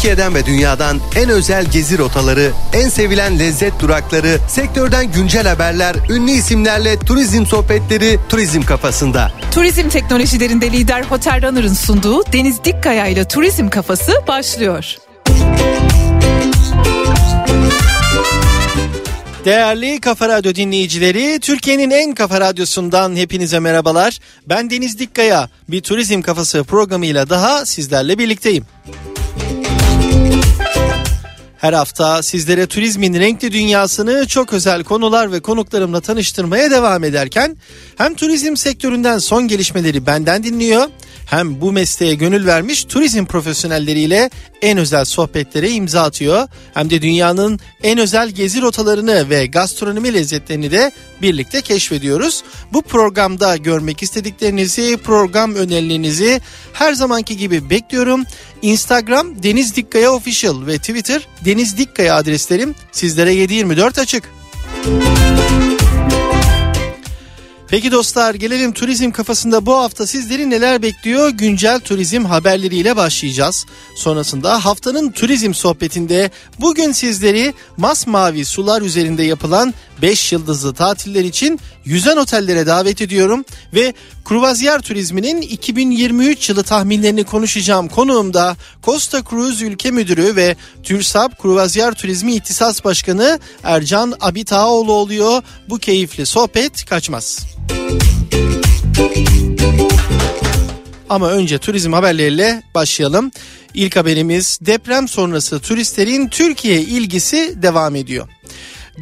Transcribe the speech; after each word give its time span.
Türkiye'den 0.00 0.34
ve 0.34 0.46
dünyadan 0.46 1.00
en 1.16 1.28
özel 1.28 1.64
gezi 1.64 1.98
rotaları, 1.98 2.50
en 2.72 2.88
sevilen 2.88 3.38
lezzet 3.38 3.80
durakları, 3.80 4.38
sektörden 4.48 5.12
güncel 5.12 5.48
haberler, 5.48 5.96
ünlü 6.10 6.30
isimlerle 6.30 6.98
turizm 6.98 7.46
sohbetleri 7.46 8.18
Turizm 8.28 8.62
Kafasında. 8.62 9.32
Turizm 9.54 9.88
teknolojilerinde 9.88 10.72
lider 10.72 11.04
Hotel 11.04 11.42
Runner'ın 11.42 11.74
sunduğu 11.74 12.32
Deniz 12.32 12.64
Dikkaya 12.64 13.06
ile 13.06 13.24
Turizm 13.24 13.68
Kafası 13.68 14.12
başlıyor. 14.28 14.96
Değerli 19.44 20.00
Kafa 20.00 20.28
Radyo 20.28 20.54
dinleyicileri, 20.54 21.40
Türkiye'nin 21.40 21.90
en 21.90 22.14
kafa 22.14 22.40
radyosundan 22.40 23.16
hepinize 23.16 23.58
merhabalar. 23.58 24.18
Ben 24.46 24.70
Deniz 24.70 24.98
Dikkaya, 24.98 25.48
bir 25.68 25.80
turizm 25.80 26.22
kafası 26.22 26.64
programıyla 26.64 27.30
daha 27.30 27.66
sizlerle 27.66 28.18
birlikteyim. 28.18 28.64
Her 31.60 31.72
hafta 31.72 32.22
sizlere 32.22 32.66
turizmin 32.66 33.14
renkli 33.14 33.52
dünyasını 33.52 34.26
çok 34.26 34.52
özel 34.52 34.84
konular 34.84 35.32
ve 35.32 35.40
konuklarımla 35.40 36.00
tanıştırmaya 36.00 36.70
devam 36.70 37.04
ederken 37.04 37.56
hem 37.98 38.14
turizm 38.14 38.56
sektöründen 38.56 39.18
son 39.18 39.48
gelişmeleri 39.48 40.06
benden 40.06 40.44
dinliyor 40.44 40.86
hem 41.30 41.60
bu 41.60 41.72
mesleğe 41.72 42.14
gönül 42.14 42.46
vermiş 42.46 42.84
turizm 42.84 43.24
profesyonelleriyle 43.24 44.30
en 44.62 44.78
özel 44.78 45.04
sohbetlere 45.04 45.70
imza 45.70 46.02
atıyor. 46.02 46.48
Hem 46.74 46.90
de 46.90 47.02
dünyanın 47.02 47.60
en 47.82 47.98
özel 47.98 48.30
gezi 48.30 48.60
rotalarını 48.60 49.30
ve 49.30 49.46
gastronomi 49.46 50.14
lezzetlerini 50.14 50.70
de 50.70 50.92
birlikte 51.22 51.60
keşfediyoruz. 51.60 52.42
Bu 52.72 52.82
programda 52.82 53.56
görmek 53.56 54.02
istediklerinizi, 54.02 54.96
program 54.96 55.54
önerilerinizi 55.54 56.40
her 56.72 56.92
zamanki 56.92 57.36
gibi 57.36 57.70
bekliyorum. 57.70 58.24
Instagram 58.62 59.42
Deniz 59.42 59.76
Dikkaya 59.76 60.12
Official 60.12 60.66
ve 60.66 60.78
Twitter 60.78 61.28
Deniz 61.44 61.78
Dikkaya 61.78 62.14
adreslerim 62.16 62.74
sizlere 62.92 63.34
724 63.34 63.98
açık. 63.98 64.24
Peki 67.70 67.92
dostlar 67.92 68.34
gelelim 68.34 68.72
turizm 68.72 69.10
kafasında 69.10 69.66
bu 69.66 69.74
hafta 69.74 70.06
sizleri 70.06 70.50
neler 70.50 70.82
bekliyor? 70.82 71.28
Güncel 71.28 71.80
turizm 71.80 72.24
haberleriyle 72.24 72.96
başlayacağız. 72.96 73.66
Sonrasında 73.94 74.64
haftanın 74.64 75.10
turizm 75.10 75.54
sohbetinde 75.54 76.30
bugün 76.60 76.92
sizleri 76.92 77.54
masmavi 77.76 78.44
sular 78.44 78.82
üzerinde 78.82 79.22
yapılan 79.22 79.74
5 80.02 80.32
yıldızlı 80.32 80.74
tatiller 80.74 81.24
için 81.24 81.60
yüzen 81.84 82.16
otellere 82.16 82.66
davet 82.66 83.02
ediyorum 83.02 83.44
ve 83.74 83.94
kruvazyer 84.24 84.80
turizminin 84.80 85.42
2023 85.42 86.48
yılı 86.48 86.62
tahminlerini 86.62 87.24
konuşacağım 87.24 87.88
konuğum 87.88 88.34
da 88.34 88.56
Costa 88.82 89.22
Cruise 89.30 89.64
Ülke 89.64 89.90
Müdürü 89.90 90.36
ve 90.36 90.56
TÜRSAP 90.82 91.38
Kruvazyer 91.42 91.94
Turizmi 91.94 92.34
İhtisas 92.34 92.84
Başkanı 92.84 93.38
Ercan 93.62 94.14
Abitaoğlu 94.20 94.92
oluyor. 94.92 95.42
Bu 95.68 95.78
keyifli 95.78 96.26
sohbet 96.26 96.84
kaçmaz. 96.84 97.59
Ama 101.10 101.30
önce 101.30 101.58
turizm 101.58 101.92
haberleriyle 101.92 102.62
başlayalım. 102.74 103.30
İlk 103.74 103.96
haberimiz 103.96 104.58
deprem 104.62 105.08
sonrası 105.08 105.60
turistlerin 105.60 106.28
Türkiye 106.28 106.80
ilgisi 106.80 107.54
devam 107.62 107.96
ediyor. 107.96 108.28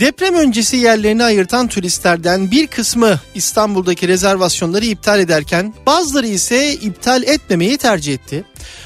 Deprem 0.01 0.35
öncesi 0.35 0.77
yerlerini 0.77 1.25
ayırtan 1.25 1.69
turistlerden 1.69 2.51
bir 2.51 2.67
kısmı 2.67 3.21
İstanbul'daki 3.35 4.09
rezervasyonları 4.09 4.85
iptal 4.85 5.21
ederken 5.21 5.75
bazıları 5.87 6.27
ise 6.27 6.73
iptal 6.73 7.23
etmemeyi 7.23 7.77
tercih 7.77 8.15
etti. 8.15 8.45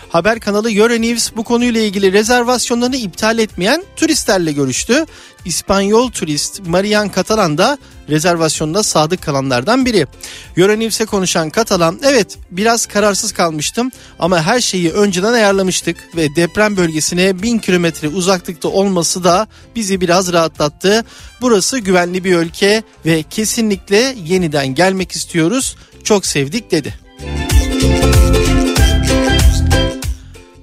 Haber 0.08 0.40
kanalı 0.40 0.70
Euronews 0.72 1.30
bu 1.36 1.44
konuyla 1.44 1.80
ilgili 1.80 2.12
rezervasyonlarını 2.12 2.96
iptal 2.96 3.38
etmeyen 3.38 3.84
turistlerle 3.96 4.52
görüştü. 4.52 5.06
İspanyol 5.44 6.10
turist 6.10 6.66
Marian 6.66 7.10
Catalan 7.14 7.58
da 7.58 7.78
rezervasyonuna 8.08 8.82
sadık 8.82 9.22
kalanlardan 9.22 9.86
biri. 9.86 10.06
Euronews'e 10.56 11.04
konuşan 11.04 11.50
Katalan 11.50 12.00
evet 12.02 12.38
biraz 12.50 12.86
kararsız 12.86 13.32
kalmıştım 13.32 13.90
ama 14.18 14.42
her 14.42 14.60
şeyi 14.60 14.92
önceden 14.92 15.32
ayarlamıştık 15.32 15.96
ve 16.16 16.36
deprem 16.36 16.76
bölgesine 16.76 17.42
bin 17.42 17.58
kilometre 17.58 18.08
uzaklıkta 18.08 18.68
olması 18.68 19.24
da 19.24 19.48
bizi 19.76 20.00
biraz 20.00 20.32
rahatlattı. 20.32 21.04
Burası 21.40 21.78
güvenli 21.78 22.24
bir 22.24 22.36
ülke 22.36 22.82
ve 23.06 23.22
kesinlikle 23.30 24.14
yeniden 24.26 24.66
gelmek 24.66 25.12
istiyoruz. 25.12 25.76
Çok 26.04 26.26
sevdik 26.26 26.70
dedi. 26.70 26.94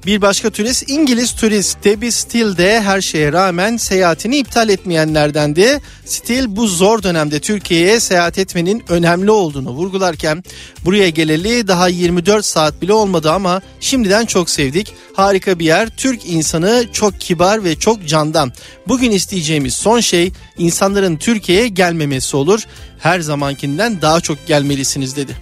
Bir 0.05 0.21
başka 0.21 0.49
turist 0.49 0.89
İngiliz 0.89 1.31
turist 1.35 1.83
Debbie 1.83 2.11
Steele 2.11 2.57
de 2.57 2.81
her 2.81 3.01
şeye 3.01 3.33
rağmen 3.33 3.77
seyahatini 3.77 4.37
iptal 4.37 4.69
etmeyenlerdendi. 4.69 5.81
Steele 6.05 6.55
bu 6.55 6.67
zor 6.67 7.03
dönemde 7.03 7.39
Türkiye'ye 7.39 7.99
seyahat 7.99 8.37
etmenin 8.37 8.83
önemli 8.89 9.31
olduğunu 9.31 9.69
vurgularken 9.69 10.43
buraya 10.85 11.09
geleli 11.09 11.67
daha 11.67 11.87
24 11.87 12.45
saat 12.45 12.81
bile 12.81 12.93
olmadı 12.93 13.31
ama 13.31 13.61
şimdiden 13.79 14.25
çok 14.25 14.49
sevdik. 14.49 14.93
Harika 15.13 15.59
bir 15.59 15.65
yer. 15.65 15.89
Türk 15.97 16.25
insanı 16.25 16.85
çok 16.93 17.21
kibar 17.21 17.63
ve 17.63 17.75
çok 17.75 18.07
candan. 18.07 18.51
Bugün 18.87 19.11
isteyeceğimiz 19.11 19.73
son 19.73 19.99
şey 19.99 20.31
insanların 20.57 21.17
Türkiye'ye 21.17 21.67
gelmemesi 21.67 22.37
olur. 22.37 22.63
Her 22.99 23.19
zamankinden 23.19 24.01
daha 24.01 24.21
çok 24.21 24.47
gelmelisiniz 24.47 25.15
dedi. 25.15 25.37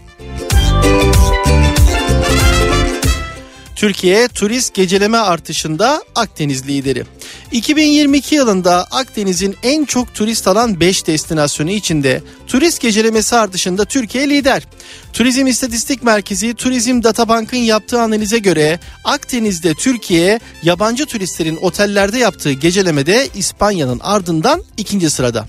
Türkiye 3.78 4.28
turist 4.28 4.74
geceleme 4.74 5.18
artışında 5.18 6.04
Akdeniz 6.16 6.68
lideri. 6.68 7.04
2022 7.52 8.36
yılında 8.36 8.88
Akdeniz'in 8.92 9.56
en 9.64 9.86
çok 9.86 10.16
turist 10.16 10.48
alan 10.48 10.80
5 10.80 11.08
destinasyonu 11.08 11.72
içinde 11.72 12.22
turist 12.48 12.82
gecelemesi 12.82 13.36
artışında 13.36 13.86
Türkiye 13.86 14.30
lider. 14.30 14.64
Turizm 15.18 15.48
İstatistik 15.48 16.04
Merkezi 16.04 16.54
Turizm 16.54 17.04
Databank'ın 17.04 17.58
yaptığı 17.58 18.02
analize 18.02 18.38
göre 18.38 18.80
Akdeniz'de 19.04 19.74
Türkiye 19.74 20.40
yabancı 20.64 21.06
turistlerin 21.06 21.58
otellerde 21.62 22.18
yaptığı 22.18 22.52
gecelemede 22.52 23.28
İspanya'nın 23.36 24.00
ardından 24.00 24.64
ikinci 24.78 25.10
sırada. 25.10 25.48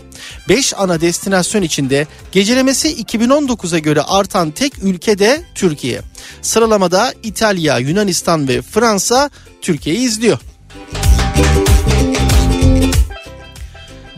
5 0.49 0.75
ana 0.77 1.01
destinasyon 1.01 1.62
içinde 1.62 2.06
gecelemesi 2.33 3.03
2019'a 3.03 3.79
göre 3.79 4.03
artan 4.03 4.51
tek 4.51 4.84
ülke 4.84 5.19
de 5.19 5.43
Türkiye. 5.55 6.00
Sıralamada 6.43 7.12
İtalya, 7.23 7.79
Yunanistan 7.79 8.49
ve 8.49 8.62
Fransa 8.62 9.31
Türkiye'yi 9.62 10.00
izliyor. 10.00 10.39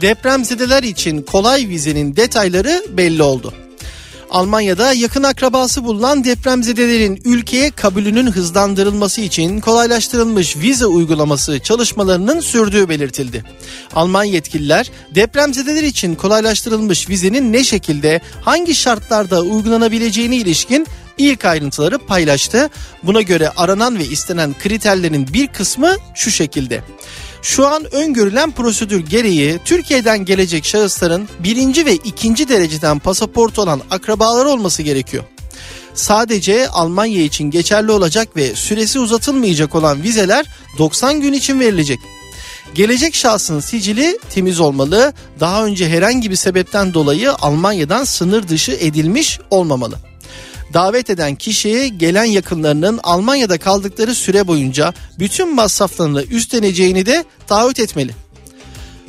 Depremzedeler 0.00 0.82
için 0.82 1.22
kolay 1.22 1.68
vizenin 1.68 2.16
detayları 2.16 2.84
belli 2.96 3.22
oldu. 3.22 3.54
Almanya'da 4.30 4.92
yakın 4.92 5.22
akrabası 5.22 5.84
bulunan 5.84 6.24
depremzedelerin 6.24 7.22
ülkeye 7.24 7.70
kabulünün 7.70 8.26
hızlandırılması 8.26 9.20
için 9.20 9.60
kolaylaştırılmış 9.60 10.56
vize 10.56 10.86
uygulaması 10.86 11.58
çalışmalarının 11.58 12.40
sürdüğü 12.40 12.88
belirtildi. 12.88 13.44
Alman 13.94 14.24
yetkililer 14.24 14.90
depremzedeler 15.14 15.82
için 15.82 16.14
kolaylaştırılmış 16.14 17.08
vizenin 17.08 17.52
ne 17.52 17.64
şekilde 17.64 18.20
hangi 18.42 18.74
şartlarda 18.74 19.42
uygulanabileceğine 19.42 20.36
ilişkin 20.36 20.86
ilk 21.18 21.44
ayrıntıları 21.44 21.98
paylaştı. 21.98 22.70
Buna 23.02 23.22
göre 23.22 23.48
aranan 23.56 23.98
ve 23.98 24.04
istenen 24.04 24.54
kriterlerin 24.58 25.28
bir 25.32 25.46
kısmı 25.46 25.96
şu 26.14 26.30
şekilde. 26.30 26.82
Şu 27.42 27.66
an 27.66 27.94
öngörülen 27.94 28.50
prosedür 28.50 29.00
gereği 29.00 29.60
Türkiye'den 29.64 30.24
gelecek 30.24 30.64
şahısların 30.64 31.28
birinci 31.38 31.86
ve 31.86 31.94
ikinci 31.94 32.48
dereceden 32.48 32.98
pasaport 32.98 33.58
olan 33.58 33.80
akrabaları 33.90 34.48
olması 34.48 34.82
gerekiyor. 34.82 35.24
Sadece 35.94 36.68
Almanya 36.68 37.22
için 37.22 37.50
geçerli 37.50 37.92
olacak 37.92 38.36
ve 38.36 38.54
süresi 38.54 38.98
uzatılmayacak 38.98 39.74
olan 39.74 40.02
vizeler 40.02 40.46
90 40.78 41.20
gün 41.20 41.32
için 41.32 41.60
verilecek. 41.60 41.98
Gelecek 42.74 43.14
şahsın 43.14 43.60
sicili 43.60 44.18
temiz 44.30 44.60
olmalı. 44.60 45.12
Daha 45.40 45.64
önce 45.64 45.88
herhangi 45.88 46.30
bir 46.30 46.36
sebepten 46.36 46.94
dolayı 46.94 47.32
Almanya'dan 47.32 48.04
sınır 48.04 48.48
dışı 48.48 48.72
edilmiş 48.72 49.40
olmamalı 49.50 50.09
davet 50.74 51.10
eden 51.10 51.34
kişiye 51.34 51.88
gelen 51.88 52.24
yakınlarının 52.24 53.00
Almanya'da 53.02 53.58
kaldıkları 53.58 54.14
süre 54.14 54.46
boyunca 54.46 54.94
bütün 55.18 55.54
masraflarını 55.54 56.22
üstleneceğini 56.22 57.06
de 57.06 57.24
taahhüt 57.46 57.80
etmeli. 57.80 58.12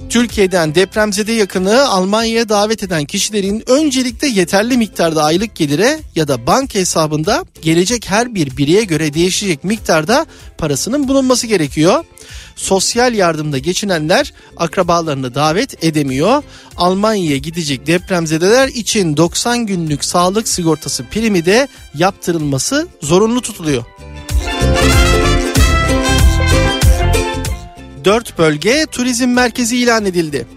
Türkiye'den 0.09 0.75
depremzede 0.75 1.31
yakını 1.31 1.89
Almanya'ya 1.89 2.49
davet 2.49 2.83
eden 2.83 3.05
kişilerin 3.05 3.63
öncelikle 3.67 4.27
yeterli 4.27 4.77
miktarda 4.77 5.23
aylık 5.23 5.55
gelire 5.55 5.99
ya 6.15 6.27
da 6.27 6.47
banka 6.47 6.79
hesabında 6.79 7.45
gelecek 7.61 8.09
her 8.09 8.35
bir 8.35 8.57
bireye 8.57 8.83
göre 8.83 9.13
değişecek 9.13 9.63
miktarda 9.63 10.25
parasının 10.57 11.07
bulunması 11.07 11.47
gerekiyor. 11.47 12.03
Sosyal 12.55 13.13
yardımda 13.13 13.57
geçinenler 13.57 14.33
akrabalarını 14.57 15.35
davet 15.35 15.83
edemiyor. 15.83 16.43
Almanya'ya 16.77 17.37
gidecek 17.37 17.87
depremzedeler 17.87 18.67
için 18.67 19.17
90 19.17 19.65
günlük 19.65 20.05
sağlık 20.05 20.47
sigortası 20.47 21.05
primi 21.11 21.45
de 21.45 21.67
yaptırılması 21.95 22.87
zorunlu 23.01 23.41
tutuluyor. 23.41 23.83
4 28.05 28.37
bölge 28.37 28.85
turizm 28.91 29.29
merkezi 29.29 29.77
ilan 29.77 30.05
edildi. 30.05 30.47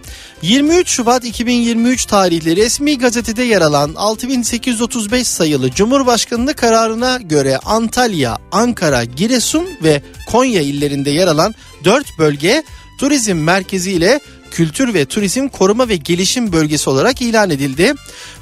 23 0.42 0.88
Şubat 0.88 1.24
2023 1.24 2.04
tarihli 2.04 2.56
resmi 2.56 2.98
gazetede 2.98 3.42
yer 3.42 3.60
alan 3.60 3.94
6835 3.96 5.28
sayılı 5.28 5.70
Cumhurbaşkanlığı 5.70 6.54
kararına 6.54 7.16
göre 7.16 7.58
Antalya, 7.64 8.38
Ankara, 8.52 9.04
Giresun 9.04 9.68
ve 9.82 10.02
Konya 10.30 10.60
illerinde 10.62 11.10
yer 11.10 11.26
alan 11.26 11.54
4 11.84 12.18
bölge 12.18 12.62
turizm 12.98 13.36
merkezi 13.36 13.92
ile 13.92 14.20
Kültür 14.54 14.94
ve 14.94 15.04
Turizm 15.04 15.48
Koruma 15.48 15.88
ve 15.88 15.96
Gelişim 15.96 16.52
Bölgesi 16.52 16.90
olarak 16.90 17.22
ilan 17.22 17.50
edildi. 17.50 17.94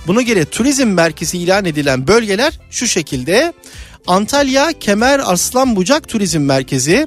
Buna 0.06 0.22
göre 0.22 0.44
turizm 0.44 0.86
merkezi 0.86 1.38
ilan 1.38 1.64
edilen 1.64 2.06
bölgeler 2.06 2.58
şu 2.70 2.88
şekilde. 2.88 3.52
Antalya 4.06 4.72
Kemer 4.80 5.18
Arslan 5.18 5.76
Bucak 5.76 6.08
Turizm 6.08 6.40
Merkezi, 6.40 7.06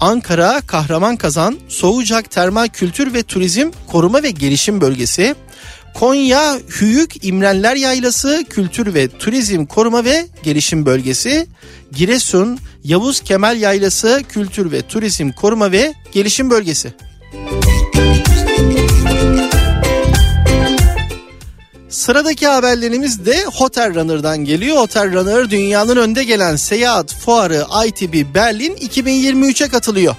Ankara 0.00 0.60
Kahraman 0.66 1.16
Kazan 1.16 1.58
Soğucak 1.68 2.30
Termal 2.30 2.68
Kültür 2.68 3.14
ve 3.14 3.22
Turizm 3.22 3.70
Koruma 3.86 4.22
ve 4.22 4.30
Gelişim 4.30 4.80
Bölgesi, 4.80 5.34
Konya 5.94 6.58
Hüyük 6.80 7.24
İmrenler 7.24 7.76
Yaylası 7.76 8.44
Kültür 8.50 8.94
ve 8.94 9.08
Turizm 9.08 9.66
Koruma 9.66 10.04
ve 10.04 10.26
Gelişim 10.42 10.86
Bölgesi, 10.86 11.46
Giresun 11.92 12.58
Yavuz 12.84 13.20
Kemal 13.20 13.60
Yaylası 13.60 14.22
Kültür 14.28 14.72
ve 14.72 14.82
Turizm 14.82 15.32
Koruma 15.32 15.72
ve 15.72 15.94
Gelişim 16.12 16.50
Bölgesi. 16.50 16.94
Sıradaki 21.94 22.46
haberlerimiz 22.46 23.26
de 23.26 23.44
Hotel 23.44 23.94
Runner'dan 23.94 24.38
geliyor. 24.38 24.76
Hotel 24.76 25.12
Runner 25.12 25.50
dünyanın 25.50 25.96
önde 25.96 26.24
gelen 26.24 26.56
seyahat 26.56 27.14
fuarı 27.14 27.66
ITB 27.86 28.34
Berlin 28.34 28.76
2023'e 28.76 29.68
katılıyor. 29.68 30.16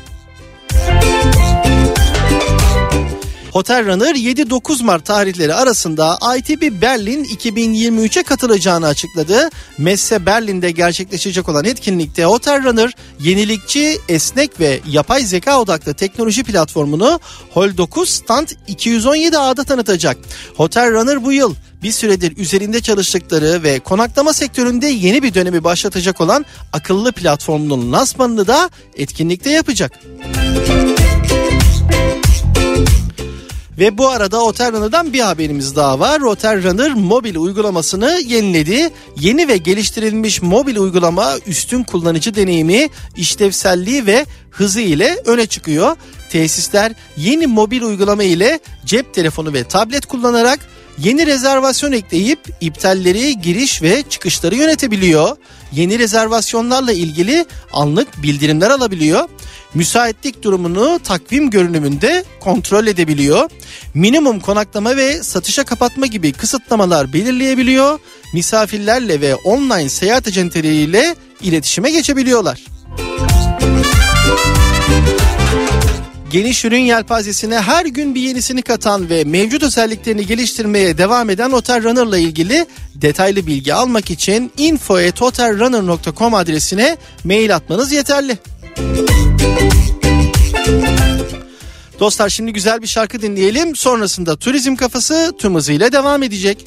Hotel 3.56 3.86
Runner 3.86 4.16
7-9 4.16 4.84
Mart 4.84 5.06
tarihleri 5.06 5.54
arasında 5.54 6.19
ITB 6.38 6.81
Berlin 6.81 7.24
2023'e 7.24 8.24
katılacağını 8.24 8.88
açıkladı. 8.88 9.50
Messe 9.78 10.25
Berlin'de 10.25 10.72
gerçekleşecek 10.72 11.50
olan 11.50 11.66
etkinlikte 11.66 12.25
Hotel 12.25 12.63
Runner 12.63 12.94
yenilikçi, 13.19 13.98
esnek 14.10 14.60
ve 14.60 14.80
yapay 14.88 15.22
zeka 15.22 15.62
odaklı 15.62 15.94
teknoloji 15.94 16.44
platformunu 16.44 17.19
Hol 17.54 17.78
9 17.78 18.10
Stand 18.10 18.48
217A'da 18.68 19.63
tanıtacak. 19.63 20.18
Hotel 20.56 20.92
Runner 20.92 21.24
bu 21.24 21.31
yıl 21.31 21.56
bir 21.84 21.92
süredir 21.92 22.38
üzerinde 22.38 22.81
çalıştıkları 22.81 23.63
ve 23.63 23.80
konaklama 23.80 24.34
sektöründe 24.34 24.88
yeni 24.88 25.24
bir 25.24 25.34
dönemi 25.34 25.63
başlatacak 25.63 26.22
olan 26.22 26.46
akıllı 26.74 27.12
platformunun 27.12 27.92
lansmanını 27.94 28.48
da 28.48 28.69
etkinlikte 28.96 29.50
yapacak. 29.50 29.92
Ve 33.80 33.98
bu 33.98 34.10
arada 34.10 34.39
Hotel 34.39 34.72
Runner'dan 34.72 35.13
bir 35.13 35.19
haberimiz 35.19 35.75
daha 35.75 36.00
var. 36.00 36.22
Hotel 36.22 36.63
Runner 36.63 36.94
mobil 36.94 37.36
uygulamasını 37.36 38.22
yeniledi. 38.27 38.89
Yeni 39.19 39.48
ve 39.48 39.57
geliştirilmiş 39.57 40.42
mobil 40.42 40.77
uygulama 40.77 41.33
üstün 41.48 41.83
kullanıcı 41.83 42.36
deneyimi, 42.36 42.89
işlevselliği 43.16 44.06
ve 44.06 44.25
hızı 44.50 44.81
ile 44.81 45.18
öne 45.25 45.45
çıkıyor. 45.45 45.95
Tesisler 46.30 46.92
yeni 47.18 47.48
mobil 47.48 47.81
uygulama 47.81 48.24
ile 48.24 48.60
cep 48.86 49.13
telefonu 49.13 49.54
ve 49.54 49.63
tablet 49.63 50.06
kullanarak 50.06 50.60
Yeni 50.98 51.25
rezervasyon 51.25 51.92
ekleyip 51.92 52.39
iptalleri, 52.62 53.42
giriş 53.42 53.81
ve 53.81 54.04
çıkışları 54.10 54.56
yönetebiliyor. 54.56 55.38
Yeni 55.72 56.00
rezervasyonlarla 56.00 56.92
ilgili 56.92 57.45
anlık 57.74 58.24
bildirimler 58.24 58.69
alabiliyor. 58.69 59.30
Müsaitlik 59.75 60.44
durumunu 60.44 61.00
takvim 61.04 61.50
görünümünde 61.50 62.24
kontrol 62.39 62.88
edebiliyor. 62.88 63.50
Minimum 63.94 64.39
konaklama 64.39 64.98
ve 64.98 65.24
satışa 65.24 65.63
kapatma 65.63 66.06
gibi 66.06 66.33
kısıtlamalar 66.33 67.13
belirleyebiliyor. 67.13 68.00
Misafirlerle 68.33 69.22
ve 69.22 69.36
online 69.36 69.89
seyahat 69.89 70.27
acenteleriyle 70.27 71.16
iletişime 71.42 71.92
geçebiliyorlar. 71.92 72.66
Geniş 76.31 76.66
ürün 76.66 76.81
yelpazesine 76.81 77.60
her 77.60 77.86
gün 77.86 78.16
bir 78.16 78.22
yenisini 78.22 78.62
katan 78.62 79.10
ve 79.10 79.24
mevcut 79.24 79.63
özelliklerini 79.63 80.25
geliştirmeye 80.25 80.98
devam 80.98 81.30
eden 81.30 81.51
Hotel 81.51 81.83
Runner'la 81.83 82.18
ilgili 82.18 82.66
detaylı 82.95 83.48
bilgi 83.48 83.74
almak 83.74 84.12
için 84.12 84.51
info.hotelrunner.com 84.57 86.33
adresine 86.33 86.98
mail 87.24 87.56
atmanız 87.56 87.92
yeterli. 87.92 88.38
Dostlar 92.00 92.30
şimdi 92.30 92.54
güzel 92.54 92.82
bir 92.82 92.88
şarkı 92.88 93.22
dinleyelim. 93.22 93.76
Sonrasında 93.76 94.36
turizm 94.36 94.76
kafası 94.76 95.34
tüm 95.38 95.56
hızıyla 95.56 95.92
devam 95.92 96.24
edecek. 96.24 96.66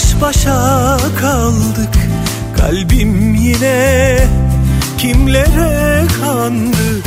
Baş 0.00 0.20
başa 0.20 0.98
kaldık. 1.20 1.94
Kalbim 2.56 3.34
yine 3.34 4.18
kimlere 4.98 6.02
kandık? 6.20 7.06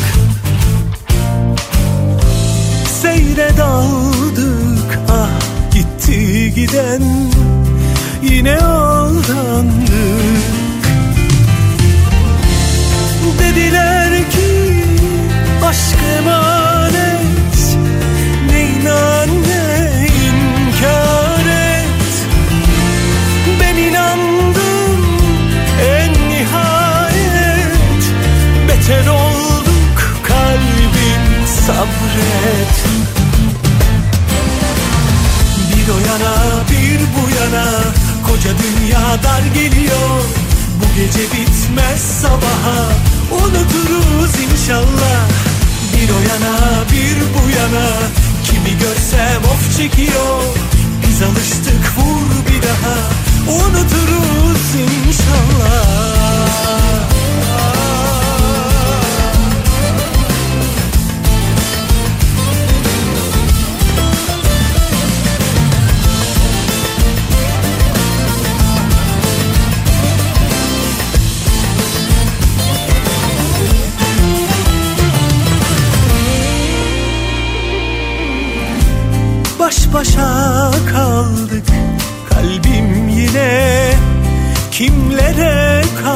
Seyre 3.02 3.50
daldık 3.58 5.00
ah 5.10 5.30
gitti 5.74 6.54
giden 6.56 7.02
Yine 8.24 8.58
aldandık. 8.58 9.84
Dediler 13.40 14.32
ki 14.32 14.86
aşk 15.66 15.98
sabret. 31.68 32.76
Bir 35.70 35.88
o 35.96 35.98
yana 36.10 36.34
bir 36.70 37.00
bu 37.14 37.24
yana 37.40 37.66
Koca 38.28 38.50
dünya 38.64 39.24
dar 39.24 39.44
geliyor. 39.54 40.24
Bu 40.80 40.96
gece 40.96 41.24
bitmez 41.24 42.02
sabaha 42.22 42.80
Unuturuz 43.32 44.34
inşallah. 44.52 45.20
Bir 45.94 46.10
o 46.10 46.20
yana 46.32 46.56
bir 46.92 47.18
bu 47.34 47.44
yana 47.60 47.88
Kimi 48.44 48.80
görsem 48.80 49.44
of 49.44 49.78
çekiyor. 49.78 50.44
Biz 51.08 51.22
alıştık 51.22 51.84
vur 51.98 52.30
bir 52.48 52.62
daha 52.68 52.96
Unuturuz 53.56 54.76
inşallah 54.76 56.24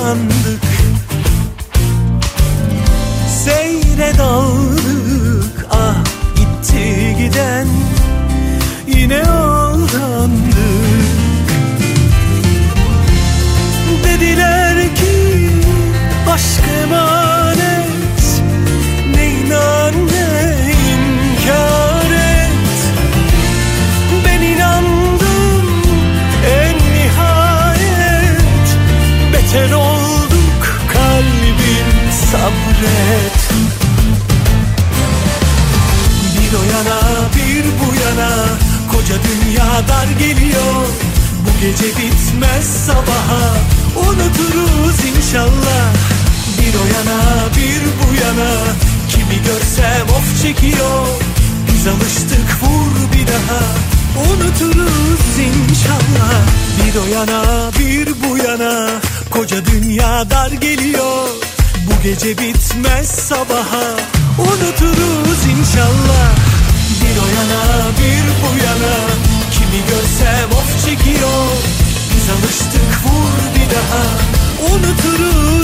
kimlere 0.07 0.46
sabret 32.77 33.49
Bir 36.35 36.53
o 36.57 36.63
yana 36.63 36.99
bir 37.35 37.63
bu 37.63 37.95
yana 38.05 38.29
Koca 38.91 39.15
dünya 39.15 39.87
dar 39.87 40.07
geliyor. 40.19 40.85
Bu 41.45 41.61
gece 41.61 41.87
bitmez 41.87 42.65
sabaha 42.87 43.57
Unuturuz 43.95 45.17
inşallah. 45.17 45.93
Bir 46.57 46.73
o 46.73 46.85
yana 46.97 47.19
bir 47.57 47.81
bu 47.99 48.13
yana 48.23 48.49
Kimi 49.09 49.43
görsem 49.43 50.07
of 50.09 50.41
çekiyor. 50.41 51.07
Biz 51.71 51.87
alıştık 51.87 52.63
vur 52.63 53.13
bir 53.13 53.27
daha 53.27 53.61
Unuturuz 54.31 55.39
inşallah. 55.39 56.33
Bir 56.85 56.99
o 56.99 57.19
yana 57.19 57.71
bir 57.79 58.07
bu 58.07 58.37
yana 58.37 58.89
Koca 59.31 59.65
dünya 59.65 60.29
dar 60.29 60.51
geliyor 60.51 61.46
Bu 61.87 62.03
gece 62.03 62.37
bitmez 62.37 63.07
sabaha 63.07 63.87
Unuturuz 64.39 65.45
inşallah. 65.59 66.29
Bir 67.01 67.17
o 67.17 67.27
yana 67.37 67.87
bir 67.99 68.23
bu 68.41 68.65
yana 68.65 68.95
Kimi 69.51 69.81
görsem 69.89 70.49
of 70.51 70.85
çekiyor. 70.85 71.47
Biz 72.15 72.29
alıştık 72.29 73.05
vur 73.05 73.55
bir 73.55 73.75
daha 73.75 74.03
Unuturuz 74.75 75.56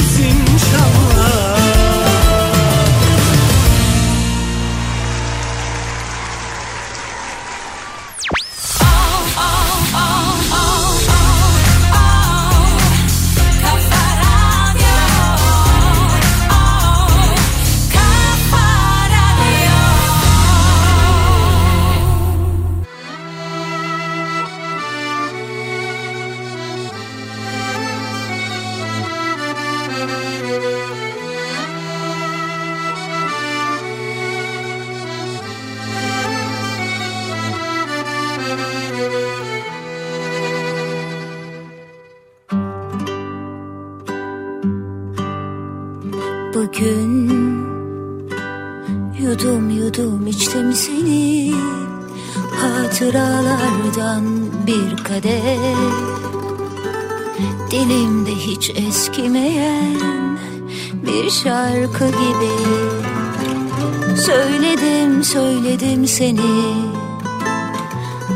Söyledim 65.74 66.08
seni. 66.08 66.76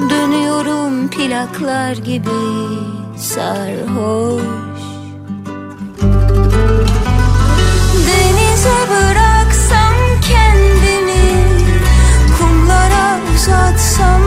Dönüyorum 0.09 1.07
plaklar 1.09 1.95
gibi 1.97 2.29
sarhoş. 3.17 4.41
Denize 8.07 8.77
bıraksam 8.89 9.93
kendimi 10.27 11.43
Kumlara 12.39 13.19
uzatsam 13.35 14.26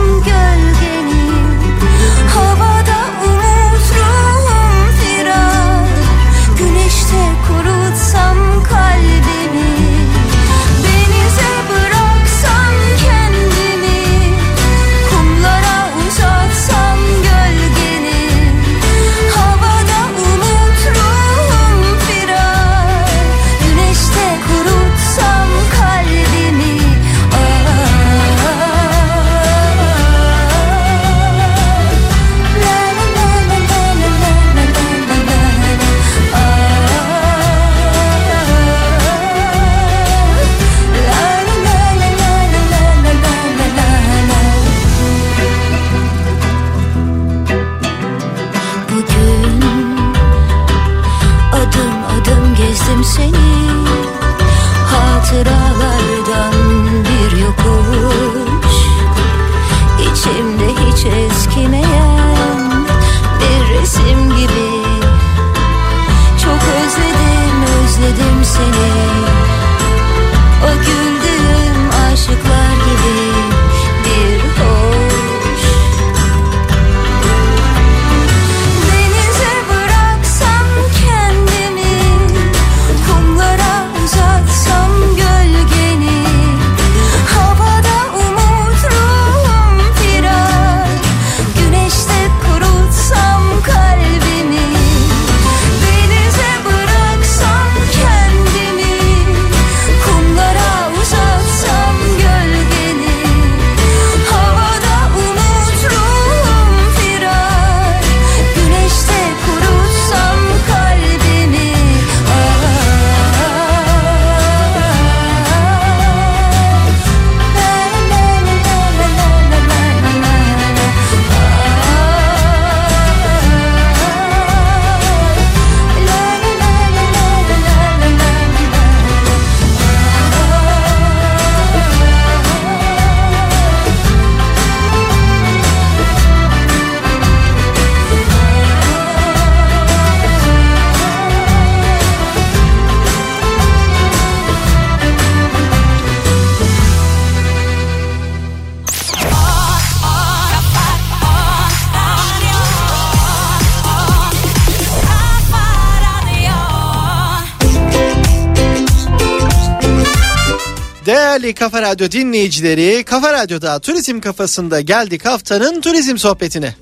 Değerli 161.11 161.53
Kafa 161.53 161.81
Radyo 161.81 162.11
dinleyicileri, 162.11 163.03
Kafa 163.03 163.33
Radyo'da 163.33 163.79
Turizm 163.79 164.19
Kafasında 164.19 164.81
geldik 164.81 165.25
haftanın 165.25 165.81
turizm 165.81 166.17
sohbetine. 166.17 166.75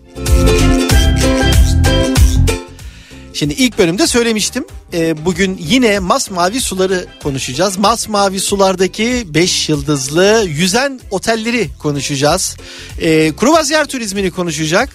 Şimdi 3.33 3.53
ilk 3.53 3.77
bölümde 3.77 4.07
söylemiştim. 4.07 4.65
Ee, 4.93 5.25
bugün 5.25 5.57
yine 5.61 5.99
masmavi 5.99 6.61
suları 6.61 7.05
konuşacağız. 7.23 7.77
Masmavi 7.77 8.39
sulardaki 8.39 9.23
5 9.27 9.69
yıldızlı 9.69 10.45
yüzen 10.47 10.99
otelleri 11.11 11.69
konuşacağız. 11.79 12.57
Ee, 13.01 13.31
Kruvaziyer 13.39 13.85
turizmini 13.85 14.31
konuşacak. 14.31 14.89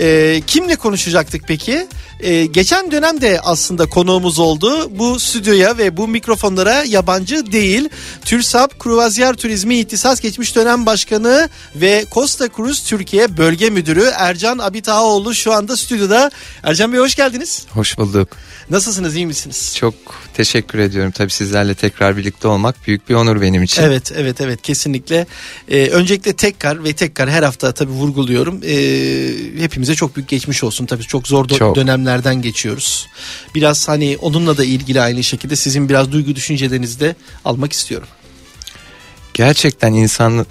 Ee, 0.00 0.40
kimle 0.46 0.76
konuşacaktık 0.76 1.42
peki? 1.46 1.86
Ee, 2.20 2.46
geçen 2.46 2.90
dönemde 2.90 3.40
aslında 3.40 3.86
konuğumuz 3.86 4.38
oldu. 4.38 4.98
Bu 4.98 5.20
stüdyoya 5.20 5.78
ve 5.78 5.96
bu 5.96 6.08
mikrofonlara 6.08 6.84
yabancı 6.84 7.52
değil. 7.52 7.88
TÜRSAP 8.24 8.78
Kruvaziyer 8.78 9.34
Turizmi 9.34 9.78
İhtisas 9.78 10.20
Geçmiş 10.20 10.56
Dönem 10.56 10.86
Başkanı 10.86 11.48
ve 11.74 12.04
Costa 12.12 12.48
Cruz 12.56 12.84
Türkiye 12.84 13.36
Bölge 13.36 13.70
Müdürü 13.70 14.04
Ercan 14.16 14.58
Abitaoğlu 14.58 15.34
şu 15.34 15.52
anda 15.52 15.76
stüdyoda. 15.76 16.30
Ercan 16.62 16.92
Bey 16.92 17.00
hoş 17.00 17.14
geldiniz. 17.14 17.66
Hoş 17.70 17.98
bulduk. 17.98 18.28
Nasılsınız 18.70 19.16
iyi 19.16 19.26
misiniz? 19.26 19.74
Çok 19.76 19.94
teşekkür 20.34 20.78
ediyorum. 20.78 21.10
Tabii 21.12 21.30
sizlerle 21.30 21.74
tekrar 21.74 22.16
birlikte 22.16 22.48
olmak 22.48 22.86
büyük 22.86 23.08
bir 23.08 23.14
onur 23.14 23.40
benim 23.40 23.62
için. 23.62 23.82
Evet 23.82 24.12
evet 24.16 24.40
evet 24.40 24.62
kesinlikle. 24.62 25.26
Ee, 25.68 25.88
öncelikle 25.88 26.32
tekrar 26.32 26.84
ve 26.84 26.92
tekrar 26.92 27.30
her 27.30 27.42
hafta 27.42 27.72
tabii 27.72 27.90
vurguluyorum. 27.92 28.60
Ee, 28.64 29.60
hepimize 29.62 29.94
çok 29.94 30.16
büyük 30.16 30.28
geçmiş 30.28 30.64
olsun. 30.64 30.86
Tabii 30.86 31.02
çok 31.02 31.28
zor 31.28 31.44
do- 31.48 31.58
Çok. 31.58 31.76
dönemlerden 31.76 32.42
geçiyoruz. 32.42 33.06
Biraz 33.54 33.88
hani 33.88 34.16
onunla 34.20 34.56
da 34.56 34.64
ilgili 34.64 35.00
aynı 35.00 35.24
şekilde 35.24 35.56
sizin 35.56 35.88
biraz 35.88 36.12
duygu 36.12 36.36
düşüncelerinizi 36.36 37.00
de 37.00 37.16
almak 37.44 37.72
istiyorum. 37.72 38.08
Gerçekten 39.34 39.92
insan 39.92 40.46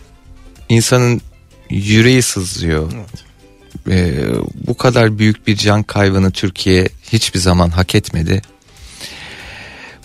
insanın 0.70 1.22
yüreği 1.70 2.22
sızlıyor. 2.22 2.92
Ee, 3.92 4.14
bu 4.68 4.78
kadar 4.78 5.20
büyük 5.20 5.48
bir 5.48 5.56
can 5.56 5.84
kaybını 5.84 6.32
Türkiye 6.32 6.90
hiçbir 7.14 7.40
zaman 7.40 7.70
hak 7.70 7.96
etmedi. 7.96 8.42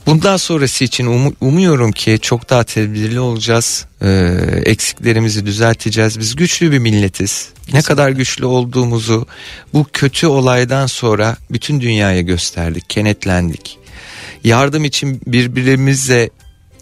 Bundan 0.06 0.36
sonrası 0.36 0.84
için 0.84 1.06
umu- 1.06 1.34
umuyorum 1.40 1.92
ki 1.92 2.18
çok 2.22 2.50
daha 2.50 2.64
tedbirli 2.64 3.20
olacağız. 3.20 3.84
Ee, 4.02 4.38
eksiklerimizi 4.64 5.46
düzelteceğiz. 5.46 6.18
Biz 6.18 6.36
güçlü 6.36 6.72
bir 6.72 6.78
milletiz. 6.78 7.48
Ne 7.72 7.82
kadar 7.82 8.10
güçlü 8.10 8.44
olduğumuzu 8.46 9.26
bu 9.74 9.86
kötü 9.92 10.26
olaydan 10.26 10.86
sonra 10.86 11.36
bütün 11.50 11.80
dünyaya 11.80 12.20
gösterdik, 12.20 12.90
kenetlendik. 12.90 13.78
Yardım 14.44 14.84
için 14.84 15.20
birbirimizle 15.26 16.30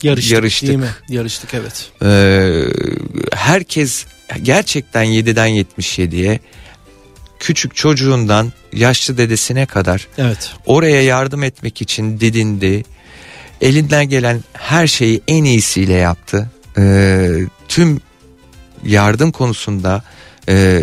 Yarıştık, 0.02 0.32
Yarıştık. 0.32 0.68
değil 0.68 0.78
mi? 0.78 0.90
Yarıştık 1.08 1.54
evet. 1.54 1.90
Ee, 2.02 2.62
herkes 3.32 4.04
gerçekten 4.42 5.04
7'den 5.04 5.48
77'ye 5.48 6.40
küçük 7.40 7.76
çocuğundan 7.76 8.52
yaşlı 8.72 9.18
dedesine 9.18 9.66
kadar 9.66 10.06
Evet. 10.18 10.52
oraya 10.66 11.02
yardım 11.02 11.42
etmek 11.42 11.82
için 11.82 12.20
didindi. 12.20 12.84
Elinden 13.60 14.08
gelen 14.08 14.44
her 14.52 14.86
şeyi 14.86 15.22
en 15.28 15.44
iyisiyle 15.44 15.92
yaptı. 15.92 16.50
Ee, 16.78 17.28
tüm 17.68 18.00
yardım 18.84 19.32
konusunda 19.32 20.02
e, 20.48 20.82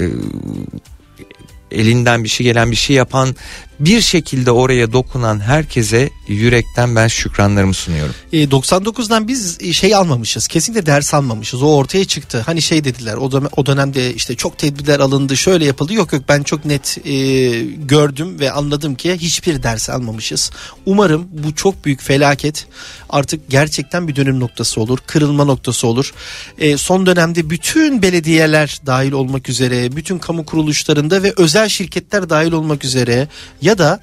elinden 1.72 2.24
bir 2.24 2.30
şey 2.30 2.44
gelen 2.44 2.72
bir 2.72 2.76
şey 2.76 2.96
yapan 2.96 3.36
bir 3.80 4.02
şekilde 4.02 4.52
oraya 4.52 4.94
dokunan 4.94 5.40
herkese 5.40 6.10
yürekten 6.28 6.96
ben 6.96 7.08
şükranlarımı 7.08 7.74
sunuyorum. 7.74 8.16
E, 8.34 8.44
99'dan 8.44 9.28
biz 9.28 9.74
şey 9.74 9.96
almamışız. 9.96 10.48
Kesinlikle 10.48 10.86
ders 10.86 11.14
almamışız. 11.14 11.64
O 11.64 11.76
ortaya 11.76 12.06
çıktı. 12.06 12.44
Hani 12.46 12.62
şey 12.62 12.84
dediler 12.84 13.14
o, 13.14 13.32
dönem, 13.32 13.50
o 13.58 13.66
dönemde 13.66 14.14
işte 14.14 14.36
çok 14.36 14.58
tedbirler 14.58 15.00
alındı 15.00 15.38
şöyle 15.38 15.66
yapıldı. 15.66 15.94
Yok 15.94 16.14
yok 16.14 16.24
ben 16.30 16.44
çok 16.44 16.66
net 16.66 16.98
e, 17.06 17.14
gördüm 17.62 18.40
ve 18.40 18.52
anladım 18.52 18.96
ki 18.96 19.14
hiçbir 19.18 19.64
ders 19.64 19.90
almamışız. 19.90 20.52
Umarım 20.86 21.28
bu 21.32 21.56
çok 21.56 21.86
büyük 21.86 22.02
felaket 22.02 22.68
artık 23.10 23.50
gerçekten 23.50 24.08
bir 24.08 24.16
dönüm 24.16 24.40
noktası 24.40 24.82
olur. 24.82 25.00
Kırılma 25.08 25.44
noktası 25.44 25.88
olur. 25.88 26.14
E, 26.58 26.78
son 26.78 27.06
dönemde 27.06 27.50
bütün 27.50 28.02
belediyeler 28.02 28.82
dahil 28.86 29.12
olmak 29.12 29.50
üzere 29.50 29.96
bütün 29.96 30.20
kamu 30.20 30.46
kuruluşlarında 30.46 31.24
ve 31.24 31.34
özel 31.38 31.70
şirketler 31.70 32.30
dahil 32.30 32.52
olmak 32.52 32.84
üzere 32.84 33.28
ya 33.68 33.78
da 33.78 34.00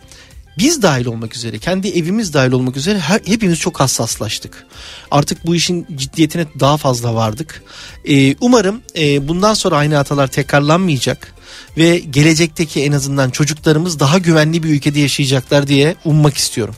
biz 0.58 0.82
dahil 0.82 1.06
olmak 1.06 1.36
üzere, 1.36 1.58
kendi 1.58 1.88
evimiz 1.88 2.34
dahil 2.34 2.52
olmak 2.52 2.76
üzere 2.76 2.98
her, 2.98 3.20
hepimiz 3.26 3.58
çok 3.58 3.80
hassaslaştık. 3.80 4.66
Artık 5.10 5.46
bu 5.46 5.54
işin 5.54 5.86
ciddiyetine 5.96 6.46
daha 6.60 6.76
fazla 6.76 7.14
vardık. 7.14 7.62
Ee, 8.04 8.34
umarım 8.40 8.82
e, 8.98 9.28
bundan 9.28 9.54
sonra 9.54 9.76
aynı 9.76 9.94
hatalar 9.94 10.26
tekrarlanmayacak 10.26 11.34
ve 11.76 11.98
gelecekteki 11.98 12.82
en 12.84 12.92
azından 12.92 13.30
çocuklarımız 13.30 14.00
daha 14.00 14.18
güvenli 14.18 14.62
bir 14.62 14.68
ülkede 14.68 15.00
yaşayacaklar 15.00 15.66
diye 15.66 15.96
ummak 16.04 16.36
istiyorum. 16.36 16.74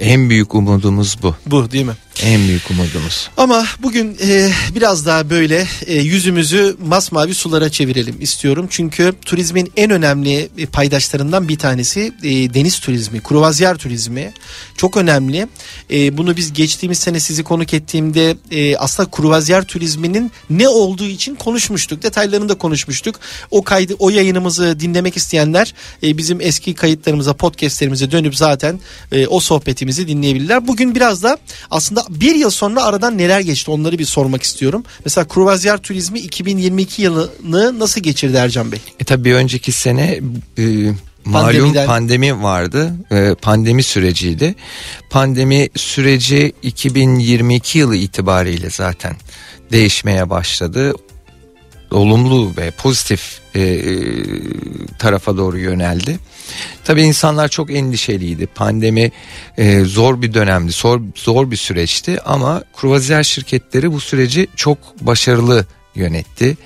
En 0.00 0.30
büyük 0.30 0.54
umudumuz 0.54 1.18
bu. 1.22 1.36
Bu 1.46 1.70
değil 1.70 1.84
mi? 1.84 1.96
En 2.22 2.48
büyük 2.48 2.70
umudumuz. 2.70 3.30
Ama 3.36 3.66
bugün 3.82 4.16
e, 4.22 4.52
biraz 4.74 5.06
daha 5.06 5.30
böyle 5.30 5.66
e, 5.86 5.94
yüzümüzü 5.94 6.76
masmavi 6.86 7.34
sulara 7.34 7.70
çevirelim 7.70 8.16
istiyorum. 8.20 8.66
Çünkü 8.70 9.12
turizmin 9.24 9.72
en 9.76 9.90
önemli 9.90 10.48
e, 10.58 10.66
paydaşlarından 10.66 11.48
bir 11.48 11.58
tanesi 11.58 12.12
e, 12.22 12.54
deniz 12.54 12.78
turizmi, 12.80 13.20
kruvazyer 13.20 13.76
turizmi. 13.76 14.32
Çok 14.76 14.96
önemli. 14.96 15.48
E, 15.90 16.16
bunu 16.18 16.36
biz 16.36 16.52
geçtiğimiz 16.52 16.98
sene 16.98 17.20
sizi 17.20 17.44
konuk 17.44 17.74
ettiğimde 17.74 18.36
e, 18.50 18.76
aslında 18.76 19.10
kruvazyer 19.10 19.64
turizminin 19.64 20.32
ne 20.50 20.68
olduğu 20.68 21.06
için 21.06 21.34
konuşmuştuk. 21.34 22.02
Detaylarını 22.02 22.48
da 22.48 22.54
konuşmuştuk. 22.54 23.20
O 23.50 23.62
kaydı, 23.62 23.94
o 23.98 24.10
yayınımızı 24.10 24.80
dinlemek 24.80 25.16
isteyenler 25.16 25.74
e, 26.02 26.18
bizim 26.18 26.40
eski 26.40 26.74
kayıtlarımıza, 26.74 27.34
podcastlerimize 27.34 28.10
dönüp 28.10 28.36
zaten 28.36 28.80
e, 29.12 29.26
o 29.26 29.40
sohbetimizi 29.40 30.08
dinleyebilirler. 30.08 30.68
Bugün 30.68 30.94
biraz 30.94 31.22
da 31.22 31.38
aslında 31.70 32.05
bir 32.08 32.34
yıl 32.34 32.50
sonra 32.50 32.82
aradan 32.84 33.18
neler 33.18 33.40
geçti 33.40 33.70
onları 33.70 33.98
bir 33.98 34.04
sormak 34.04 34.42
istiyorum. 34.42 34.84
Mesela 35.04 35.28
kruvazyer 35.28 35.78
turizmi 35.78 36.18
2022 36.20 37.02
yılını 37.02 37.78
nasıl 37.78 38.00
geçirdi 38.00 38.36
Ercan 38.36 38.72
Bey? 38.72 38.78
E 39.00 39.04
tabii 39.04 39.24
bir 39.24 39.34
önceki 39.34 39.72
sene 39.72 40.20
e, 40.58 40.62
malum 41.24 41.72
Pandemiden- 41.74 41.86
pandemi 41.86 42.42
vardı. 42.42 42.92
E, 43.10 43.34
pandemi 43.42 43.82
süreciydi. 43.82 44.54
Pandemi 45.10 45.68
süreci 45.76 46.52
2022 46.62 47.78
yılı 47.78 47.96
itibariyle 47.96 48.70
zaten 48.70 49.16
değişmeye 49.72 50.30
başladı. 50.30 50.92
Olumlu 51.90 52.52
ve 52.56 52.70
pozitif 52.70 53.38
e, 53.56 53.82
tarafa 54.98 55.36
doğru 55.36 55.58
yöneldi. 55.58 56.18
Tabii 56.84 57.02
insanlar 57.02 57.48
çok 57.48 57.70
endişeliydi. 57.70 58.46
Pandemi 58.46 59.12
e, 59.58 59.84
zor 59.84 60.22
bir 60.22 60.34
dönemdi, 60.34 60.72
zor, 60.72 61.00
zor 61.14 61.50
bir 61.50 61.56
süreçti 61.56 62.20
ama 62.24 62.62
kruvaziyer 62.76 63.22
şirketleri 63.22 63.92
bu 63.92 64.00
süreci 64.00 64.46
çok 64.56 64.78
başarılı 65.00 65.66
yönetti. 65.94 66.56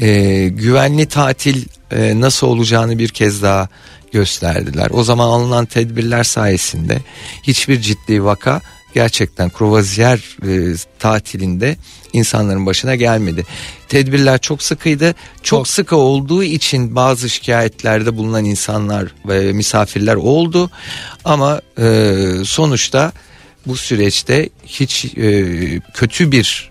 E, 0.00 0.48
güvenli 0.48 1.06
tatil 1.06 1.64
e, 1.90 2.20
nasıl 2.20 2.46
olacağını 2.46 2.98
bir 2.98 3.08
kez 3.08 3.42
daha 3.42 3.68
gösterdiler. 4.12 4.88
O 4.90 5.04
zaman 5.04 5.28
alınan 5.28 5.66
tedbirler 5.66 6.24
sayesinde 6.24 6.98
hiçbir 7.42 7.80
ciddi 7.80 8.24
vaka 8.24 8.60
gerçekten 8.94 9.50
kruvaziyer 9.50 10.36
e, 10.46 10.76
tatilinde 10.98 11.76
insanların 12.12 12.66
başına 12.66 12.94
gelmedi. 12.94 13.46
Tedbirler 13.88 14.38
çok 14.38 14.62
sıkıydı. 14.62 15.14
Çok 15.42 15.68
sıkı 15.68 15.96
olduğu 15.96 16.42
için 16.42 16.94
bazı 16.94 17.30
şikayetlerde 17.30 18.16
bulunan 18.16 18.44
insanlar 18.44 19.14
ve 19.28 19.52
misafirler 19.52 20.14
oldu. 20.14 20.70
Ama 21.24 21.60
e, 21.78 22.16
sonuçta 22.44 23.12
bu 23.66 23.76
süreçte 23.76 24.48
hiç 24.66 25.04
e, 25.04 25.80
kötü 25.94 26.32
bir 26.32 26.70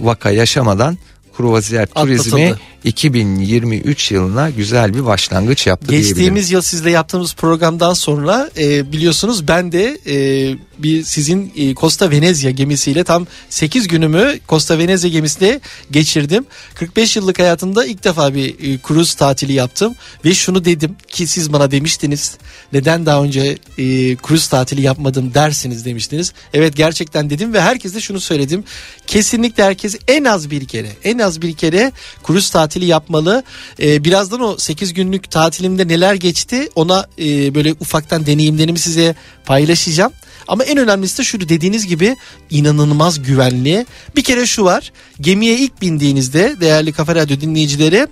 vaka 0.00 0.30
yaşamadan 0.30 0.98
kruvaziyer 1.36 1.86
turizmi 1.86 2.44
Atlatıldı. 2.44 2.60
2023 2.84 4.10
yılına 4.10 4.50
güzel 4.50 4.94
bir 4.94 5.06
başlangıç 5.06 5.66
yaptı. 5.66 5.90
Geçtiğimiz 5.90 6.50
yıl 6.50 6.62
sizle 6.62 6.90
yaptığımız 6.90 7.34
programdan 7.34 7.94
sonra 7.94 8.50
e, 8.58 8.92
biliyorsunuz 8.92 9.48
ben 9.48 9.72
de 9.72 9.98
e, 10.06 10.56
bir 10.78 11.02
sizin 11.02 11.52
e, 11.56 11.74
Costa 11.74 12.10
Venezia 12.10 12.50
gemisiyle 12.50 13.04
tam 13.04 13.26
8 13.48 13.88
günümü 13.88 14.38
Costa 14.48 14.78
Venezia 14.78 15.08
gemisinde 15.08 15.60
geçirdim. 15.90 16.46
45 16.74 17.16
yıllık 17.16 17.38
hayatımda 17.38 17.86
ilk 17.86 18.04
defa 18.04 18.34
bir 18.34 18.74
e, 18.74 18.78
kruz 18.78 19.14
tatili 19.14 19.52
yaptım 19.52 19.94
ve 20.24 20.34
şunu 20.34 20.64
dedim 20.64 20.96
ki 21.08 21.26
siz 21.26 21.52
bana 21.52 21.70
demiştiniz 21.70 22.38
neden 22.72 23.06
daha 23.06 23.22
önce 23.22 23.58
e, 23.78 24.16
kruz 24.16 24.48
tatili 24.48 24.80
yapmadım 24.80 25.34
dersiniz 25.34 25.84
demiştiniz. 25.84 26.32
Evet 26.54 26.76
gerçekten 26.76 27.30
dedim 27.30 27.52
ve 27.52 27.60
herkese 27.60 28.00
şunu 28.00 28.20
söyledim. 28.20 28.64
Kesinlikle 29.06 29.64
herkes 29.64 29.96
en 30.08 30.24
az 30.24 30.50
bir 30.50 30.64
kere 30.64 30.88
en 31.04 31.18
az 31.18 31.42
bir 31.42 31.52
kere 31.52 31.92
kruz 32.24 32.50
tatili 32.50 32.77
yapmalı. 32.86 33.42
E, 33.82 34.04
birazdan 34.04 34.40
o 34.40 34.56
8 34.56 34.94
günlük 34.94 35.30
tatilimde 35.30 35.88
neler 35.88 36.14
geçti 36.14 36.68
ona 36.74 37.06
e, 37.18 37.54
böyle 37.54 37.72
ufaktan 37.72 38.26
deneyimlerimi 38.26 38.78
size 38.78 39.14
paylaşacağım. 39.44 40.12
Ama 40.48 40.64
en 40.64 40.78
önemlisi 40.78 41.18
de 41.18 41.24
şu 41.24 41.40
dediğiniz 41.48 41.86
gibi 41.86 42.16
inanılmaz 42.50 43.22
güvenli. 43.22 43.86
Bir 44.16 44.22
kere 44.24 44.46
şu 44.46 44.64
var. 44.64 44.92
Gemiye 45.20 45.56
ilk 45.58 45.82
bindiğinizde 45.82 46.56
değerli 46.60 46.92
Kafa 46.92 47.14
Radyo 47.14 47.40
dinleyicileri 47.40 48.06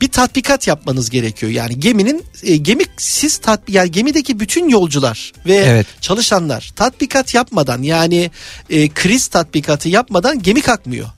bir 0.00 0.08
tatbikat 0.08 0.66
yapmanız 0.66 1.10
gerekiyor. 1.10 1.52
Yani 1.52 1.80
geminin 1.80 2.24
e, 2.42 2.56
gemi 2.56 2.84
siz 2.96 3.38
tat 3.38 3.60
yani 3.68 3.90
gemideki 3.90 4.40
bütün 4.40 4.68
yolcular 4.68 5.32
ve 5.46 5.54
Evet. 5.54 5.86
çalışanlar 6.00 6.72
tatbikat 6.76 7.34
yapmadan 7.34 7.82
yani 7.82 8.30
e, 8.70 8.88
kriz 8.88 9.26
tatbikatı 9.26 9.88
yapmadan 9.88 10.42
gemi 10.42 10.60
kalkmıyor. 10.62 11.08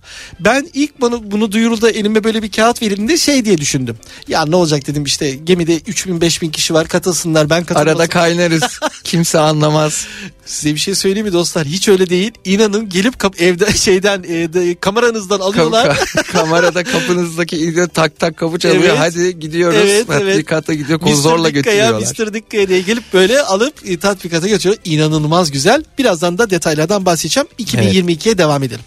Ben 0.40 0.68
ilk 0.74 1.00
bunu 1.00 1.30
bunu 1.30 1.52
duyuruldu 1.52 1.88
elime 1.88 2.24
böyle 2.24 2.42
bir 2.42 2.50
kağıt 2.50 2.82
verildiğinde 2.82 3.16
şey 3.16 3.44
diye 3.44 3.58
düşündüm. 3.58 3.96
Ya 4.28 4.46
ne 4.46 4.56
olacak 4.56 4.86
dedim 4.86 5.04
işte 5.04 5.30
gemide 5.30 5.76
3000 5.76 6.20
5000 6.20 6.50
kişi 6.50 6.74
var 6.74 6.88
katılsınlar 6.88 7.50
ben 7.50 7.64
katılmasın. 7.64 7.88
Arada 7.88 8.08
kaynarız. 8.08 8.80
Kimse 9.04 9.38
anlamaz. 9.38 10.06
Size 10.46 10.74
bir 10.74 10.80
şey 10.80 10.94
söyleyeyim 10.94 11.26
mi 11.26 11.32
dostlar? 11.32 11.66
Hiç 11.66 11.88
öyle 11.88 12.10
değil. 12.10 12.32
İnanın 12.44 12.88
gelip 12.88 13.18
kap- 13.18 13.40
evde 13.42 13.72
şeyden 13.76 14.22
e, 14.22 14.52
de- 14.52 14.74
kameranızdan 14.80 15.40
alıyorlar. 15.40 15.86
Ka- 15.86 16.22
kamerada 16.32 16.84
kapınızdaki 16.84 17.56
izle 17.56 17.88
tak 17.88 18.18
tak 18.18 18.36
kapı 18.36 18.58
çalıyor. 18.58 18.82
Evet. 18.82 18.98
Hadi 18.98 19.38
gidiyoruz. 19.38 19.78
Evet, 19.82 20.06
evet. 20.10 20.26
Tatbikata 20.26 20.74
gidiyor. 20.74 21.00
Mr. 21.02 21.14
Zorla 21.14 21.54
Dikka'ya, 21.54 21.90
götürüyorlar. 21.90 22.26
Mr. 22.28 22.34
Dikka'ya 22.34 22.68
diye 22.68 22.80
gelip 22.80 23.12
böyle 23.12 23.40
alıp 23.42 23.74
e, 23.88 23.96
tatbikata 23.98 24.48
götürüyor. 24.48 24.78
İnanılmaz 24.84 25.50
güzel. 25.50 25.84
Birazdan 25.98 26.38
da 26.38 26.50
detaylardan 26.50 27.06
bahsedeceğim. 27.06 27.48
2022'ye 27.58 28.38
devam 28.38 28.62
edelim. 28.62 28.84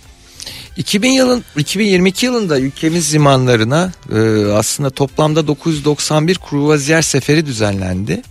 2000 0.78 1.12
yılın 1.12 1.44
2022 1.58 2.26
yılında 2.26 2.60
ülkemiz 2.60 3.14
limanlarına 3.14 3.92
e, 4.16 4.20
aslında 4.54 4.90
toplamda 4.90 5.48
991 5.48 6.38
kruvaziyer 6.50 7.02
seferi 7.02 7.46
düzenlendi. 7.46 8.22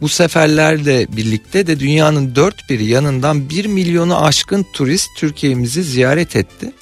Bu 0.00 0.08
seferlerle 0.08 1.06
birlikte 1.16 1.66
de 1.66 1.80
dünyanın 1.80 2.34
dört 2.34 2.70
bir 2.70 2.80
yanından 2.80 3.50
1 3.50 3.66
milyonu 3.66 4.24
aşkın 4.24 4.66
turist 4.72 5.08
Türkiye'mizi 5.16 5.82
ziyaret 5.82 6.36
etti. 6.36 6.72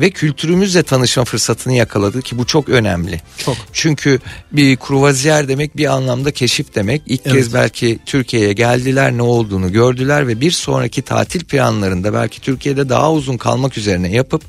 Ve 0.00 0.10
kültürümüzle 0.10 0.82
tanışma 0.82 1.24
fırsatını 1.24 1.72
yakaladı 1.72 2.22
ki 2.22 2.38
bu 2.38 2.46
çok 2.46 2.68
önemli. 2.68 3.20
Çok. 3.38 3.56
Çünkü 3.72 4.20
bir 4.52 4.76
kruvaziyer 4.76 5.48
demek 5.48 5.76
bir 5.76 5.86
anlamda 5.86 6.30
keşif 6.30 6.74
demek. 6.74 7.02
İlk 7.06 7.20
Evet. 7.24 7.36
kez 7.36 7.54
belki 7.54 7.98
Türkiye'ye 8.06 8.52
geldiler 8.52 9.12
ne 9.12 9.22
olduğunu 9.22 9.72
gördüler 9.72 10.28
ve 10.28 10.40
bir 10.40 10.50
sonraki 10.50 11.02
tatil 11.02 11.44
planlarında 11.44 12.12
belki 12.12 12.40
Türkiye'de 12.40 12.88
daha 12.88 13.12
uzun 13.12 13.36
kalmak 13.36 13.78
üzerine 13.78 14.12
yapıp 14.12 14.42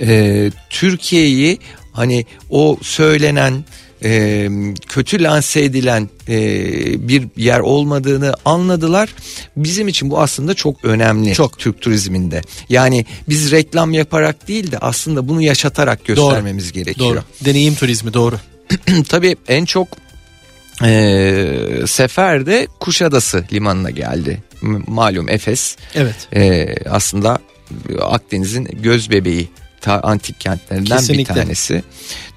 e, 0.00 0.50
Türkiye'yi 0.70 1.58
hani 1.92 2.26
o 2.50 2.78
söylenen 2.82 3.64
e, 4.04 4.48
kötü 4.88 5.22
lanse 5.22 5.64
edilen 5.64 6.08
e, 6.28 6.38
bir 7.08 7.28
yer 7.36 7.60
olmadığını 7.60 8.34
anladılar. 8.44 9.14
Bizim 9.56 9.88
için 9.88 10.10
bu 10.10 10.20
aslında 10.20 10.54
çok 10.54 10.84
önemli 10.84 11.34
Çok. 11.34 11.58
Türk 11.58 11.80
turizminde. 11.80 12.42
Yani 12.68 13.06
biz 13.28 13.50
reklam 13.50 13.92
yaparak 13.92 14.48
değil 14.48 14.72
de 14.72 14.78
aslında 14.78 15.28
bunu 15.28 15.42
yaşatarak 15.42 16.04
göstermemiz 16.04 16.72
gerekiyor. 16.72 17.08
Doğru. 17.08 17.22
Deneyim 17.44 17.74
turizmi 17.74 18.14
doğru. 18.14 18.36
Tabii 19.08 19.36
en 19.48 19.64
çok 19.64 19.88
e, 20.84 21.54
sefer 21.86 22.46
de 22.46 22.66
Kuşadası 22.80 23.44
limanına 23.52 23.90
geldi. 23.90 24.42
Malum 24.86 25.28
Efes 25.28 25.76
Evet. 25.94 26.28
e, 26.34 26.74
aslında 26.90 27.38
Akdeniz'in 28.02 28.64
göz 28.64 29.10
bebeği 29.10 29.48
ta, 29.80 30.00
antik 30.00 30.40
kentlerinden 30.40 30.96
Kesinlikle. 30.98 31.34
bir 31.34 31.40
tanesi. 31.40 31.82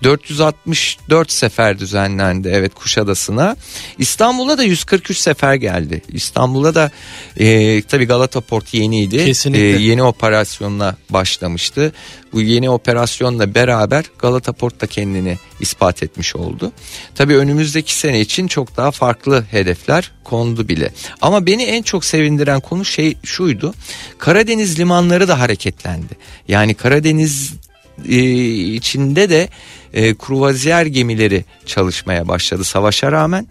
464 0.03 1.31
sefer 1.31 1.79
düzenlendi 1.79 2.51
evet 2.53 2.75
Kuşadası'na. 2.75 3.55
İstanbul'a 3.97 4.57
da 4.57 4.63
143 4.63 5.17
sefer 5.17 5.55
geldi. 5.55 6.01
İstanbul'a 6.09 6.75
da 6.75 6.91
e, 7.37 7.81
tabii 7.81 8.05
Galata 8.05 8.41
Port 8.41 8.73
yeniydi. 8.73 9.25
Kesinlikle. 9.25 9.77
E, 9.77 9.81
yeni 9.81 10.03
operasyonla 10.03 10.95
başlamıştı. 11.09 11.93
Bu 12.33 12.41
yeni 12.41 12.69
operasyonla 12.69 13.55
beraber 13.55 14.05
Galata 14.19 14.51
Port 14.53 14.81
da 14.81 14.87
kendini 14.87 15.37
ispat 15.59 16.03
etmiş 16.03 16.35
oldu. 16.35 16.71
Tabii 17.15 17.37
önümüzdeki 17.37 17.95
sene 17.95 18.21
için 18.21 18.47
çok 18.47 18.77
daha 18.77 18.91
farklı 18.91 19.45
hedefler 19.51 20.11
kondu 20.23 20.67
bile. 20.67 20.91
Ama 21.21 21.45
beni 21.45 21.63
en 21.63 21.81
çok 21.81 22.05
sevindiren 22.05 22.59
konu 22.59 22.85
şey 22.85 23.17
şuydu. 23.23 23.73
Karadeniz 24.17 24.79
limanları 24.79 25.27
da 25.27 25.39
hareketlendi. 25.39 26.17
Yani 26.47 26.73
Karadeniz 26.73 27.53
e, 28.09 28.19
içinde 28.73 29.29
de 29.29 29.49
e, 29.93 30.13
kruvaziyer 30.13 30.85
gemileri 30.85 31.45
çalışmaya 31.65 32.27
başladı 32.27 32.63
savaşa 32.63 33.11
rağmen 33.11 33.47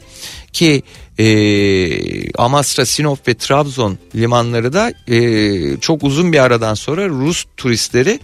ki 0.52 0.82
e, 1.18 2.32
Amasra, 2.32 2.86
Sinop 2.86 3.28
ve 3.28 3.34
Trabzon 3.34 3.98
limanları 4.16 4.72
da 4.72 4.92
e, 5.08 5.80
çok 5.80 6.02
uzun 6.04 6.32
bir 6.32 6.38
aradan 6.38 6.74
sonra 6.74 7.08
Rus 7.08 7.44
turistleri 7.56 8.20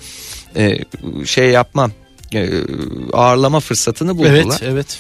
e, 0.57 0.79
şey 1.25 1.51
yapmam 1.51 1.93
e, 2.35 2.51
ağırlama 3.13 3.61
fırsatını 3.61 4.19
buldular. 4.19 4.61
Evet, 4.63 4.63
evet. 4.63 4.99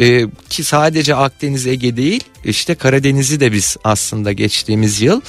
Ee, 0.00 0.26
ki 0.50 0.64
sadece 0.64 1.14
Akdeniz 1.14 1.66
Ege 1.66 1.96
değil 1.96 2.24
işte 2.44 2.74
Karadeniz'i 2.74 3.40
de 3.40 3.52
biz 3.52 3.76
aslında 3.84 4.32
geçtiğimiz 4.32 5.00
yıl 5.00 5.20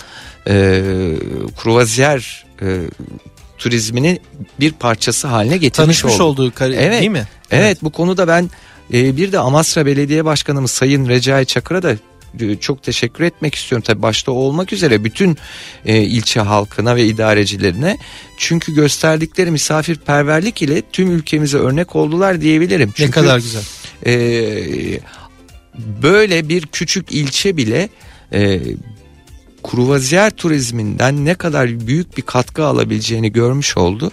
e, 0.48 0.82
kruvaziyer 1.58 2.46
e, 2.62 2.82
turizminin 3.58 4.20
bir 4.60 4.72
parçası 4.72 5.28
haline 5.28 5.58
getirmiş 5.58 6.02
Tanışmış 6.02 6.14
olduk. 6.14 6.22
olduğu 6.40 6.54
kar- 6.54 6.70
Evet. 6.72 7.00
değil 7.02 7.12
mi? 7.12 7.28
Evet, 7.52 7.78
bu 7.84 7.90
konuda 7.90 8.28
ben 8.28 8.50
e, 8.94 9.18
bir 9.18 9.32
de 9.32 9.40
Amasra 9.40 9.86
Belediye 9.86 10.26
Başkanımız 10.26 10.72
Sayın 10.72 11.08
Recai 11.10 11.46
Çakır'a 11.46 11.84
da 11.84 11.96
e, 12.40 12.56
çok 12.56 12.84
teşekkür 12.84 13.24
etmek 13.24 13.56
istiyorum. 13.56 13.84
Tabii 13.88 14.02
başta 14.02 14.32
olmak 14.32 14.74
üzere 14.74 15.04
bütün 15.04 15.38
e, 15.86 16.02
ilçe 16.02 16.40
halkına 16.40 16.96
ve 16.96 17.06
idarecilerine. 17.06 17.98
Çünkü 18.38 18.74
gösterdikleri 18.76 19.52
misafirperverlik 19.52 20.62
ile 20.62 20.82
tüm 20.92 21.12
ülkemize 21.12 21.58
örnek 21.58 21.96
oldular 21.96 22.42
diyebilirim. 22.42 22.90
Ne 22.90 22.94
Çünkü, 22.96 23.12
kadar 23.12 23.38
güzel. 23.40 23.64
e, 24.06 24.14
böyle 26.04 26.50
bir 26.50 26.66
küçük 26.66 27.12
ilçe 27.12 27.58
bile 27.58 27.90
e, 28.34 28.60
kruvaziyer 29.72 30.32
turizminden 30.32 31.26
ne 31.26 31.36
kadar 31.36 31.88
büyük 31.88 32.18
bir 32.18 32.22
katkı 32.22 32.66
alabileceğini 32.66 33.32
görmüş 33.32 33.78
oldu 33.78 34.12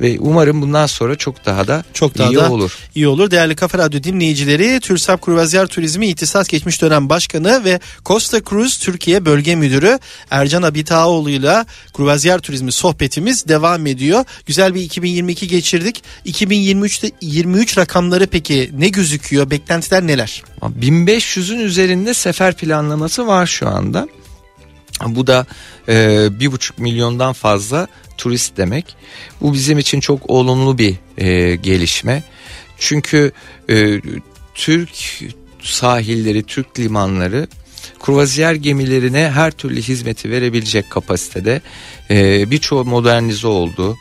ve 0.00 0.16
umarım 0.20 0.62
bundan 0.62 0.86
sonra 0.86 1.16
çok 1.16 1.46
daha 1.46 1.66
da 1.68 1.84
Çok 1.92 2.18
daha 2.18 2.30
iyi 2.30 2.34
da 2.36 2.50
olur. 2.50 2.78
iyi 2.94 3.08
olur. 3.08 3.30
Değerli 3.30 3.56
Kafa 3.56 3.78
Radyo 3.78 4.02
dinleyicileri, 4.02 4.80
Türsap 4.80 5.22
Kruvazyer 5.22 5.66
Turizmi 5.66 6.06
İhtisas 6.06 6.48
Geçmiş 6.48 6.82
Dönem 6.82 7.08
Başkanı 7.08 7.64
ve 7.64 7.80
Costa 8.04 8.40
Cruz 8.50 8.78
Türkiye 8.78 9.24
Bölge 9.24 9.54
Müdürü 9.56 9.98
Ercan 10.30 10.62
Abitaoğlu 10.62 11.30
ile 11.30 11.64
Kruvazyer 11.92 12.38
Turizmi 12.38 12.72
sohbetimiz 12.72 13.48
devam 13.48 13.86
ediyor. 13.86 14.24
Güzel 14.46 14.74
bir 14.74 14.80
2022 14.80 15.48
geçirdik. 15.48 16.02
2023'te 16.26 17.10
23 17.20 17.78
rakamları 17.78 18.26
peki 18.26 18.70
ne 18.78 18.88
gözüküyor? 18.88 19.50
Beklentiler 19.50 20.06
neler? 20.06 20.42
1500'ün 20.80 21.58
üzerinde 21.58 22.14
sefer 22.14 22.56
planlaması 22.56 23.26
var 23.26 23.46
şu 23.46 23.68
anda. 23.68 24.08
Bu 25.06 25.26
da 25.26 25.46
e, 25.88 26.28
bir 26.40 26.52
buçuk 26.52 26.78
milyondan 26.78 27.32
fazla 27.32 27.86
turist 28.18 28.56
demek. 28.56 28.96
Bu 29.40 29.52
bizim 29.52 29.78
için 29.78 30.00
çok 30.00 30.30
olumlu 30.30 30.78
bir 30.78 30.94
e, 31.18 31.56
gelişme. 31.56 32.22
Çünkü 32.78 33.32
e, 33.70 34.00
Türk 34.54 34.90
sahilleri, 35.62 36.42
Türk 36.42 36.78
limanları 36.78 37.48
kruvaziyer 38.00 38.54
gemilerine 38.54 39.30
her 39.30 39.50
türlü 39.50 39.82
hizmeti 39.82 40.30
verebilecek 40.30 40.90
kapasitede 40.90 41.60
e, 42.10 42.50
birçoğu 42.50 42.84
modernize 42.84 43.46
oldu. 43.46 43.96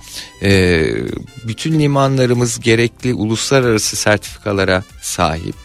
Bütün 1.48 1.80
limanlarımız 1.80 2.60
gerekli 2.60 3.14
uluslararası 3.14 3.96
sertifikalara 3.96 4.84
sahip. 5.02 5.56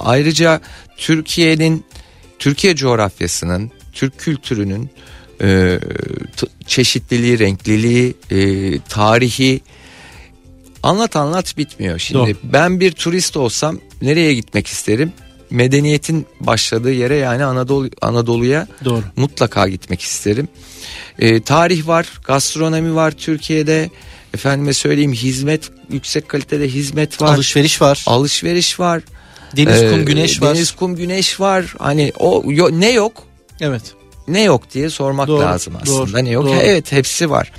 Ayrıca 0.00 0.60
Türkiye'nin 0.96 1.84
Türkiye 2.38 2.76
coğrafyasının, 2.76 3.70
Türk 3.96 4.18
kültürünün 4.18 4.90
e, 5.42 5.78
çeşitliliği, 6.66 7.38
renkliliği, 7.38 8.14
e, 8.30 8.38
tarihi 8.80 9.60
anlat 10.82 11.16
anlat 11.16 11.56
bitmiyor. 11.58 11.98
Şimdi 11.98 12.18
Doğru. 12.18 12.36
ben 12.52 12.80
bir 12.80 12.92
turist 12.92 13.36
olsam 13.36 13.78
nereye 14.02 14.34
gitmek 14.34 14.66
isterim? 14.66 15.12
Medeniyetin 15.50 16.26
başladığı 16.40 16.92
yere 16.92 17.16
yani 17.16 17.44
Anadolu 17.44 17.90
Anadolu'ya 18.02 18.66
Doğru. 18.84 19.02
mutlaka 19.16 19.68
gitmek 19.68 20.00
isterim. 20.02 20.48
E, 21.18 21.40
tarih 21.42 21.86
var, 21.86 22.06
gastronomi 22.24 22.94
var 22.94 23.10
Türkiye'de. 23.10 23.90
Efendime 24.34 24.72
söyleyeyim 24.72 25.12
hizmet, 25.12 25.70
yüksek 25.92 26.28
kalitede 26.28 26.68
hizmet 26.68 27.22
var. 27.22 27.34
Alışveriş 27.34 27.82
var. 27.82 28.04
alışveriş 28.06 28.80
var. 28.80 29.02
Deniz, 29.56 29.82
Ee, 29.82 29.90
kum, 29.90 30.04
güneş 30.04 30.42
var. 30.42 30.54
Deniz, 30.54 30.70
kum, 30.70 30.96
güneş 30.96 31.40
var. 31.40 31.74
Hani 31.78 32.12
o 32.18 32.44
yo- 32.46 32.70
ne 32.80 32.90
yok? 32.90 33.22
Evet. 33.60 33.82
Ne 34.28 34.42
yok 34.42 34.62
diye 34.74 34.90
sormak 34.90 35.28
Doğru, 35.28 35.40
lazım 35.42 35.74
aslında. 35.82 36.12
doğru, 36.12 36.24
ne 36.24 36.30
yok? 36.30 36.44
doğru. 36.46 36.56
Evet 36.62 36.92
hepsi 36.92 37.30
var. 37.30 37.52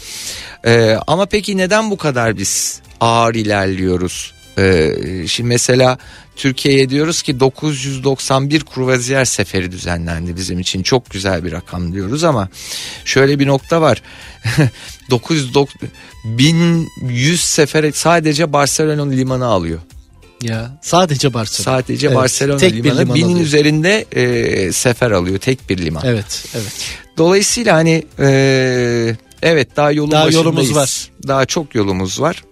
Ee, 0.65 0.97
ama 1.07 1.25
peki 1.25 1.57
neden 1.57 1.91
bu 1.91 1.97
kadar 1.97 2.38
biz 2.38 2.81
ağır 2.99 3.36
ilerliyoruz 3.36 4.33
Ee, 4.60 4.93
şimdi 5.27 5.47
mesela 5.47 5.97
Türkiye'ye 6.36 6.89
diyoruz 6.89 7.21
ki 7.21 7.39
991 7.39 8.63
kruvaziyer 8.65 9.25
seferi 9.25 9.71
düzenlendi 9.71 10.36
bizim 10.36 10.60
için 10.60 10.83
çok 10.83 11.10
güzel 11.10 11.43
bir 11.45 11.51
rakam 11.51 11.93
diyoruz 11.93 12.23
ama 12.23 12.49
şöyle 13.05 13.39
bir 13.39 13.47
nokta 13.47 13.81
var 13.81 14.01
990 15.10 15.89
1100 16.25 17.41
sefer 17.43 17.91
sadece 17.91 18.53
Barcelona 18.53 19.10
limanı 19.12 19.45
alıyor. 19.45 19.79
Ya 20.41 20.78
sadece 20.82 21.34
Barcelona. 21.34 21.78
Sadece 21.78 22.08
Evet, 22.08 22.15
Barcelona 22.17 22.58
tek 22.58 22.84
bir 22.84 22.97
liman 22.97 23.15
binin 23.15 23.26
alıyor. 23.26 23.39
üzerinde 23.39 24.06
e, 24.12 24.71
sefer 24.71 25.12
alıyor 25.12 25.38
tek 25.38 25.69
bir 25.69 25.78
liman. 25.78 26.04
Evet, 26.06 26.45
evet. 26.56 26.71
Dolayısıyla 27.17 27.76
hani 27.76 28.06
e, 28.19 29.15
evet 29.41 29.67
daha 29.76 29.91
yolun 29.91 30.12
Daha 30.12 30.26
başındayız. 30.26 30.45
yolumuz 30.45 30.76
var. 30.76 31.08
Daha 31.28 31.45
çok 31.45 31.76
yolumuz 31.76 32.21
var. 32.21 32.43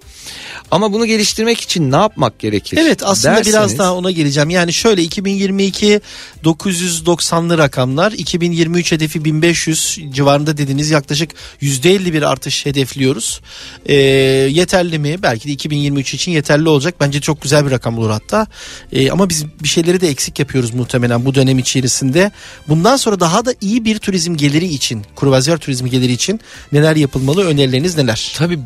Ama 0.72 0.94
bunu 0.94 1.06
geliştirmek 1.06 1.62
için 1.62 1.92
ne 1.92 1.96
yapmak 1.96 2.40
gerekir? 2.40 2.78
Evet 2.78 3.04
aslında 3.04 3.36
derseniz, 3.36 3.56
biraz 3.56 3.78
daha 3.78 3.94
ona 3.94 4.12
geleceğim. 4.12 4.50
Yani 4.50 4.74
şöyle 4.74 5.04
2022 5.04 6.02
990'lı 6.44 7.58
rakamlar 7.58 8.12
2023 8.12 8.92
hedefi 8.92 9.26
1500 9.26 10.00
civarında 10.12 10.58
dediniz 10.58 10.90
yaklaşık 10.90 11.32
%50 11.62 12.14
bir 12.14 12.22
artış 12.22 12.66
hedefliyoruz. 12.66 13.42
Ee, 13.86 13.94
yeterli 13.96 15.00
mi? 15.00 15.24
Belki 15.24 15.48
de 15.48 15.52
2023 15.52 16.14
için 16.14 16.32
yeterli 16.32 16.70
olacak. 16.70 16.96
Bence 17.00 17.22
çok 17.22 17.42
güzel 17.42 17.66
bir 17.66 17.72
rakam 17.72 17.98
olur 17.98 18.10
hatta. 18.10 18.48
Ee, 18.92 19.12
ama 19.12 19.30
biz 19.30 19.46
bir 19.64 19.68
şeyleri 19.68 20.02
de 20.02 20.10
eksik 20.10 20.40
yapıyoruz 20.40 20.74
muhtemelen 20.74 21.26
bu 21.26 21.36
dönem 21.36 21.60
içerisinde. 21.60 22.32
Bundan 22.68 22.98
sonra 22.98 23.20
daha 23.20 23.46
da 23.46 23.54
iyi 23.62 23.86
bir 23.86 24.00
turizm 24.00 24.36
geliri 24.36 24.66
için, 24.66 25.06
kruvaziyer 25.16 25.58
turizmi 25.58 25.90
geliri 25.90 26.12
için 26.12 26.40
neler 26.72 26.96
yapılmalı? 26.96 27.46
Önerileriniz 27.46 27.98
neler? 27.98 28.34
Tabii 28.38 28.60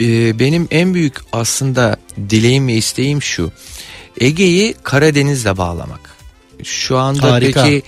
e, 0.00 0.38
benim 0.38 0.68
en 0.70 0.94
büyük 0.94 1.14
aslında 1.32 1.96
dileğim 2.30 2.68
ve 2.68 2.72
isteğim 2.72 3.22
şu. 3.22 3.52
Ege'yi 4.20 4.74
Karadeniz'le 4.82 5.56
bağlamak. 5.56 6.16
Şu 6.64 6.98
anda 6.98 7.32
Harika. 7.32 7.62
peki 7.62 7.82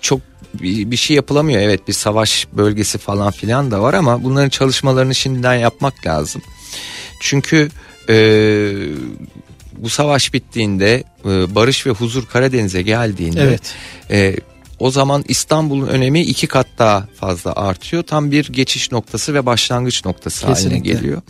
çok 0.00 0.20
bir 0.54 0.90
bir 0.90 0.96
şey 0.96 1.16
yapılamıyor. 1.16 1.60
Evet 1.62 1.88
bir 1.88 1.92
savaş 1.92 2.46
bölgesi 2.52 2.98
falan 2.98 3.30
filan 3.30 3.70
da 3.70 3.82
var 3.82 3.94
ama 3.94 4.24
bunların 4.24 4.48
çalışmalarını 4.48 5.14
şimdiden 5.14 5.54
yapmak 5.54 6.06
lazım. 6.06 6.42
Çünkü 7.20 7.68
e, 8.08 8.14
bu 9.78 9.88
savaş 9.88 10.32
bittiğinde 10.34 11.04
e, 11.24 11.54
barış 11.54 11.86
ve 11.86 11.90
huzur 11.90 12.26
Karadeniz'e 12.26 12.82
geldiğinde 12.82 13.42
Evet. 13.42 13.74
e, 14.10 14.36
o 14.78 14.90
zaman 14.90 15.24
İstanbul'un 15.28 15.86
önemi 15.86 16.20
iki 16.20 16.46
kat 16.46 16.66
daha 16.78 17.08
fazla 17.20 17.52
artıyor. 17.52 18.02
Tam 18.02 18.30
bir 18.30 18.52
geçiş 18.52 18.92
noktası 18.92 19.34
ve 19.34 19.46
başlangıç 19.46 20.04
noktası 20.04 20.46
haline 20.46 20.58
Kesinlikle. 20.58 20.92
geliyor. 20.92 21.22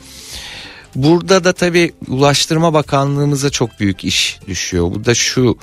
Burada 0.95 1.45
da 1.45 1.53
tabii 1.53 1.93
Ulaştırma 2.09 2.75
Bakanlığımıza 2.75 3.51
çok 3.51 3.81
büyük 3.81 4.05
iş 4.05 4.39
düşüyor. 4.49 4.91
Bu 4.95 5.05
da 5.05 5.15
şu 5.15 5.59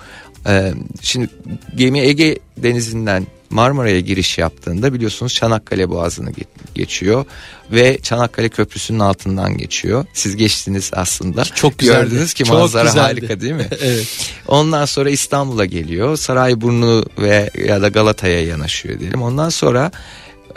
e, 0.47 0.73
şimdi 1.01 1.29
gemi 1.75 1.99
Ege 1.99 2.39
Denizi'nden 2.57 3.27
Marmara'ya 3.53 3.99
giriş 3.99 4.37
yaptığında 4.37 4.93
biliyorsunuz 4.93 5.33
Çanakkale 5.33 5.89
Boğazı'nı 5.89 6.31
ge- 6.31 6.45
geçiyor 6.75 7.25
ve 7.71 7.97
Çanakkale 8.03 8.49
Köprüsü'nün 8.49 8.99
altından 8.99 9.57
geçiyor. 9.57 10.05
Siz 10.13 10.35
geçtiniz 10.35 10.91
aslında. 10.93 11.43
Çok 11.43 11.79
güzeldi. 11.79 12.09
Gördünüz 12.09 12.33
ki 12.33 12.43
Çok 12.43 12.57
manzara 12.57 12.83
güzeldi. 12.83 13.01
harika 13.03 13.41
değil 13.41 13.53
mi? 13.53 13.67
evet. 13.81 14.07
Ondan 14.47 14.85
sonra 14.85 15.09
İstanbul'a 15.09 15.65
geliyor. 15.65 16.17
Sarayburnu 16.17 17.05
ve 17.17 17.49
ya 17.67 17.81
da 17.81 17.87
Galata'ya 17.87 18.45
yanaşıyor 18.45 18.99
diyelim. 18.99 19.21
Ondan 19.21 19.49
sonra 19.49 19.91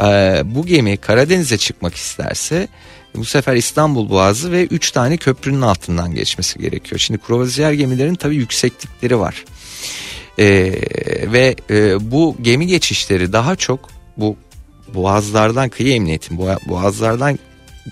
e, 0.01 0.05
bu 0.45 0.67
gemi 0.67 0.97
Karadeniz'e 0.97 1.59
çıkmak 1.59 1.95
isterse 1.95 2.69
bu 3.17 3.25
sefer 3.25 3.55
İstanbul 3.57 4.11
Boğazı 4.11 4.53
ve 4.53 4.65
3 4.67 4.91
tane 4.91 5.17
köprünün 5.17 5.63
altından 5.63 6.15
geçmesi 6.15 6.59
gerekiyor. 6.59 6.99
Şimdi 6.99 7.21
kruvaziyer 7.21 7.73
gemilerin 7.73 8.15
tabii 8.15 8.37
yükseklikleri 8.37 9.19
var. 9.19 9.45
E, 10.39 10.45
ve 11.33 11.57
e, 11.71 12.11
bu 12.11 12.37
gemi 12.43 12.67
geçişleri 12.67 13.33
daha 13.33 13.57
çok 13.57 13.89
bu 14.17 14.37
boğazlardan 14.95 15.69
kıyı 15.69 15.95
emniyetin 15.95 16.37
boğa- 16.39 16.69
boğazlardan 16.69 17.39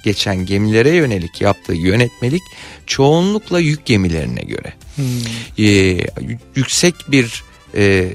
geçen 0.04 0.46
gemilere 0.46 0.90
yönelik 0.96 1.40
yaptığı 1.40 1.74
yönetmelik 1.74 2.42
çoğunlukla 2.86 3.60
yük 3.60 3.86
gemilerine 3.86 4.40
göre 4.42 4.72
e, 5.58 5.62
y- 5.62 6.06
yüksek 6.56 6.94
bir 7.08 7.42
e, 7.74 8.10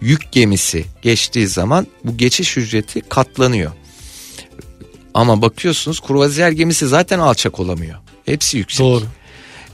yük 0.00 0.32
gemisi 0.32 0.84
geçtiği 1.02 1.46
zaman 1.46 1.86
bu 2.04 2.16
geçiş 2.16 2.56
ücreti 2.56 3.00
katlanıyor. 3.00 3.72
Ama 5.14 5.42
bakıyorsunuz 5.42 6.00
kruvaziyer 6.00 6.50
gemisi 6.50 6.88
zaten 6.88 7.18
alçak 7.18 7.60
olamıyor. 7.60 7.98
Hepsi 8.26 8.58
yüksek. 8.58 8.80
Doğru. 8.86 9.04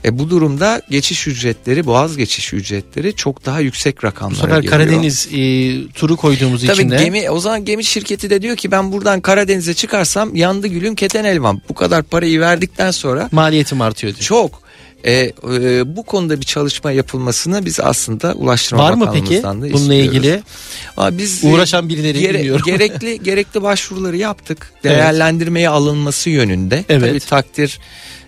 E 0.05 0.19
bu 0.19 0.29
durumda 0.29 0.81
geçiş 0.89 1.27
ücretleri, 1.27 1.85
boğaz 1.85 2.17
geçiş 2.17 2.53
ücretleri 2.53 3.15
çok 3.15 3.45
daha 3.45 3.59
yüksek 3.59 3.97
Bu 3.97 4.07
rakamlara 4.07 4.35
sefer 4.35 4.55
geliyor. 4.55 4.71
Karadeniz 4.71 5.27
e, 5.33 5.91
turu 5.91 6.17
koyduğumuz 6.17 6.65
Tabii 6.65 6.73
için 6.73 6.89
de 6.89 7.03
gemi 7.03 7.29
o 7.29 7.39
zaman 7.39 7.65
gemi 7.65 7.83
şirketi 7.83 8.29
de 8.29 8.41
diyor 8.41 8.55
ki 8.55 8.71
ben 8.71 8.91
buradan 8.91 9.21
Karadeniz'e 9.21 9.73
çıkarsam 9.73 10.35
yandı 10.35 10.67
gülüm 10.67 10.95
keten 10.95 11.23
elvam. 11.23 11.61
Bu 11.69 11.73
kadar 11.73 12.03
parayı 12.03 12.39
verdikten 12.39 12.91
sonra 12.91 13.29
maliyetim 13.31 13.81
artıyor 13.81 14.13
diyor. 14.13 14.23
çok 14.23 14.67
e, 15.03 15.13
e, 15.13 15.95
bu 15.95 16.03
konuda 16.03 16.39
bir 16.39 16.45
çalışma 16.45 16.91
yapılmasını 16.91 17.65
biz 17.65 17.79
aslında 17.79 18.33
Ulaştırma 18.33 18.83
Var 18.83 18.93
mı 18.93 19.09
peki 19.13 19.43
da 19.43 19.55
bununla 19.73 19.93
ilgili? 19.93 20.43
Ama 20.97 21.17
biz 21.17 21.43
Uğraşan 21.43 21.89
birileri 21.89 22.19
gere- 22.19 22.39
bilmiyorum. 22.39 22.61
gerekli 22.65 23.23
gerekli 23.23 23.61
başvuruları 23.63 24.17
yaptık. 24.17 24.71
Evet. 24.83 24.83
Değerlendirmeye 24.83 25.69
alınması 25.69 26.29
yönünde. 26.29 26.85
Evet. 26.89 27.09
Tabii 27.09 27.19
takdir 27.19 27.79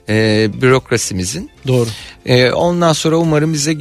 e, 0.10 0.50
bürokrasimizin. 0.62 1.50
Doğru. 1.68 1.90
E, 2.26 2.52
ondan 2.52 2.94
sonra 2.94 3.18
umarım 3.18 3.54
bize 3.54 3.72
e, 3.72 3.78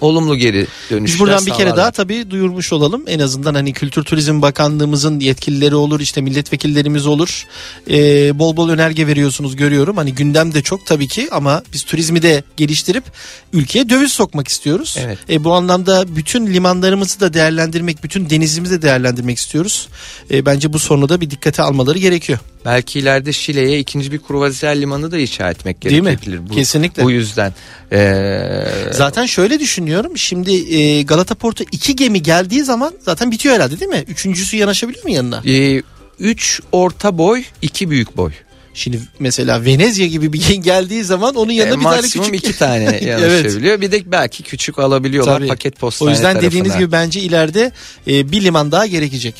olumlu 0.00 0.36
geri 0.36 0.66
dönüşler 0.90 1.04
Biz 1.04 1.20
buradan 1.20 1.46
bir 1.46 1.50
kere 1.50 1.76
daha 1.76 1.90
tabii 1.90 2.30
duyurmuş 2.30 2.72
olalım. 2.72 3.04
En 3.06 3.18
azından 3.18 3.54
hani 3.54 3.72
Kültür 3.72 4.04
Turizm 4.04 4.42
Bakanlığımızın 4.42 5.20
yetkilileri 5.20 5.74
olur, 5.74 6.00
işte 6.00 6.20
milletvekillerimiz 6.20 7.06
olur. 7.06 7.46
Ee, 7.90 8.38
bol 8.38 8.56
bol 8.56 8.68
önerge 8.68 9.06
veriyorsunuz 9.06 9.56
görüyorum. 9.56 9.96
Hani 9.96 10.14
gündem 10.14 10.54
de 10.54 10.62
çok 10.62 10.86
tabii 10.86 11.08
ki 11.08 11.28
ama 11.32 11.62
biz 11.72 11.82
turizmi 11.82 12.22
de 12.22 12.42
geliştirip 12.56 13.04
ülkeye 13.52 13.88
döviz 13.88 14.12
sokmak 14.12 14.48
istiyoruz. 14.48 14.96
Evet. 15.04 15.18
E, 15.30 15.44
bu 15.44 15.52
anlamda 15.52 16.16
bütün 16.16 16.46
limanlarımızı 16.46 17.20
da 17.20 17.34
değerlendirmek, 17.34 18.04
bütün 18.04 18.30
denizimizi 18.30 18.74
de 18.78 18.82
değerlendirmek 18.82 19.38
istiyoruz. 19.38 19.88
E, 20.30 20.46
bence 20.46 20.72
bu 20.72 20.78
sorunu 20.78 21.08
da 21.08 21.20
bir 21.20 21.30
dikkate 21.30 21.62
almaları 21.62 21.98
gerekiyor. 21.98 22.38
Belki 22.64 22.98
ileride 22.98 23.32
Şile'ye 23.32 23.78
ikinci 23.78 24.12
bir 24.12 24.18
kruvaziyer 24.18 24.80
limanı 24.80 25.10
da 25.10 25.18
inşa 25.18 25.50
etmek 25.50 25.84
Değil 25.84 26.00
mi? 26.00 26.04
gerekebilir. 26.04 26.48
Bu, 26.48 26.54
Kesinlikle. 26.54 27.02
Bu 27.04 27.10
yüzden. 27.10 27.52
Ee, 27.92 28.64
Zaten 28.90 29.26
şöyle 29.26 29.60
düşünüyorum. 29.60 30.18
Şimdi 30.18 30.74
e, 30.74 31.02
Galata 31.02 31.34
Port'a 31.34 31.64
iki 31.72 31.96
gemi 31.96 32.22
geldiği 32.22 32.64
zaman 32.64 32.92
zaten 33.00 33.30
bitiyor 33.30 33.54
herhalde 33.54 33.80
değil 33.80 33.90
mi? 33.90 34.04
Üçüncüsü 34.08 34.56
yanaşabiliyor 34.56 35.04
mu 35.04 35.10
yanına? 35.10 35.42
e, 35.46 35.82
üç 36.18 36.60
orta 36.72 37.18
boy, 37.18 37.42
iki 37.62 37.90
büyük 37.90 38.16
boy. 38.16 38.32
Şimdi 38.76 39.00
mesela 39.18 39.64
Venezia 39.64 40.06
gibi 40.06 40.32
bir 40.32 40.40
gen 40.48 40.56
geldiği 40.56 41.04
zaman 41.04 41.34
onun 41.34 41.52
yanına 41.52 41.74
E, 41.74 41.78
bir 41.78 41.84
tane 41.84 41.96
maksimum 41.96 42.26
küçük 42.30 42.44
iki 42.48 42.58
tane 42.58 42.84
evet. 42.84 43.02
yanaşabiliyor. 43.02 43.80
Bir 43.80 43.92
de 43.92 44.02
belki 44.12 44.42
küçük 44.42 44.78
alabiliyorlar 44.78 45.38
Tabii. 45.38 45.48
paket 45.48 45.74
O 45.76 45.78
postane 45.80 46.10
yüzden 46.10 46.36
dediğiniz 46.36 46.58
tarafına. 46.72 46.78
gibi 46.80 46.92
bence 46.92 47.20
ileride 47.20 47.72
e, 48.08 48.32
bir 48.32 48.42
liman 48.44 48.72
daha 48.72 48.86
gerekecek. 48.86 49.34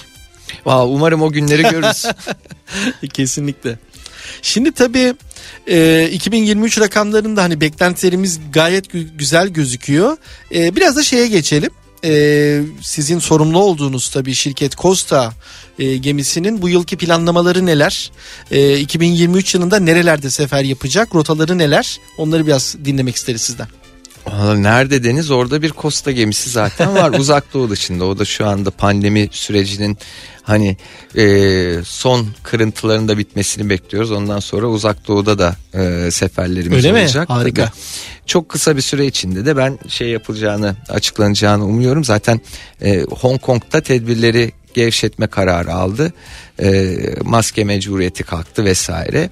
Vallahi 0.66 0.86
umarım 0.86 1.22
o 1.22 1.32
günleri 1.32 1.62
görürüz. 1.62 2.06
Kesinlikle. 3.12 3.78
Şimdi 4.42 4.72
tabii 4.72 5.14
e, 5.66 6.08
2023 6.12 6.80
rakamlarında 6.80 7.42
hani 7.42 7.60
beklentilerimiz 7.60 8.40
gayet 8.52 8.86
gü- 8.86 9.16
güzel 9.16 9.48
gözüküyor. 9.48 10.16
E, 10.54 10.76
biraz 10.76 10.96
da 10.96 11.02
şeye 11.02 11.26
geçelim. 11.26 11.70
E, 12.04 12.60
sizin 12.82 13.18
sorumlu 13.18 13.58
olduğunuz 13.58 14.08
tabii 14.08 14.34
şirket 14.34 14.76
Costa 14.76 15.32
e, 15.78 15.96
gemisinin 15.96 16.62
bu 16.62 16.68
yılki 16.68 16.96
planlamaları 16.96 17.66
neler? 17.66 18.10
E, 18.50 18.78
2023 18.78 19.54
yılında 19.54 19.78
nerelerde 19.80 20.30
sefer 20.30 20.64
yapacak? 20.64 21.14
Rotaları 21.14 21.58
neler? 21.58 21.98
Onları 22.18 22.46
biraz 22.46 22.76
dinlemek 22.84 23.16
isteriz 23.16 23.42
sizden. 23.42 23.68
Nerede 24.56 25.04
deniz 25.04 25.30
orada 25.30 25.62
bir 25.62 25.70
Costa 25.70 26.10
gemisi 26.10 26.50
zaten 26.50 26.94
var 26.94 27.10
uzak 27.18 27.54
doğu 27.54 27.70
dışında 27.70 28.04
o 28.04 28.18
da 28.18 28.24
şu 28.24 28.46
anda 28.46 28.70
pandemi 28.70 29.28
sürecinin 29.32 29.98
hani 30.42 30.76
e, 31.16 31.24
son 31.84 32.26
kırıntılarında 32.42 33.18
bitmesini 33.18 33.70
bekliyoruz 33.70 34.10
ondan 34.10 34.40
sonra 34.40 34.66
uzak 34.66 35.08
doğuda 35.08 35.38
da 35.38 35.56
e, 35.74 36.10
seferlerimiz 36.10 36.76
Öyle 36.76 36.92
mi? 36.92 37.00
olacak. 37.00 37.30
Harika. 37.30 37.64
Tabii. 37.64 37.74
Çok 38.26 38.48
kısa 38.48 38.76
bir 38.76 38.82
süre 38.82 39.06
içinde 39.06 39.46
de 39.46 39.56
ben 39.56 39.78
şey 39.88 40.08
yapılacağını 40.08 40.76
açıklanacağını 40.88 41.64
umuyorum 41.64 42.04
zaten 42.04 42.40
e, 42.82 43.02
Hong 43.02 43.40
Kong'da 43.40 43.80
tedbirleri 43.80 44.52
gevşetme 44.74 45.26
kararı 45.26 45.74
aldı. 45.74 46.12
E, 46.62 46.96
maske 47.22 47.64
mecburiyeti 47.64 48.22
kalktı 48.22 48.64
vesaire. 48.64 49.30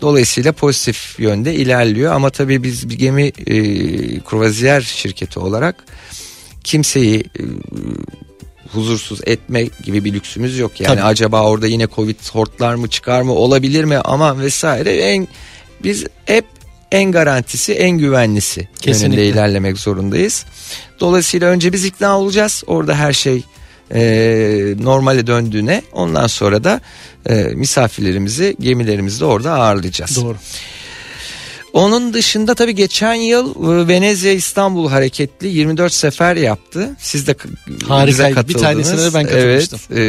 Dolayısıyla 0.00 0.52
pozitif 0.52 1.20
yönde 1.20 1.54
ilerliyor 1.54 2.12
ama 2.12 2.30
tabii 2.30 2.62
biz 2.62 2.88
bir 2.90 2.98
gemi 2.98 3.22
e, 3.26 3.60
kruvaziyer 4.20 4.80
şirketi 4.80 5.38
olarak 5.38 5.84
kimseyi 6.64 7.20
e, 7.20 7.42
huzursuz 8.72 9.20
etme 9.26 9.68
gibi 9.84 10.04
bir 10.04 10.12
lüksümüz 10.12 10.58
yok. 10.58 10.80
Yani 10.80 10.94
Tabii. 10.94 11.02
acaba 11.02 11.42
orada 11.42 11.66
yine 11.66 11.86
Covid 11.96 12.16
hortlar 12.32 12.74
mı 12.74 12.88
çıkar 12.88 13.22
mı 13.22 13.32
olabilir 13.32 13.84
mi 13.84 13.98
ama 13.98 14.38
vesaire 14.40 14.96
en 14.96 15.28
biz 15.82 16.04
hep 16.24 16.44
en 16.92 17.12
garantisi 17.12 17.72
en 17.72 17.90
güvenlisi 17.90 18.68
Kesinlikle. 18.80 19.22
yönünde 19.22 19.34
ilerlemek 19.34 19.78
zorundayız. 19.78 20.44
Dolayısıyla 21.00 21.48
önce 21.48 21.72
biz 21.72 21.84
ikna 21.84 22.18
olacağız. 22.18 22.62
Orada 22.66 22.94
her 22.94 23.12
şey 23.12 23.42
e, 23.94 24.74
normale 24.78 25.26
döndüğüne 25.26 25.82
ondan 25.92 26.26
sonra 26.26 26.64
da 26.64 26.80
e, 27.26 27.42
misafirlerimizi 27.42 28.56
gemilerimizde 28.60 29.24
orada 29.24 29.52
ağırlayacağız. 29.52 30.16
Doğru. 30.16 30.36
Onun 31.72 32.14
dışında 32.14 32.54
tabii 32.54 32.74
geçen 32.74 33.14
yıl 33.14 33.50
e, 33.84 33.88
Venezia 33.88 34.30
İstanbul 34.30 34.88
hareketli 34.88 35.48
24 35.48 35.92
sefer 35.92 36.36
yaptı. 36.36 36.90
Siz 37.00 37.26
de 37.26 37.34
k- 37.34 37.48
Harikaydı. 37.88 38.06
bize 38.08 38.28
Bir 38.28 38.34
katıldınız. 38.34 38.62
tanesine 38.62 38.98
de 39.10 39.14
ben 39.14 39.24
katılmıştım. 39.26 39.80
Evet, 39.90 40.00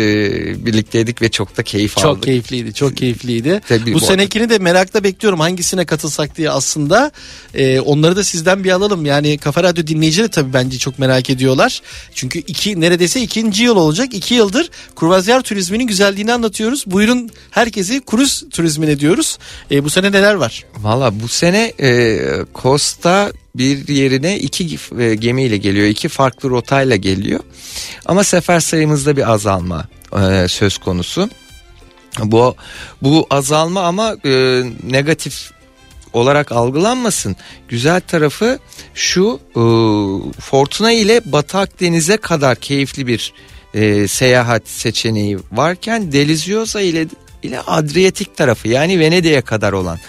e, 0.58 0.65
birlikteydik 0.65 1.22
ve 1.22 1.30
çok 1.32 1.58
da 1.58 1.63
keyif 1.63 1.95
Çok 1.95 2.06
aldık. 2.06 2.24
keyifliydi. 2.24 2.74
Çok 2.74 2.98
keyifliydi. 2.98 3.62
Tabii 3.67 3.93
bu 3.93 3.95
bu- 3.95 4.00
senekini 4.00 4.50
de 4.50 4.58
merakla 4.60 5.04
bekliyorum 5.04 5.39
hangisine 5.39 5.86
katılsak 5.86 6.38
diye 6.38 6.50
aslında. 6.50 7.12
Ee, 7.54 7.80
onları 7.80 8.15
da 8.15 8.24
sizden 8.24 8.63
bir 8.63 8.72
alalım. 8.72 9.06
Yani 9.06 9.38
Kafa 9.38 9.63
Radyo 9.63 9.88
dinleyicileri 9.88 10.30
tabii 10.30 10.54
bence 10.54 10.78
çok 10.78 11.00
merak 11.00 11.30
ediyorlar. 11.30 11.82
Çünkü 12.13 12.39
iki 12.39 12.82
neredeyse 12.82 13.22
ikinci 13.22 13.63
yıl 13.63 13.76
olacak. 13.76 14.13
İki 14.13 14.34
yıldır 14.36 14.69
kruvazyer 14.95 15.41
turizminin 15.41 15.88
güzelliğini 15.88 16.34
anlatıyoruz. 16.34 16.84
Buyurun 16.88 17.30
herkesi 17.52 18.02
kruz 18.06 18.43
turizmine 18.52 19.00
diyoruz. 19.00 19.38
Ee, 19.72 19.84
bu 19.84 19.89
sene 19.89 20.12
neler 20.12 20.34
var? 20.34 20.65
Valla 20.78 21.19
bu 21.19 21.28
sene 21.28 21.48
e, 21.57 22.19
Costa 22.55 23.31
bir 23.55 23.88
yerine 23.88 24.39
iki 24.39 24.79
e, 24.99 25.15
gemiyle 25.15 25.57
geliyor. 25.57 25.88
iki 25.88 26.09
farklı 26.09 26.49
rotayla 26.49 26.95
geliyor. 26.95 27.39
Ama 28.05 28.23
sefer 28.23 28.59
sayımızda 28.59 29.17
bir 29.17 29.31
azalma 29.31 29.88
e, 30.21 30.47
söz 30.47 30.77
konusu. 30.77 31.29
Bu 32.23 32.55
bu 33.01 33.27
azalma 33.29 33.81
ama 33.81 34.15
e, 34.25 34.63
negatif 34.83 35.51
olarak 36.13 36.51
algılanmasın. 36.51 37.35
Güzel 37.67 38.01
tarafı 38.01 38.59
şu 38.93 39.39
e, 39.49 39.62
Fortuna 40.41 40.91
ile 40.91 41.21
Batı 41.25 41.57
Akdeniz'e 41.57 42.17
kadar 42.17 42.55
keyifli 42.55 43.07
bir 43.07 43.33
e, 43.73 44.07
seyahat 44.07 44.67
seçeneği 44.67 45.38
varken 45.51 46.12
Deliziosa 46.12 46.81
ile 46.81 47.07
ile 47.43 47.62
Adriyatik 47.62 48.38
tarafı 48.38 48.67
yani 48.67 48.99
Venedik'e 48.99 49.41
kadar 49.41 49.73
olan 49.73 49.99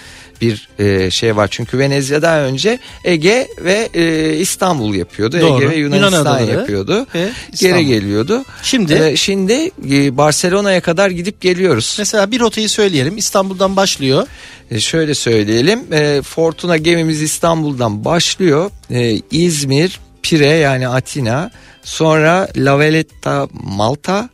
bir 0.41 0.69
e, 0.79 1.11
şey 1.11 1.35
var. 1.35 1.47
Çünkü 1.51 1.79
Venezia 1.79 2.21
daha 2.21 2.39
önce 2.41 2.79
Ege 3.03 3.47
ve 3.61 3.89
e, 3.93 4.33
İstanbul 4.37 4.95
yapıyordu. 4.95 5.41
Doğru. 5.41 5.63
Ege 5.63 5.69
ve 5.71 5.75
Yunan 5.75 5.95
Yunanistan 5.95 6.21
adaları 6.35 6.51
yapıyordu. 6.51 7.07
ve 7.15 7.29
İstanbul. 7.53 7.75
Geri 7.77 7.85
geliyordu. 7.85 8.45
Şimdi 8.63 8.93
E, 8.93 9.15
şimdi 9.15 9.71
e, 9.91 10.17
Barcelona'ya 10.17 10.81
kadar 10.81 11.09
gidip 11.09 11.41
geliyoruz. 11.41 11.95
mesela 11.99 12.31
bir 12.31 12.39
rotayı 12.39 12.69
söyleyelim. 12.69 13.17
İstanbul'dan 13.17 13.75
başlıyor. 13.75 14.27
E, 14.71 14.79
şöyle 14.79 15.13
söyleyelim. 15.15 15.79
E, 15.93 16.21
Fortuna 16.21 16.77
gemimiz 16.77 17.21
İstanbul'dan 17.21 18.05
başlıyor. 18.05 18.71
E, 18.91 19.21
İzmir, 19.31 19.99
Pire 20.23 20.47
yani 20.47 20.87
Atina. 20.87 21.51
Sonra 21.83 22.47
La 22.57 22.77
Valletta, 22.79 23.47
Malta. 23.53 24.29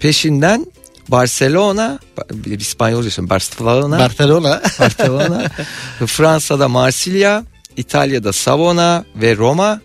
Peşinden 0.00 0.66
Barcelona, 1.08 1.98
İspanyolca 2.58 3.10
söylüyorum. 3.10 3.30
Barcelona, 3.30 3.98
Barcelona. 3.98 4.62
Barcelona. 4.80 5.50
Fransa'da 6.06 6.68
Marsilya, 6.68 7.44
İtalya'da 7.76 8.32
Savona 8.32 9.04
ve 9.16 9.36
Roma. 9.36 9.80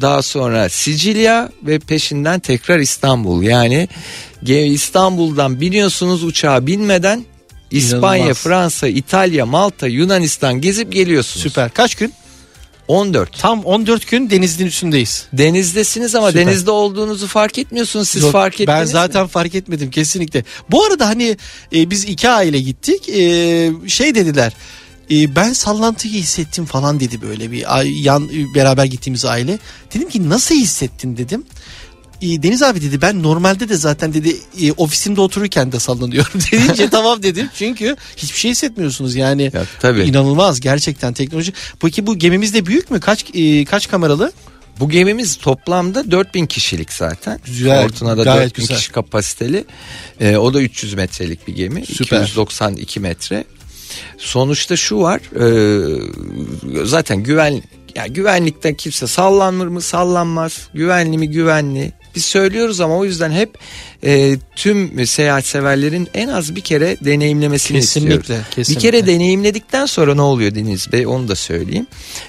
Daha 0.00 0.22
sonra 0.22 0.68
Sicilya 0.68 1.48
ve 1.62 1.78
peşinden 1.78 2.40
tekrar 2.40 2.78
İstanbul. 2.78 3.42
Yani 3.42 3.88
İstanbul'dan 4.66 5.60
biniyorsunuz 5.60 6.24
uçağa 6.24 6.66
binmeden 6.66 7.24
İspanya, 7.70 8.16
İnanılmaz. 8.16 8.38
Fransa, 8.38 8.88
İtalya, 8.88 9.46
Malta, 9.46 9.86
Yunanistan 9.86 10.60
gezip 10.60 10.92
geliyorsunuz. 10.92 11.42
Süper. 11.42 11.70
Kaç 11.70 11.94
gün? 11.94 12.12
14. 12.90 13.38
Tam 13.38 13.64
14 13.64 14.10
gün 14.10 14.30
denizin 14.30 14.66
üstündeyiz. 14.66 15.26
Denizdesiniz 15.32 16.14
ama 16.14 16.28
Süper. 16.28 16.46
denizde 16.46 16.70
olduğunuzu 16.70 17.26
fark 17.26 17.58
etmiyorsunuz. 17.58 18.08
Siz 18.08 18.22
Yok, 18.22 18.32
fark 18.32 18.54
ettiniz 18.54 18.68
Ben 18.68 18.80
mi? 18.82 18.86
zaten 18.86 19.26
fark 19.26 19.54
etmedim 19.54 19.90
kesinlikle. 19.90 20.44
Bu 20.70 20.84
arada 20.84 21.08
hani 21.08 21.36
e, 21.74 21.90
biz 21.90 22.04
iki 22.04 22.28
aile 22.28 22.60
gittik. 22.60 23.08
E, 23.08 23.70
şey 23.86 24.14
dediler. 24.14 24.52
e, 25.10 25.36
ben 25.36 25.52
sallantıyı 25.52 26.14
hissettim 26.14 26.64
falan 26.64 27.00
dedi 27.00 27.22
böyle 27.22 27.50
bir 27.50 27.64
yan 28.02 28.28
beraber 28.54 28.84
gittiğimiz 28.84 29.24
aile. 29.24 29.58
Dedim 29.94 30.08
ki 30.08 30.28
nasıl 30.28 30.54
hissettin 30.54 31.16
dedim. 31.16 31.44
E, 32.22 32.42
Deniz 32.42 32.62
abi 32.62 32.82
dedi 32.82 33.02
ben 33.02 33.22
normalde 33.22 33.68
de 33.68 33.74
zaten 33.76 34.14
dedi 34.14 34.36
e, 34.62 34.72
ofisimde 34.72 35.20
otururken 35.20 35.72
de 35.72 35.78
sallanıyorum 35.78 36.40
deyince 36.52 36.90
tamam 36.90 37.22
dedim. 37.22 37.48
Çünkü 37.54 37.96
hiçbir 38.16 38.38
şey 38.38 38.50
hissetmiyorsunuz 38.50 39.14
yani. 39.14 39.50
Ya, 39.54 39.64
tabii. 39.80 40.02
İnanılmaz 40.02 40.60
gerçekten 40.60 41.12
teknoloji. 41.12 41.52
Peki 41.80 42.06
bu 42.06 42.18
gemimiz 42.18 42.54
de 42.54 42.66
büyük 42.66 42.90
mü? 42.90 43.00
Kaç 43.00 43.24
e, 43.34 43.64
kaç 43.64 43.88
kameralı? 43.88 44.32
Bu 44.80 44.88
gemimiz 44.88 45.36
toplamda 45.36 46.10
4000 46.10 46.46
kişilik 46.46 46.92
zaten. 46.92 47.40
Güzel, 47.46 47.82
Fortuna'da 47.82 48.22
gayet 48.22 48.50
4000 48.50 48.62
güzel. 48.62 48.76
kişi 48.76 48.92
kapasiteli. 48.92 49.64
Ee, 50.20 50.36
o 50.36 50.54
da 50.54 50.60
300 50.62 50.94
metrelik 50.94 51.48
bir 51.48 51.54
gemi. 51.54 51.86
Süper. 51.86 52.22
292 52.22 53.00
metre. 53.00 53.44
Sonuçta 54.18 54.76
şu 54.76 54.98
var. 55.00 55.20
e, 56.80 56.84
zaten 56.86 57.22
güven 57.22 57.62
ya 57.94 58.06
güvenlikten 58.06 58.74
kimse 58.74 59.06
sallanır 59.06 59.66
mı 59.66 59.80
sallanmaz. 59.80 60.58
Güvenli 60.74 61.18
mi 61.18 61.30
güvenli. 61.30 61.92
Biz 62.14 62.24
söylüyoruz 62.24 62.80
ama 62.80 62.96
o 62.96 63.04
yüzden 63.04 63.30
hep 63.30 63.58
e, 64.04 64.36
tüm 64.56 65.06
seyahat 65.06 65.46
severlerin 65.46 66.08
en 66.14 66.28
az 66.28 66.56
bir 66.56 66.60
kere 66.60 66.96
deneyimlemesini 67.04 67.80
Kesinlikle, 67.80 68.16
istiyoruz. 68.20 68.46
kesinlikle. 68.50 68.74
Bir 68.74 68.92
kere 68.92 69.06
deneyimledikten 69.06 69.86
sonra 69.86 70.14
ne 70.14 70.22
oluyor 70.22 70.54
Deniz 70.54 70.92
Bey 70.92 71.06
onu 71.06 71.28
da 71.28 71.36
söyleyeyim. 71.36 71.86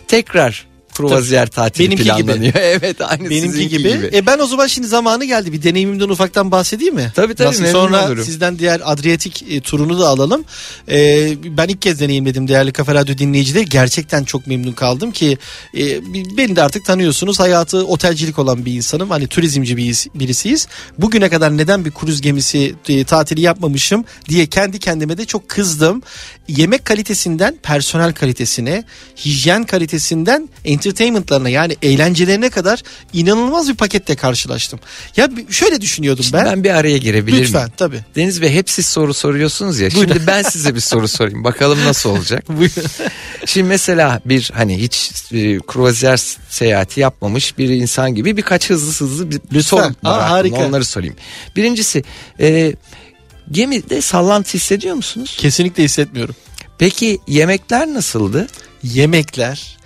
Tekrar 0.07 0.70
Kruvaziyer 1.09 1.47
tatili 1.47 1.85
Benimki 1.85 2.03
gibi. 2.03 2.13
planlanıyor. 2.13 2.53
evet 2.61 3.01
aynı 3.01 3.29
Benimki 3.29 3.67
gibi. 3.69 3.93
gibi. 3.93 4.09
E 4.13 4.25
ben 4.25 4.39
o 4.39 4.45
zaman 4.45 4.67
şimdi 4.67 4.87
zamanı 4.87 5.25
geldi. 5.25 5.53
Bir 5.53 5.63
deneyimimden 5.63 6.09
ufaktan 6.09 6.51
bahsedeyim 6.51 6.95
mi? 6.95 7.11
Tabii, 7.15 7.35
tabii, 7.35 7.47
Nasıl? 7.47 7.65
Sonra 7.65 8.07
olurum. 8.07 8.25
sizden 8.25 8.59
diğer 8.59 8.81
Adriyatik 8.85 9.43
e, 9.49 9.61
turunu 9.61 9.99
da 9.99 10.07
alalım. 10.07 10.43
E, 10.89 11.31
ben 11.57 11.67
ilk 11.67 11.81
kez 11.81 11.99
deneyimledim 11.99 12.47
değerli 12.47 12.71
Kafa 12.73 12.95
Radyo 12.95 13.17
dinleyicileri. 13.17 13.65
Gerçekten 13.65 14.23
çok 14.23 14.47
memnun 14.47 14.71
kaldım 14.71 15.11
ki 15.11 15.37
e, 15.77 16.01
beni 16.37 16.55
de 16.55 16.63
artık 16.63 16.85
tanıyorsunuz. 16.85 17.39
Hayatı 17.39 17.85
otelcilik 17.85 18.39
olan 18.39 18.65
bir 18.65 18.73
insanım. 18.73 19.09
Hani 19.09 19.27
turizmci 19.27 19.77
bir, 19.77 20.07
birisiyiz. 20.15 20.67
Bugüne 20.97 21.29
kadar 21.29 21.57
neden 21.57 21.85
bir 21.85 21.91
kruz 21.91 22.21
gemisi 22.21 22.75
e, 22.89 23.03
tatili 23.03 23.41
yapmamışım 23.41 24.05
diye 24.29 24.45
kendi 24.45 24.79
kendime 24.79 25.17
de 25.17 25.25
çok 25.25 25.49
kızdım. 25.49 26.01
Yemek 26.47 26.85
kalitesinden 26.85 27.55
personel 27.63 28.13
kalitesine, 28.13 28.83
hijyen 29.25 29.63
kalitesinden 29.63 30.49
entertainmentlarına 30.91 31.49
yani 31.49 31.77
eğlencelerine 31.81 32.49
kadar 32.49 32.83
inanılmaz 33.13 33.69
bir 33.69 33.75
paketle 33.75 34.15
karşılaştım. 34.15 34.79
Ya 35.17 35.29
şöyle 35.49 35.81
düşünüyordum 35.81 36.23
Şimdi 36.23 36.37
ben, 36.37 36.45
ben. 36.45 36.63
bir 36.63 36.69
araya 36.69 36.97
girebilir 36.97 37.41
Lütfen 37.41 37.61
miyim? 37.61 37.73
tabii. 37.77 37.99
Deniz 38.15 38.41
Bey 38.41 38.53
hep 38.53 38.69
siz 38.69 38.85
soru 38.85 39.13
soruyorsunuz 39.13 39.79
ya. 39.79 39.91
Buyurun. 39.91 40.13
Şimdi 40.13 40.27
ben 40.27 40.41
size 40.41 40.75
bir 40.75 40.79
soru 40.79 41.07
sorayım. 41.07 41.43
Bakalım 41.43 41.79
nasıl 41.85 42.09
olacak. 42.09 42.43
Şimdi 43.45 43.67
mesela 43.67 44.21
bir 44.25 44.51
hani 44.53 44.81
hiç 44.81 45.11
e, 45.31 45.59
kruvaziyer 45.59 46.19
seyahati 46.49 46.99
yapmamış 46.99 47.57
bir 47.57 47.69
insan 47.69 48.15
gibi 48.15 48.37
birkaç 48.37 48.69
hızlı 48.69 49.05
hızlı 49.07 49.31
bir 49.31 49.35
Lütfen. 49.53 49.61
soru 49.61 49.93
Aa, 50.03 50.29
harika. 50.29 50.57
Onları 50.57 50.85
sorayım. 50.85 51.15
Birincisi 51.55 52.03
e, 52.39 52.73
gemide 53.51 54.01
sallantı 54.01 54.53
hissediyor 54.53 54.95
musunuz? 54.95 55.37
Kesinlikle 55.39 55.83
hissetmiyorum. 55.83 56.35
Peki 56.77 57.19
yemekler 57.27 57.87
nasıldı? 57.87 58.47
Yemekler 58.83 59.77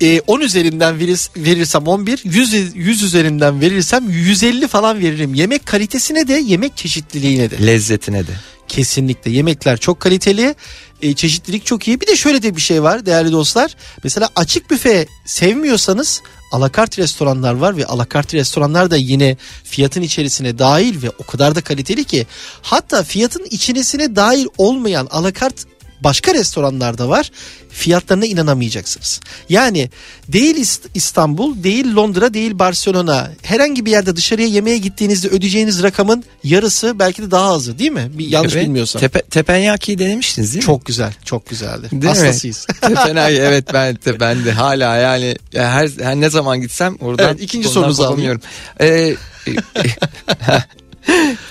e, 0.00 0.20
10 0.20 0.40
üzerinden 0.40 0.98
verir, 0.98 1.30
verirsem 1.36 1.86
11, 1.86 2.20
100, 2.24 2.52
100 2.74 3.02
üzerinden 3.02 3.60
verirsem 3.60 4.10
150 4.10 4.68
falan 4.68 5.00
veririm. 5.00 5.34
Yemek 5.34 5.66
kalitesine 5.66 6.28
de 6.28 6.32
yemek 6.32 6.76
çeşitliliğine 6.76 7.50
de. 7.50 7.66
Lezzetine 7.66 8.26
de. 8.26 8.32
Kesinlikle 8.68 9.30
yemekler 9.30 9.76
çok 9.76 10.00
kaliteli, 10.00 10.54
e, 11.02 11.14
çeşitlilik 11.14 11.66
çok 11.66 11.88
iyi. 11.88 12.00
Bir 12.00 12.06
de 12.06 12.16
şöyle 12.16 12.42
de 12.42 12.56
bir 12.56 12.60
şey 12.60 12.82
var 12.82 13.06
değerli 13.06 13.32
dostlar. 13.32 13.76
Mesela 14.04 14.28
açık 14.36 14.70
büfe 14.70 15.06
sevmiyorsanız 15.24 16.22
alakart 16.52 16.98
restoranlar 16.98 17.54
var 17.54 17.76
ve 17.76 17.86
alakart 17.86 18.34
restoranlar 18.34 18.90
da 18.90 18.96
yine 18.96 19.36
fiyatın 19.64 20.02
içerisine 20.02 20.58
dahil 20.58 21.02
ve 21.02 21.10
o 21.10 21.26
kadar 21.26 21.54
da 21.54 21.60
kaliteli 21.60 22.04
ki 22.04 22.26
hatta 22.62 23.02
fiyatın 23.02 23.44
içerisine 23.50 24.16
dahil 24.16 24.46
olmayan 24.58 25.08
alakart 25.10 25.54
başka 26.00 26.34
restoranlarda 26.34 27.08
var. 27.08 27.30
Fiyatlarına 27.70 28.26
inanamayacaksınız. 28.26 29.20
Yani 29.48 29.90
değil 30.28 30.56
İst- 30.56 30.88
İstanbul, 30.94 31.62
değil 31.62 31.94
Londra, 31.94 32.34
değil 32.34 32.58
Barcelona. 32.58 33.30
Herhangi 33.42 33.86
bir 33.86 33.90
yerde 33.90 34.16
dışarıya 34.16 34.48
yemeğe 34.48 34.78
gittiğinizde 34.78 35.28
ödeyeceğiniz 35.28 35.82
rakamın 35.82 36.24
yarısı 36.44 36.98
belki 36.98 37.22
de 37.22 37.30
daha 37.30 37.52
azı 37.52 37.78
değil 37.78 37.90
mi? 37.92 38.10
Bir, 38.12 38.28
yanlış 38.28 38.54
Evet. 38.54 38.64
bilmiyorsam. 38.64 39.00
Tepe, 39.00 39.22
tepenyaki'yi 39.22 39.98
denemiştiniz 39.98 40.52
değil 40.52 40.62
mi? 40.64 40.66
Çok 40.66 40.86
güzel, 40.86 41.12
çok 41.24 41.48
güzeldi. 41.48 41.88
Değil? 41.92 42.04
Hastasıyız. 42.04 42.66
Tepenay 42.80 43.36
evet 43.36 43.64
ben 43.72 43.94
de 43.94 44.20
ben 44.20 44.44
de 44.44 44.52
hala 44.52 44.96
yani 44.96 45.36
her, 45.54 45.90
her 46.00 46.16
ne 46.16 46.30
zaman 46.30 46.60
gitsem 46.60 46.96
oradan 47.00 47.28
Evet, 47.28 47.40
ikinci 47.42 47.68
sorunuzu 47.68 48.02
kopamıyorum. 48.02 48.40
Ee, 48.80 49.14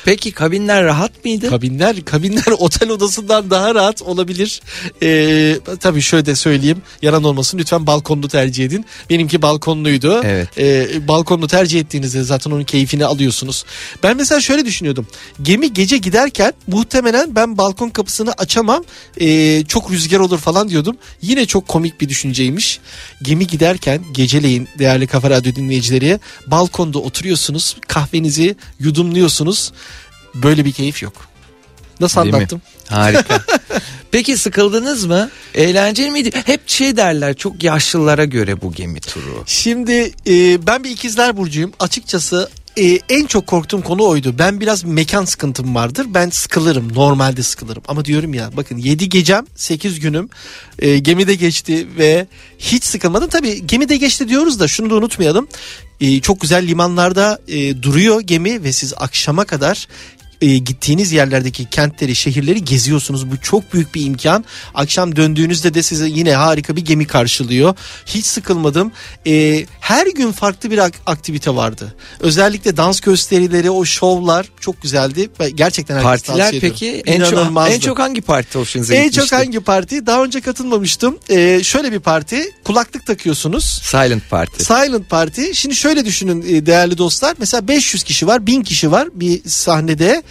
Peki 0.06 0.32
kabinler 0.32 0.84
rahat 0.84 1.26
mıydı? 1.26 1.50
Kabinler 1.50 2.06
kabinler 2.06 2.46
otel 2.58 2.90
odasından 2.90 3.50
daha 3.50 3.76
rahat 3.76 4.02
olabilir. 4.02 4.62
Ee, 5.04 5.58
tabii 5.80 6.02
şöyle 6.02 6.26
de 6.26 6.36
söyleyeyim. 6.36 6.82
Yalan 7.02 7.24
olmasın 7.24 7.58
lütfen 7.58 7.88
balkonlu 7.88 8.28
tercih 8.28 8.66
edin. 8.66 8.86
Benimki 9.10 9.42
balkonluydu. 9.42 10.22
Evet. 10.24 10.48
Ee, 10.58 11.08
balkonlu 11.08 11.48
tercih 11.48 11.80
ettiğinizde 11.80 12.24
zaten 12.24 12.52
onun 12.52 12.64
keyfini 12.64 13.06
alıyorsunuz. 13.06 13.66
Ben 14.04 14.18
mesela 14.18 14.42
şöyle 14.42 14.66
düşünüyordum. 14.66 15.08
Gemi 15.42 15.74
gece 15.74 15.98
giderken 15.98 16.54
muhtemelen 16.68 17.36
ben 17.36 17.58
balkon 17.58 17.90
kapısını 17.90 18.32
açamam. 18.32 18.84
Ee, 19.22 19.64
çok 19.68 19.92
rüzgar 19.92 20.20
olur 20.20 20.40
falan 20.40 20.70
diyordum. 20.70 20.98
Yine 21.22 21.46
çok 21.46 21.68
komik 21.68 22.02
bir 22.02 22.10
düşünceymiş. 22.10 22.80
Gemi 23.22 23.48
giderken 23.48 24.02
geceleyin 24.14 24.68
değerli 24.80 25.08
Kafa 25.08 25.30
Radyo 25.30 25.56
dinleyicileri 25.56 26.20
balkonda 26.48 27.00
oturuyorsunuz. 27.00 27.78
Kahvenizi 27.88 28.56
yudumluyorsunuz. 28.80 29.43
Böyle 30.36 30.66
bir 30.66 30.72
keyif 30.72 31.04
yok. 31.04 31.14
Nasıl 32.00 32.22
Değil 32.22 32.34
mi? 32.34 32.38
anlattım? 32.38 32.62
Harika. 32.88 33.44
Peki 34.12 34.38
sıkıldınız 34.38 35.06
mı? 35.06 35.30
Eğlenceli 35.54 36.12
miydi? 36.12 36.32
Hep 36.46 36.70
şey 36.70 36.98
derler 36.98 37.34
çok 37.34 37.64
yaşlılara 37.64 38.26
göre 38.26 38.62
bu 38.62 38.74
gemi 38.74 39.00
turu. 39.00 39.44
Şimdi 39.46 40.12
e, 40.28 40.68
ben 40.68 40.84
bir 40.84 40.90
ikizler 40.90 41.38
burcuyum. 41.38 41.72
Açıkçası 41.80 42.50
e, 42.78 43.00
en 43.10 43.26
çok 43.26 43.48
korktuğum 43.48 43.82
konu 43.82 44.08
oydu. 44.08 44.36
Ben 44.40 44.60
biraz 44.60 44.84
mekan 44.84 45.26
sıkıntım 45.26 45.76
vardır. 45.76 46.06
Ben 46.10 46.30
sıkılırım. 46.30 46.96
Normalde 46.96 47.44
sıkılırım. 47.44 47.84
Ama 47.88 48.06
diyorum 48.06 48.34
ya 48.34 48.50
bakın 48.58 48.78
7 48.78 49.10
gecem 49.10 49.46
8 49.56 50.00
günüm 50.00 50.30
e, 50.80 50.98
gemide 50.98 51.36
geçti 51.36 51.88
ve 51.98 52.28
hiç 52.60 52.84
sıkılmadım. 52.84 53.30
Tabii 53.30 53.68
gemide 53.68 53.98
geçti 53.98 54.30
diyoruz 54.30 54.60
da 54.60 54.68
şunu 54.68 54.90
da 54.90 54.96
unutmayalım. 54.96 55.48
E, 56.02 56.22
çok 56.22 56.42
güzel 56.42 56.68
limanlarda 56.68 57.40
e, 57.48 57.82
duruyor 57.82 58.22
gemi 58.22 58.64
ve 58.64 58.72
siz 58.72 58.94
akşama 58.98 59.46
kadar 59.46 59.88
e, 60.44 60.58
gittiğiniz 60.58 61.12
yerlerdeki 61.12 61.66
kentleri, 61.70 62.16
şehirleri 62.16 62.66
geziyorsunuz. 62.66 63.32
Bu 63.32 63.38
çok 63.42 63.74
büyük 63.74 63.96
bir 63.96 64.06
imkan. 64.06 64.46
Akşam 64.74 65.16
döndüğünüzde 65.16 65.74
de 65.74 65.84
size 65.84 66.08
yine 66.08 66.34
harika 66.34 66.76
bir 66.76 66.86
gemi 66.86 67.08
karşılıyor. 67.08 67.76
Hiç 68.06 68.26
sıkılmadım. 68.26 68.92
E, 69.28 69.66
her 69.80 70.08
gün 70.08 70.32
farklı 70.32 70.72
bir 70.72 70.78
ak- 70.78 71.02
aktivite 71.06 71.56
vardı. 71.56 71.96
Özellikle 72.20 72.78
dans 72.78 73.00
gösterileri, 73.00 73.72
o 73.72 73.86
şovlar 73.86 74.46
çok 74.60 74.82
güzeldi. 74.82 75.30
Gerçekten 75.56 76.04
Partiler 76.04 76.56
peki 76.62 77.04
en 77.06 77.20
çok, 77.30 77.70
en 77.70 77.80
çok 77.80 78.00
hangi 78.00 78.22
parti 78.22 78.60
hoşunuza 78.60 78.96
en 78.96 79.04
gitmişti? 79.04 79.30
çok 79.30 79.40
hangi 79.40 79.60
parti? 79.60 80.06
Daha 80.06 80.24
önce 80.24 80.42
katılmamıştım. 80.42 81.20
E, 81.30 81.64
şöyle 81.64 81.92
bir 81.92 82.00
parti. 82.00 82.44
Kulaklık 82.64 83.06
takıyorsunuz. 83.06 83.82
Silent 83.84 84.30
Party. 84.30 84.64
Silent 84.64 85.10
Party. 85.10 85.52
Şimdi 85.54 85.76
şöyle 85.76 86.06
düşünün 86.06 86.56
e, 86.56 86.66
değerli 86.66 86.98
dostlar. 86.98 87.36
Mesela 87.40 87.68
500 87.68 88.04
kişi 88.04 88.28
var, 88.28 88.48
1000 88.48 88.64
kişi 88.64 88.92
var 88.92 89.08
bir 89.14 89.42
sahnede. 89.50 90.24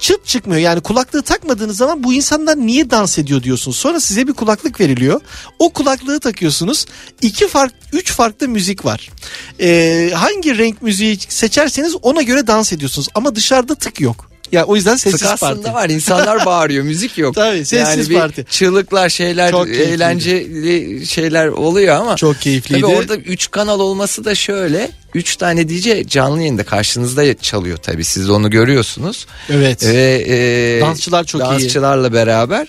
Çıt 0.00 0.26
çıkmıyor. 0.26 0.60
Yani 0.60 0.80
kulaklığı 0.80 1.22
takmadığınız 1.22 1.76
zaman 1.76 2.04
bu 2.04 2.12
insanlar 2.12 2.56
niye 2.56 2.90
dans 2.90 3.18
ediyor 3.18 3.42
diyorsunuz. 3.42 3.76
Sonra 3.76 4.00
size 4.00 4.26
bir 4.26 4.32
kulaklık 4.32 4.80
veriliyor. 4.80 5.20
O 5.58 5.72
kulaklığı 5.72 6.20
takıyorsunuz. 6.20 6.86
İki 7.22 7.48
fark, 7.48 7.74
üç 7.92 8.12
farklı 8.12 8.48
müzik 8.48 8.84
var. 8.84 9.10
Ee, 9.60 10.10
hangi 10.14 10.58
renk 10.58 10.82
müziği 10.82 11.18
seçerseniz 11.28 11.94
ona 12.02 12.22
göre 12.22 12.46
dans 12.46 12.72
ediyorsunuz. 12.72 13.08
Ama 13.14 13.34
dışarıda 13.34 13.74
tık 13.74 14.00
yok. 14.00 14.29
Ya 14.52 14.64
o 14.64 14.76
yüzden 14.76 14.96
sessiz 14.96 15.20
Tık 15.20 15.30
aslında 15.32 15.62
parti. 15.62 15.74
var 15.74 15.88
insanlar 15.90 16.44
bağırıyor 16.46 16.84
müzik 16.84 17.18
yok. 17.18 17.34
Tabii, 17.34 17.64
sessiz 17.64 18.10
bir 18.10 18.14
parti. 18.18 18.44
Çığlıklar 18.50 19.08
şeyler 19.08 19.50
Çok 19.50 19.64
keyifliydi. 19.66 19.90
eğlenceli 19.92 21.06
şeyler 21.06 21.46
oluyor 21.48 21.96
ama. 21.96 22.16
Çok 22.16 22.40
keyifliydi. 22.40 22.80
Tabii 22.80 22.92
orada 22.94 23.16
3 23.16 23.50
kanal 23.50 23.80
olması 23.80 24.24
da 24.24 24.34
şöyle. 24.34 24.90
3 25.14 25.36
tane 25.36 25.68
DJ 25.68 26.06
canlı 26.06 26.38
yayında 26.38 26.64
karşınızda 26.64 27.38
çalıyor 27.38 27.76
tabii 27.76 28.04
siz 28.04 28.30
onu 28.30 28.50
görüyorsunuz. 28.50 29.26
Evet. 29.50 29.84
Ve 29.86 30.24
e, 30.28 30.80
Dansçılar 30.80 31.24
çok 31.24 31.40
iyi. 31.40 31.44
dansçılarla 31.44 32.12
beraber. 32.12 32.66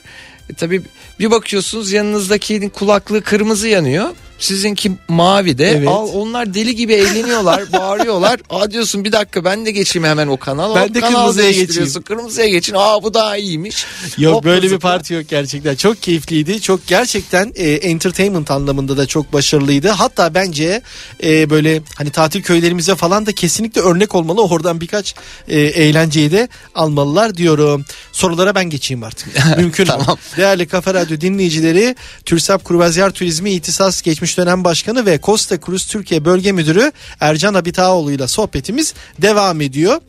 E, 0.49 0.53
tabii 0.53 0.81
bir 1.19 1.31
bakıyorsunuz 1.31 1.91
yanınızdakinin 1.91 2.69
kulaklığı 2.69 3.21
kırmızı 3.21 3.67
yanıyor. 3.67 4.09
Sizinki 4.41 4.91
mavi 5.07 5.57
de. 5.57 5.69
Evet. 5.69 5.87
Al, 5.87 6.09
onlar 6.13 6.53
deli 6.53 6.75
gibi 6.75 6.93
eğleniyorlar, 6.93 7.73
bağırıyorlar. 7.73 8.39
Aa 8.49 8.71
diyorsun 8.71 9.05
bir 9.05 9.11
dakika 9.11 9.45
ben 9.45 9.65
de 9.65 9.71
geçeyim 9.71 10.07
hemen 10.07 10.27
o 10.27 10.37
kanal. 10.37 10.75
Ben 10.75 10.89
O 10.89 10.93
de 10.93 11.01
kırmızıya 11.01 11.51
geçeyim. 11.51 12.03
Kırmızıya 12.03 12.47
geçin. 12.47 12.73
Aa 12.77 13.03
bu 13.03 13.13
daha 13.13 13.37
iyiymiş. 13.37 13.85
Yok 14.17 14.35
Hop, 14.35 14.43
böyle 14.43 14.71
bir 14.71 14.79
parti 14.79 15.13
yok 15.13 15.23
gerçekten. 15.29 15.75
Çok 15.75 16.01
keyifliydi. 16.01 16.61
Çok 16.61 16.87
gerçekten 16.87 17.53
e, 17.55 17.71
entertainment 17.71 18.51
anlamında 18.51 18.97
da 18.97 19.05
çok 19.05 19.33
başarılıydı. 19.33 19.89
Hatta 19.89 20.33
bence 20.33 20.81
e, 21.23 21.49
böyle 21.49 21.81
hani 21.95 22.09
tatil 22.09 22.43
köylerimize 22.43 22.95
falan 22.95 23.25
da 23.25 23.31
kesinlikle 23.31 23.81
örnek 23.81 24.15
olmalı. 24.15 24.41
Oradan 24.41 24.81
birkaç 24.81 25.15
e, 25.47 25.59
eğlenceyi 25.59 26.31
de 26.31 26.47
almalılar 26.75 27.37
diyorum. 27.37 27.85
Sorulara 28.11 28.55
ben 28.55 28.69
geçeyim 28.69 29.03
artık. 29.03 29.27
Mümkün 29.57 29.85
mü? 29.85 29.91
Tamam. 29.91 30.17
Değerli 30.37 30.67
Kafa 30.67 30.93
Radyo 30.93 31.21
dinleyicileri, 31.21 31.95
Türsap 32.25 32.65
Kruvazyer 32.65 33.11
Turizmi 33.11 33.51
İhtisas 33.51 34.01
Geçmiş 34.01 34.30
Dönem 34.37 34.63
Başkanı 34.63 35.05
ve 35.05 35.19
Costa 35.23 35.59
Cruz 35.65 35.85
Türkiye 35.87 36.25
Bölge 36.25 36.51
Müdürü 36.51 36.91
Ercan 37.19 37.53
Abitaoğlu 37.53 38.11
ile 38.11 38.27
sohbetimiz 38.27 38.93
devam 39.21 39.61
ediyor. 39.61 40.01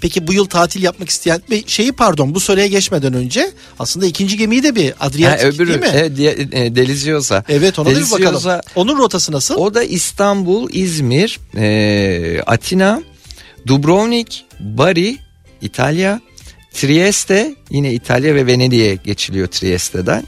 Peki 0.00 0.26
bu 0.26 0.32
yıl 0.32 0.44
tatil 0.46 0.82
yapmak 0.82 1.08
isteyen 1.08 1.42
şeyi 1.66 1.92
pardon 1.92 2.34
bu 2.34 2.40
soruya 2.40 2.66
geçmeden 2.66 3.14
önce 3.14 3.50
aslında 3.78 4.06
ikinci 4.06 4.36
gemiyi 4.36 4.62
de 4.62 4.74
bir 4.74 4.90
Ha, 4.90 4.96
Adriyatik 5.06 5.46
öbürü 5.54 5.68
değil 5.82 5.94
mi? 5.94 6.00
e, 6.00 6.16
diye- 6.16 6.48
e, 6.52 6.76
Deliziosa. 6.76 7.44
Evet 7.48 7.78
ona 7.78 7.86
da 7.86 7.90
bir 7.90 7.96
Deliziosa, 7.96 8.24
bakalım. 8.48 8.60
Onun 8.74 8.98
rotası 8.98 9.32
nasıl? 9.32 9.54
O 9.54 9.74
da 9.74 9.82
İstanbul, 9.82 10.68
İzmir, 10.72 11.38
e, 11.56 12.40
Atina, 12.46 13.02
Dubrovnik, 13.66 14.44
Bari, 14.60 15.16
İtalya, 15.62 16.20
Trieste, 16.74 17.54
yine 17.70 17.92
İtalya 17.92 18.34
ve 18.34 18.46
Venedik'e 18.46 18.94
geçiliyor 18.94 19.46
Trieste'den. 19.46 20.24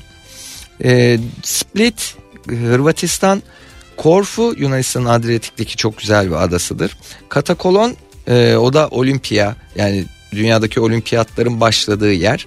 E, 0.85 1.19
Split, 1.43 2.15
Hırvatistan, 2.49 3.43
Korfu, 3.97 4.55
Yunanistan'ın 4.59 5.07
Adriyatik'teki 5.07 5.77
çok 5.77 5.99
güzel 5.99 6.27
bir 6.31 6.45
adasıdır. 6.45 6.97
Katakolon, 7.29 7.97
e, 8.27 8.57
o 8.57 8.73
da 8.73 8.89
Olimpiya, 8.89 9.57
yani 9.77 10.05
dünyadaki 10.33 10.81
olimpiyatların 10.81 11.61
başladığı 11.61 12.13
yer. 12.13 12.47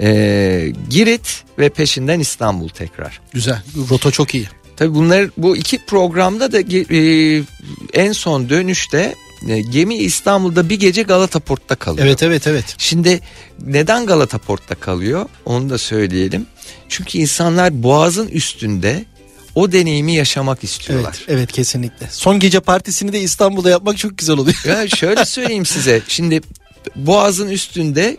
E, 0.00 0.72
Girit 0.90 1.44
ve 1.58 1.68
peşinden 1.68 2.20
İstanbul 2.20 2.68
tekrar. 2.68 3.20
Güzel. 3.32 3.62
Rota 3.90 4.10
çok 4.10 4.34
iyi. 4.34 4.48
Tabii 4.76 4.94
bunlar 4.94 5.30
bu 5.36 5.56
iki 5.56 5.78
programda 5.86 6.52
da 6.52 6.60
e, 6.60 7.42
en 7.92 8.12
son 8.12 8.48
dönüşte 8.48 9.14
e, 9.48 9.60
gemi 9.60 9.96
İstanbul'da 9.96 10.68
bir 10.68 10.80
gece 10.80 11.02
Galata 11.02 11.40
Port'ta 11.40 11.74
kalıyor. 11.74 12.06
Evet 12.06 12.22
evet 12.22 12.46
evet. 12.46 12.74
Şimdi 12.78 13.20
neden 13.66 14.06
Galata 14.06 14.38
Port'ta 14.38 14.74
kalıyor? 14.74 15.26
Onu 15.44 15.70
da 15.70 15.78
söyleyelim. 15.78 16.46
Çünkü 16.88 17.18
insanlar 17.18 17.82
boğazın 17.82 18.28
üstünde 18.28 19.04
o 19.54 19.72
deneyimi 19.72 20.14
yaşamak 20.14 20.64
istiyorlar. 20.64 21.14
Evet, 21.18 21.28
evet 21.28 21.52
kesinlikle. 21.52 22.08
Son 22.10 22.38
gece 22.38 22.60
partisini 22.60 23.12
de 23.12 23.20
İstanbul'da 23.20 23.70
yapmak 23.70 23.98
çok 23.98 24.18
güzel 24.18 24.36
oluyor. 24.36 24.64
Ya 24.66 24.88
şöyle 24.88 25.24
söyleyeyim 25.24 25.66
size. 25.66 26.02
Şimdi 26.08 26.40
Boğaz'ın 26.96 27.48
üstünde 27.48 28.16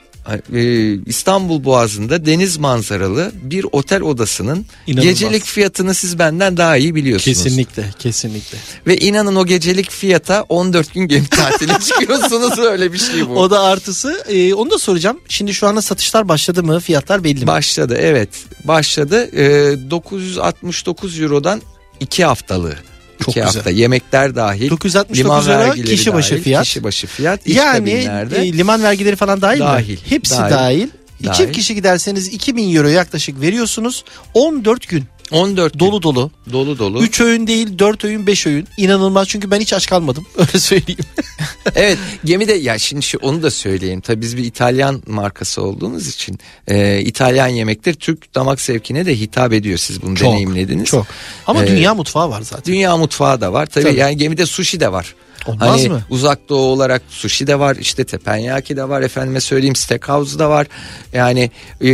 İstanbul 1.05 1.63
Boğazı'nda 1.63 2.25
deniz 2.25 2.57
manzaralı 2.57 3.31
bir 3.43 3.65
otel 3.71 4.01
odasının 4.01 4.65
İnanılmaz. 4.87 5.03
gecelik 5.05 5.43
fiyatını 5.43 5.93
siz 5.93 6.19
benden 6.19 6.57
daha 6.57 6.77
iyi 6.77 6.95
biliyorsunuz. 6.95 7.43
Kesinlikle, 7.43 7.85
kesinlikle. 7.99 8.57
Ve 8.87 8.97
inanın 8.97 9.35
o 9.35 9.45
gecelik 9.45 9.91
fiyata 9.91 10.45
14 10.49 10.93
gün 10.93 11.01
gemi 11.07 11.27
tatile 11.27 11.73
çıkıyorsunuz 11.87 12.59
öyle 12.59 12.93
bir 12.93 12.97
şey 12.97 13.29
bu. 13.29 13.39
O 13.39 13.51
da 13.51 13.61
artısı. 13.61 14.23
Ee, 14.29 14.53
onu 14.53 14.71
da 14.71 14.77
soracağım. 14.79 15.19
Şimdi 15.29 15.53
şu 15.53 15.67
anda 15.67 15.81
satışlar 15.81 16.29
başladı 16.29 16.63
mı? 16.63 16.79
Fiyatlar 16.79 17.23
belli 17.23 17.41
mi? 17.41 17.47
Başladı 17.47 17.97
evet 17.99 18.29
başladı 18.63 19.29
Ee, 19.35 19.91
969 19.91 21.19
Euro'dan 21.19 21.61
2 21.99 22.25
haftalığı. 22.25 22.75
Çok 23.23 23.37
2 23.37 23.39
güzel. 23.39 23.53
hafta 23.55 23.69
yemekler 23.69 24.35
dahil. 24.35 24.69
969 24.69 25.19
liman 25.19 25.47
vergileri 25.47 25.95
kişi 25.95 26.13
başı 26.13 26.31
dahil, 26.31 26.43
fiyat. 26.43 26.63
Kişi 26.63 26.83
başı 26.83 27.07
fiyat. 27.07 27.47
yani 27.47 27.91
e, 28.35 28.53
liman 28.53 28.83
vergileri 28.83 29.15
falan 29.15 29.41
dahil, 29.41 29.59
Dahil, 29.59 29.91
mi? 29.91 29.97
Hepsi 30.09 30.37
dahil. 30.39 30.51
dahil. 30.53 30.87
Dahil. 31.25 31.37
Çift 31.37 31.51
kişi 31.51 31.75
giderseniz 31.75 32.27
2000 32.27 32.75
euro 32.75 32.87
yaklaşık 32.87 33.41
veriyorsunuz. 33.41 34.03
14 34.33 34.87
gün 34.87 35.03
14 35.31 35.79
dolu 35.79 36.01
dolu. 36.03 36.31
dolu 36.51 36.79
dolu. 36.79 37.03
3 37.03 37.21
öğün 37.21 37.47
değil 37.47 37.79
4 37.79 38.05
öğün 38.05 38.27
5 38.27 38.47
öğün. 38.47 38.67
İnanılmaz 38.77 39.27
çünkü 39.27 39.51
ben 39.51 39.59
hiç 39.59 39.73
aç 39.73 39.87
kalmadım. 39.87 40.25
Öyle 40.37 40.59
söyleyeyim. 40.59 40.99
evet 41.75 41.97
gemide 42.25 42.53
ya 42.53 42.79
şimdi 42.79 43.03
şu, 43.05 43.17
onu 43.17 43.43
da 43.43 43.51
söyleyeyim. 43.51 44.01
Tabii 44.01 44.21
biz 44.21 44.37
bir 44.37 44.43
İtalyan 44.43 45.03
markası 45.07 45.61
olduğumuz 45.61 46.07
için 46.07 46.39
e, 46.67 47.01
İtalyan 47.01 47.47
yemekler 47.47 47.93
Türk 47.93 48.35
damak 48.35 48.61
zevkine 48.61 49.05
de 49.05 49.19
hitap 49.19 49.53
ediyor. 49.53 49.77
Siz 49.77 50.01
bunu 50.01 50.19
deneyimlediniz. 50.19 50.85
Çok. 50.85 51.07
Ama 51.47 51.63
Ee, 51.63 51.67
dünya 51.67 51.93
mutfağı 51.95 52.29
var 52.29 52.41
zaten. 52.41 52.73
Dünya 52.73 52.97
mutfağı 52.97 53.41
da 53.41 53.53
var. 53.53 53.65
Tabii, 53.65 53.83
Tabii. 53.83 53.99
yani 53.99 54.17
gemide 54.17 54.45
sushi 54.45 54.79
de 54.79 54.91
var. 54.91 55.15
Olmaz 55.47 55.79
hani 55.79 55.89
mı? 55.89 56.01
uzak 56.09 56.49
doğu 56.49 56.71
olarak 56.71 57.01
sushi 57.09 57.47
de 57.47 57.59
var 57.59 57.75
işte 57.75 58.03
teppanyaki 58.03 58.77
de 58.77 58.89
var 58.89 59.01
efendime 59.01 59.41
söyleyeyim 59.41 59.75
steakhouse 59.75 60.39
da 60.39 60.49
var 60.49 60.67
yani 61.13 61.51
e, 61.81 61.89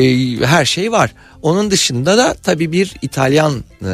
her 0.46 0.66
şey 0.66 0.92
var. 0.92 1.12
Onun 1.42 1.72
dışında 1.72 2.18
da 2.18 2.34
tabii 2.44 2.72
bir 2.72 2.94
İtalyan 3.02 3.64
e, 3.82 3.86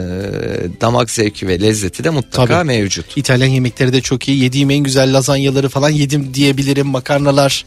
damak 0.82 1.12
zevki 1.12 1.48
ve 1.48 1.62
lezzeti 1.62 2.04
de 2.04 2.10
mutlaka 2.10 2.54
Tabii. 2.54 2.68
mevcut. 2.68 3.18
İtalyan 3.18 3.48
yemekleri 3.48 3.94
de 3.94 4.02
çok 4.02 4.28
iyi. 4.28 4.44
Yediğim 4.44 4.70
en 4.70 4.80
güzel 4.80 5.14
lazanyaları 5.14 5.70
falan 5.70 5.90
yedim 5.90 6.34
diyebilirim. 6.34 6.88
Makarnalar. 6.88 7.66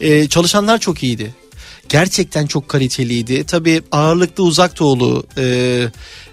Ee, 0.00 0.28
çalışanlar 0.28 0.78
çok 0.78 1.02
iyiydi. 1.02 1.34
Gerçekten 1.88 2.46
çok 2.46 2.68
kaliteliydi. 2.68 3.44
Tabii 3.44 3.82
ağırlıklı 3.92 4.44
uzak 4.44 4.78
doğulu 4.78 5.26
e, 5.38 5.44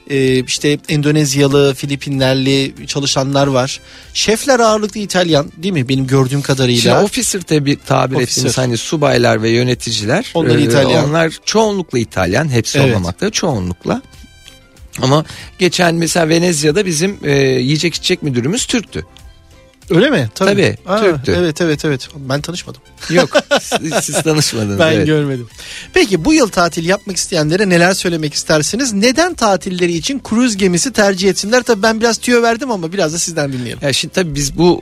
e, 0.09 0.43
işte 0.43 0.77
Endonezyalı, 0.89 1.73
Filipinlerli 1.75 2.73
çalışanlar 2.87 3.47
var. 3.47 3.79
Şefler 4.13 4.59
ağırlıklı 4.59 4.99
İtalyan 4.99 5.51
değil 5.57 5.73
mi 5.73 5.89
benim 5.89 6.07
gördüğüm 6.07 6.29
Şimdi 6.29 6.43
kadarıyla? 6.43 7.03
officer 7.03 7.41
tabi 7.41 7.77
tabir 7.85 8.15
Officer. 8.15 8.31
ettiğimiz 8.31 8.57
hani 8.57 8.77
subaylar 8.77 9.43
ve 9.43 9.49
yöneticiler. 9.49 10.31
Onlar 10.33 10.55
e, 10.55 10.61
İtalyan. 10.63 11.09
Onlar 11.09 11.33
çoğunlukla 11.45 11.99
İtalyan. 11.99 12.49
Hepsi 12.51 12.77
Evet. 12.79 12.89
olmamakta 12.89 13.29
çoğunlukla. 13.29 14.01
Ama 15.01 15.25
geçen 15.59 15.95
mesela 15.95 16.29
Venezya'da 16.29 16.85
bizim 16.85 17.17
e, 17.23 17.31
yiyecek 17.41 17.93
içecek 17.95 18.23
müdürümüz 18.23 18.65
Türktü. 18.65 19.05
Öyle 19.89 20.09
mi? 20.09 20.29
Tabii, 20.35 20.77
Türktü. 20.99 21.35
Evet 21.37 21.61
evet 21.61 21.85
evet. 21.85 22.09
Ben 22.15 22.41
tanışmadım. 22.41 22.81
Yok 23.09 23.29
siz, 23.61 23.93
siz 24.01 24.23
tanışmadınız. 24.23 24.79
Ben 24.79 24.91
evet. 24.91 25.07
görmedim. 25.07 25.47
Peki 25.93 26.25
bu 26.25 26.33
yıl 26.33 26.47
tatil 26.47 26.85
yapmak 26.85 27.17
isteyenlere 27.17 27.69
neler 27.69 27.93
söylemek 27.93 28.33
istersiniz? 28.33 28.93
Neden 28.93 29.33
tatilleri 29.33 29.93
için 29.93 30.19
kruz 30.19 30.57
gemisi 30.57 30.93
tercih 30.93 31.29
etsinler? 31.29 31.63
Tabii 31.63 31.83
ben 31.83 31.99
biraz 31.99 32.17
tüyo 32.17 32.41
verdim 32.41 32.71
ama 32.71 32.93
biraz 32.93 33.13
da 33.13 33.19
sizden 33.19 33.53
dinleyelim. 33.53 33.79
Ya 33.81 33.93
şimdi 33.93 34.13
tabii 34.13 34.35
biz 34.35 34.57
bu 34.57 34.81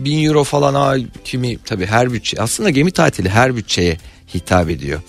e, 0.00 0.04
1000 0.04 0.24
euro 0.24 0.44
falan 0.44 0.74
ha, 0.74 0.94
kimi 1.24 1.58
tabii 1.58 1.86
her 1.86 2.12
bütçe 2.12 2.36
aslında 2.40 2.70
gemi 2.70 2.90
tatili 2.90 3.28
her 3.28 3.56
bütçeye 3.56 3.98
hitap 4.34 4.70
ediyor. 4.70 5.00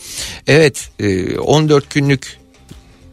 Evet 0.47 0.89
e, 0.99 1.37
14 1.39 1.89
günlük 1.89 2.37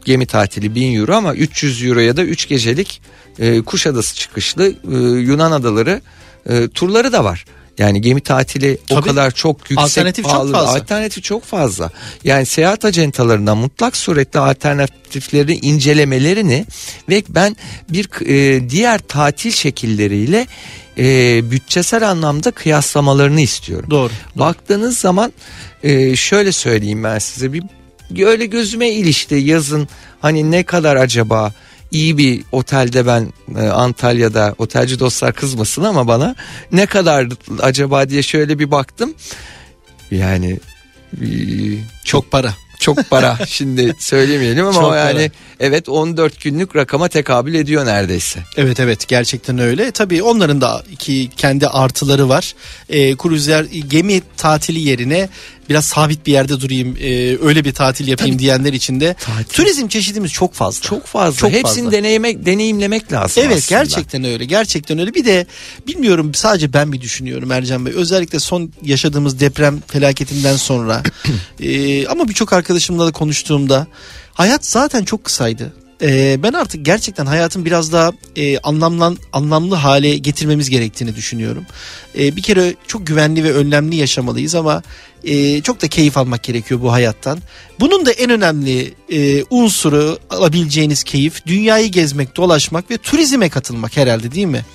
gemi 0.05 0.25
tatili 0.25 0.75
1000 0.75 0.99
euro 0.99 1.15
ama 1.15 1.33
300 1.35 1.85
euro 1.85 1.99
ya 1.99 2.17
da 2.17 2.23
3 2.23 2.47
gecelik 2.47 3.01
e, 3.39 3.61
Kuşadası 3.61 4.15
çıkışlı 4.15 4.67
e, 4.67 4.97
Yunan 5.21 5.51
adaları 5.51 6.01
e, 6.49 6.67
turları 6.67 7.13
da 7.13 7.23
var. 7.23 7.45
Yani 7.77 8.01
gemi 8.01 8.21
tatili 8.21 8.77
o 8.91 8.95
Tabii. 8.95 9.07
kadar 9.07 9.31
çok 9.31 9.59
yüksek 9.59 9.77
Alternatif 9.77 10.25
çok 10.25 10.33
pahalı. 10.33 10.51
fazla. 10.51 10.73
Alternatif 10.73 11.23
çok 11.23 11.43
fazla. 11.43 11.91
Yani 12.23 12.45
seyahat 12.45 12.85
acentalarından 12.85 13.57
mutlak 13.57 13.97
suretle 13.97 14.39
alternatifleri 14.39 15.53
incelemelerini 15.53 16.65
ve 17.09 17.23
ben 17.29 17.57
bir 17.89 18.09
e, 18.25 18.69
diğer 18.69 18.99
tatil 18.99 19.51
şekilleriyle 19.51 20.47
e, 20.97 21.05
bütçesel 21.51 22.09
anlamda 22.09 22.51
kıyaslamalarını 22.51 23.41
istiyorum. 23.41 23.89
Doğru. 23.89 24.11
Baktığınız 24.35 24.97
zaman 24.97 25.33
e, 25.83 26.15
şöyle 26.15 26.51
söyleyeyim 26.51 27.03
ben 27.03 27.19
size 27.19 27.53
bir 27.53 27.63
öyle 28.25 28.45
gözüme 28.45 28.89
ilişti 28.89 29.35
yazın 29.35 29.87
hani 30.21 30.51
ne 30.51 30.63
kadar 30.63 30.95
acaba 30.95 31.53
iyi 31.93 32.17
bir 32.17 32.43
otelde 32.51 33.07
ben 33.07 33.33
e, 33.59 33.67
Antalya'da 33.67 34.55
otelci 34.57 34.99
dostlar 34.99 35.33
kızmasın 35.33 35.83
ama 35.83 36.07
bana 36.07 36.35
ne 36.71 36.85
kadar 36.85 37.27
acaba 37.61 38.09
diye 38.09 38.23
şöyle 38.23 38.59
bir 38.59 38.71
baktım. 38.71 39.13
Yani 40.11 40.59
e, 41.21 41.25
Çok 42.05 42.31
para. 42.31 42.53
çok 42.79 43.09
para 43.09 43.37
şimdi 43.47 43.95
söylemeyelim 43.99 44.65
ama 44.65 44.81
Çok 44.81 44.95
yani 44.95 45.13
para. 45.29 45.29
evet 45.59 45.89
14 45.89 46.41
günlük 46.43 46.75
rakama 46.75 47.07
tekabül 47.07 47.53
ediyor 47.53 47.85
neredeyse. 47.85 48.39
Evet 48.57 48.79
evet 48.79 49.07
gerçekten 49.07 49.59
öyle. 49.59 49.91
Tabii 49.91 50.23
onların 50.23 50.61
da 50.61 50.83
iki 50.91 51.29
kendi 51.37 51.67
artıları 51.67 52.29
var. 52.29 52.55
Ee, 52.89 53.15
kruzyer 53.15 53.63
gemi 53.63 54.21
tatili 54.37 54.79
yerine 54.79 55.29
biraz 55.69 55.85
sabit 55.85 56.25
bir 56.25 56.31
yerde 56.31 56.61
durayım 56.61 56.97
e, 57.01 57.37
öyle 57.37 57.65
bir 57.65 57.73
tatil 57.73 58.07
yapayım 58.07 58.39
diyenler 58.39 58.73
için 58.73 58.99
de 58.99 59.13
Tatil. 59.13 59.53
turizm 59.53 59.87
çeşidimiz 59.87 60.31
çok 60.31 60.53
fazla. 60.53 60.81
Çok 60.81 61.05
fazla. 61.05 61.37
Çok 61.39 61.51
Hepsini 61.51 61.83
fazla. 61.83 61.91
deneyime, 61.91 62.45
deneyimlemek 62.45 63.11
lazım 63.13 63.43
Evet 63.45 63.57
aslında. 63.57 63.79
gerçekten 63.81 64.23
öyle 64.23 64.45
gerçekten 64.45 64.99
öyle 64.99 65.13
bir 65.13 65.25
de 65.25 65.47
bilmiyorum 65.87 66.33
sadece 66.33 66.73
ben 66.73 66.87
mi 66.87 67.01
düşünüyorum 67.01 67.51
Ercan 67.51 67.85
Bey 67.85 67.93
özellikle 67.93 68.39
son 68.39 68.71
yaşadığımız 68.83 69.39
deprem 69.39 69.79
felaketinden 69.87 70.55
sonra 70.55 71.03
e, 71.59 72.07
ama 72.07 72.27
birçok 72.29 72.53
arkadaşımla 72.53 73.07
da 73.07 73.11
konuştuğumda 73.11 73.87
hayat 74.33 74.65
zaten 74.65 75.03
çok 75.03 75.23
kısaydı. 75.23 75.73
E, 76.03 76.43
ben 76.43 76.53
artık 76.53 76.85
gerçekten 76.85 77.25
hayatın 77.25 77.65
biraz 77.65 77.91
daha 77.91 78.11
e, 78.35 78.57
anlamlan, 78.57 79.17
anlamlı 79.33 79.75
hale 79.75 80.17
getirmemiz 80.17 80.69
gerektiğini 80.69 81.15
düşünüyorum. 81.15 81.65
E, 82.19 82.35
bir 82.35 82.41
kere 82.41 82.75
çok 82.87 83.07
güvenli 83.07 83.43
ve 83.43 83.53
önlemli 83.53 83.95
yaşamalıyız 83.95 84.55
ama 84.55 84.83
e, 85.23 85.61
çok 85.61 85.81
da 85.81 85.87
keyif 85.87 86.17
almak 86.17 86.43
gerekiyor 86.43 86.81
bu 86.81 86.91
hayattan. 86.91 87.39
Bunun 87.79 88.05
da 88.05 88.11
en 88.11 88.29
önemli 88.29 88.93
e, 89.11 89.43
unsuru 89.49 90.19
alabileceğiniz 90.29 91.03
keyif 91.03 91.45
dünyayı 91.45 91.91
gezmek, 91.91 92.35
dolaşmak 92.35 92.91
ve 92.91 92.97
turizme 92.97 93.49
katılmak 93.49 93.97
herhalde 93.97 94.31
değil 94.31 94.47
mi? 94.47 94.65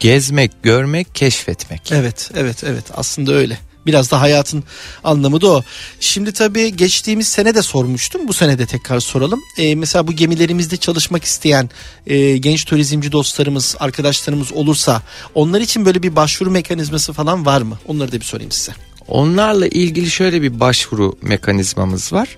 Gezmek, 0.00 0.62
görmek, 0.62 1.14
keşfetmek. 1.14 1.92
Evet, 1.92 2.30
evet, 2.34 2.64
evet 2.64 2.84
aslında 2.94 3.32
öyle. 3.32 3.58
Biraz 3.86 4.10
da 4.10 4.20
hayatın 4.20 4.64
anlamı 5.04 5.40
da 5.40 5.46
o. 5.46 5.62
Şimdi 6.00 6.32
tabii 6.32 6.76
geçtiğimiz 6.76 7.28
sene 7.28 7.54
de 7.54 7.62
sormuştum. 7.62 8.28
Bu 8.28 8.32
sene 8.32 8.58
de 8.58 8.66
tekrar 8.66 9.00
soralım. 9.00 9.40
E, 9.58 9.74
mesela 9.74 10.06
bu 10.06 10.12
gemilerimizde 10.12 10.76
çalışmak 10.76 11.24
isteyen 11.24 11.70
e, 12.06 12.36
genç 12.36 12.64
turizmci 12.64 13.12
dostlarımız, 13.12 13.76
arkadaşlarımız 13.80 14.52
olursa 14.52 15.02
onlar 15.34 15.60
için 15.60 15.86
böyle 15.86 16.02
bir 16.02 16.16
başvuru 16.16 16.50
mekanizması 16.50 17.12
falan 17.12 17.46
var 17.46 17.62
mı? 17.62 17.78
Onları 17.86 18.12
da 18.12 18.20
bir 18.20 18.24
sorayım 18.24 18.52
size. 18.52 18.72
Onlarla 19.08 19.66
ilgili 19.66 20.10
şöyle 20.10 20.42
bir 20.42 20.60
başvuru 20.60 21.18
mekanizmamız 21.22 22.12
var. 22.12 22.28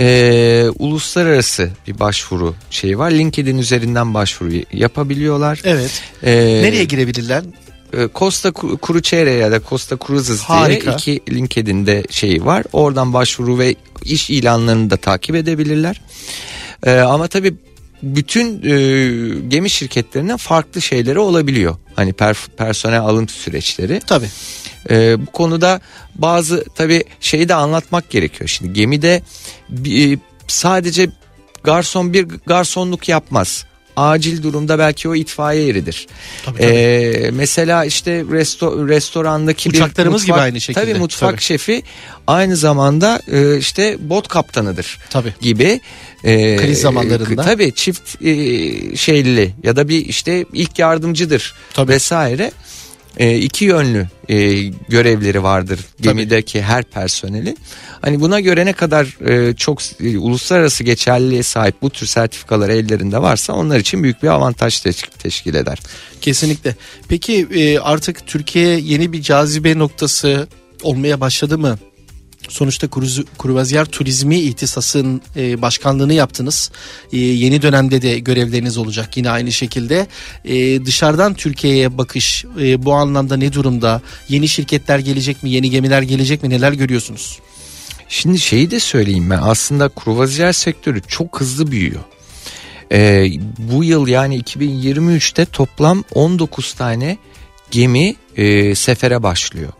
Ee, 0.00 0.66
uluslararası 0.78 1.70
bir 1.86 2.00
başvuru 2.00 2.54
şeyi 2.70 2.98
var. 2.98 3.10
LinkedIn 3.10 3.58
üzerinden 3.58 4.14
başvuru 4.14 4.50
yapabiliyorlar. 4.72 5.60
Evet. 5.64 6.02
Ee, 6.22 6.32
Nereye 6.62 6.84
girebilirler? 6.84 7.44
E, 7.92 8.08
Costa 8.14 8.48
Cru- 8.48 8.78
Crucere 8.86 9.30
ya 9.32 9.52
da 9.52 9.60
Costa 9.68 9.96
Cruises 10.06 10.40
Harika. 10.40 10.84
diye 10.84 10.94
iki 11.16 11.34
LinkedIn'de 11.34 12.04
şeyi 12.10 12.44
var. 12.44 12.64
Oradan 12.72 13.12
başvuru 13.14 13.58
ve 13.58 13.74
iş 14.04 14.30
ilanlarını 14.30 14.90
da 14.90 14.96
takip 14.96 15.36
edebilirler. 15.36 16.00
Ee, 16.86 16.98
ama 16.98 17.28
tabii 17.28 17.54
bütün 18.02 18.46
e, 18.62 18.78
gemi 19.48 19.70
şirketlerinin 19.70 20.36
farklı 20.36 20.82
şeyleri 20.82 21.18
olabiliyor. 21.18 21.76
Hani 21.96 22.10
per- 22.12 22.48
personel 22.56 23.00
alım 23.00 23.28
süreçleri. 23.28 24.00
Tabii. 24.06 24.28
Ee, 24.90 25.26
bu 25.26 25.32
konuda 25.32 25.80
bazı 26.14 26.64
tabii 26.74 27.04
şeyi 27.20 27.48
de 27.48 27.54
anlatmak 27.54 28.10
gerekiyor. 28.10 28.48
Şimdi 28.48 28.72
gemide 28.72 29.22
bir- 29.68 30.18
sadece 30.48 31.10
garson 31.64 32.12
bir 32.12 32.26
garsonluk 32.46 33.08
yapmaz. 33.08 33.64
Acil 33.98 34.42
durumda 34.42 34.78
belki 34.78 35.08
o 35.08 35.14
itfaiye 35.14 35.68
eridir. 35.68 36.06
Tabii, 36.44 36.58
tabii. 36.58 36.66
Ee, 36.72 37.30
mesela 37.32 37.84
işte 37.84 38.24
resto, 38.30 38.88
restorandaki 38.88 39.68
Uçaklarımız 39.68 40.22
bir 40.22 40.26
gibi 40.26 40.32
mutfak, 40.32 40.44
aynı 40.44 40.60
şekilde. 40.60 40.84
Tabii 40.84 40.98
mutfak 40.98 41.30
Tabii. 41.30 41.42
şefi 41.42 41.82
aynı 42.26 42.56
zamanda 42.56 43.20
e, 43.32 43.58
işte 43.58 43.96
bot 44.00 44.28
kaptanıdır 44.28 44.98
Tabii. 45.10 45.34
gibi. 45.40 45.80
e, 46.24 46.56
Kriz 46.56 46.80
zamanlarında. 46.80 47.42
e, 47.42 47.44
Tabii 47.44 47.72
çift 47.74 48.22
e, 48.24 48.96
şeyli 48.96 49.54
ya 49.62 49.76
da 49.76 49.88
bir 49.88 50.06
işte 50.06 50.44
ilk 50.52 50.78
yardımcıdır 50.78 51.54
Tabii. 51.74 51.92
vesaire. 51.92 52.52
E, 53.16 53.38
iki 53.38 53.64
yönlü 53.64 54.08
e, 54.28 54.62
görevleri 54.88 55.42
vardır 55.42 55.80
gemideki 56.00 56.62
her 56.62 56.84
personelin. 56.84 57.58
Hani 58.00 58.20
buna 58.20 58.40
göre 58.40 58.66
ne 58.66 58.72
kadar 58.72 59.28
e, 59.30 59.54
çok 59.56 59.78
e, 60.00 60.18
uluslararası 60.18 60.84
geçerliliğe 60.84 61.42
sahip 61.42 61.82
bu 61.82 61.90
tür 61.90 62.06
sertifikalar 62.06 62.68
ellerinde 62.68 63.22
varsa 63.22 63.52
onlar 63.52 63.78
için 63.78 64.02
büyük 64.02 64.22
bir 64.22 64.28
avantaj 64.28 64.74
teş- 64.74 65.18
teşkil 65.18 65.54
eder. 65.54 65.78
Kesinlikle. 66.20 66.76
Peki 67.08 67.46
e, 67.54 67.78
artık 67.78 68.26
Türkiye 68.26 68.78
yeni 68.78 69.12
bir 69.12 69.22
cazibe 69.22 69.78
noktası 69.78 70.48
olmaya 70.82 71.20
başladı 71.20 71.58
mı? 71.58 71.78
Sonuçta 72.48 72.88
kruvazyer 73.38 73.84
turizmi 73.84 74.40
ihtisasın 74.40 75.22
e, 75.36 75.62
başkanlığını 75.62 76.12
yaptınız. 76.12 76.70
E, 77.12 77.18
yeni 77.18 77.62
dönemde 77.62 78.02
de 78.02 78.18
görevleriniz 78.18 78.78
olacak 78.78 79.16
yine 79.16 79.30
aynı 79.30 79.52
şekilde. 79.52 80.06
E, 80.44 80.84
dışarıdan 80.84 81.34
Türkiye'ye 81.34 81.98
bakış 81.98 82.44
e, 82.60 82.84
bu 82.84 82.94
anlamda 82.94 83.36
ne 83.36 83.52
durumda? 83.52 84.02
Yeni 84.28 84.48
şirketler 84.48 84.98
gelecek 84.98 85.42
mi? 85.42 85.50
Yeni 85.50 85.70
gemiler 85.70 86.02
gelecek 86.02 86.42
mi? 86.42 86.50
Neler 86.50 86.72
görüyorsunuz? 86.72 87.38
Şimdi 88.08 88.38
şeyi 88.38 88.70
de 88.70 88.80
söyleyeyim 88.80 89.30
ben 89.30 89.40
aslında 89.42 89.88
kruvaziyer 89.88 90.52
sektörü 90.52 91.02
çok 91.08 91.40
hızlı 91.40 91.70
büyüyor. 91.70 92.00
Ee, 92.92 93.26
bu 93.58 93.84
yıl 93.84 94.08
yani 94.08 94.40
2023'te 94.40 95.44
toplam 95.44 96.04
19 96.14 96.72
tane 96.72 97.18
gemi 97.70 98.14
e, 98.36 98.74
sefere 98.74 99.22
başlıyor. 99.22 99.72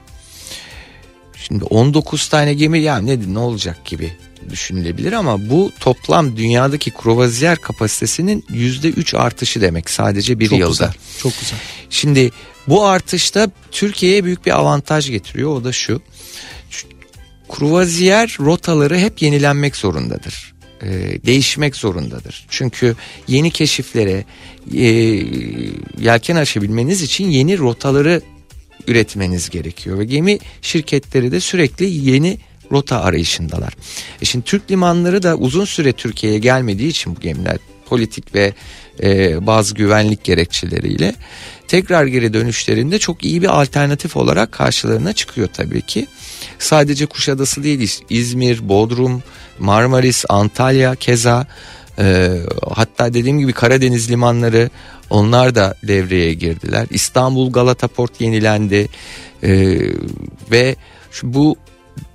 Şimdi 1.49 1.65
19 1.65 2.29
tane 2.29 2.55
gemi 2.55 2.81
ya 2.81 2.99
ne 2.99 3.19
ne 3.35 3.39
olacak 3.39 3.85
gibi 3.85 4.13
düşünülebilir 4.51 5.13
ama 5.13 5.51
bu 5.51 5.73
toplam 5.81 6.37
dünyadaki 6.37 6.91
kruvaziyer 6.91 7.59
kapasitesinin 7.59 8.45
yüzde 8.51 8.89
üç 8.89 9.15
artışı 9.15 9.61
demek 9.61 9.91
sadece 9.91 10.41
bir 10.41 10.49
Çok 10.49 10.59
yılda. 10.59 10.71
güzel. 10.71 10.93
Çok 11.19 11.33
güzel. 11.41 11.59
Şimdi 11.91 12.31
bu 12.69 12.85
artışta 12.87 13.51
Türkiye'ye 13.71 14.25
büyük 14.25 14.47
bir 14.47 14.59
avantaj 14.59 15.11
getiriyor 15.11 15.51
o 15.51 15.65
da 15.65 15.73
şu. 15.73 16.03
Kruvaziyer 17.49 18.37
rotaları 18.41 18.99
hep 18.99 19.23
yenilenmek 19.23 19.77
zorundadır. 19.77 20.55
Ee, 20.83 20.89
değişmek 21.27 21.77
zorundadır. 21.77 22.47
Çünkü 22.49 22.97
yeni 23.29 23.51
keşiflere 23.51 24.25
e, 24.75 24.85
yelken 26.01 26.37
açabilmeniz 26.37 27.03
için 27.03 27.29
yeni 27.29 27.59
rotaları 27.59 28.23
üretmeniz 28.89 29.51
gerekiyor 29.51 29.99
ve 29.99 30.05
gemi 30.05 30.39
şirketleri 30.63 31.33
de 31.33 31.41
sürekli 31.41 31.85
yeni 32.11 32.39
rota 32.73 33.01
arayışındalar. 33.03 33.73
E 34.23 34.25
şimdi 34.25 34.45
Türk 34.45 34.71
limanları 34.71 35.23
da 35.23 35.37
uzun 35.37 35.65
süre 35.65 35.93
Türkiye'ye 35.93 36.39
gelmediği 36.39 36.89
için 36.89 37.17
bu 37.17 37.21
gemiler 37.21 37.59
politik 37.87 38.35
ve 38.35 38.53
e, 39.03 39.47
bazı 39.47 39.75
güvenlik 39.75 40.25
gerekçeleriyle 40.25 41.15
tekrar 41.69 42.07
geri 42.07 42.33
dönüşlerinde 42.35 42.99
çok 42.99 43.25
iyi 43.25 43.43
bir 43.43 43.61
alternatif 43.61 44.17
olarak 44.17 44.53
karşılarına 44.53 45.13
çıkıyor 45.13 45.49
tabii 45.53 45.83
ki. 45.83 46.07
Sadece 46.59 47.07
Kuşadası 47.07 47.63
değil 47.65 47.81
İz- 47.81 48.03
İzmir, 48.11 48.69
Bodrum, 48.69 49.23
Marmaris, 49.59 50.25
Antalya 50.29 50.95
keza 50.95 51.47
e, 51.99 52.37
hatta 52.71 53.15
dediğim 53.15 53.39
gibi 53.39 53.53
Karadeniz 53.53 54.11
limanları 54.11 54.71
onlar 55.11 55.55
da 55.55 55.75
devreye 55.83 56.35
girdiler. 56.35 56.87
İstanbul 56.91 57.53
Galata 57.53 57.89
Port 57.89 58.21
yenilendi 58.21 58.89
E, 59.43 59.79
ve 60.51 60.77
şu 61.11 61.35
bu 61.35 61.57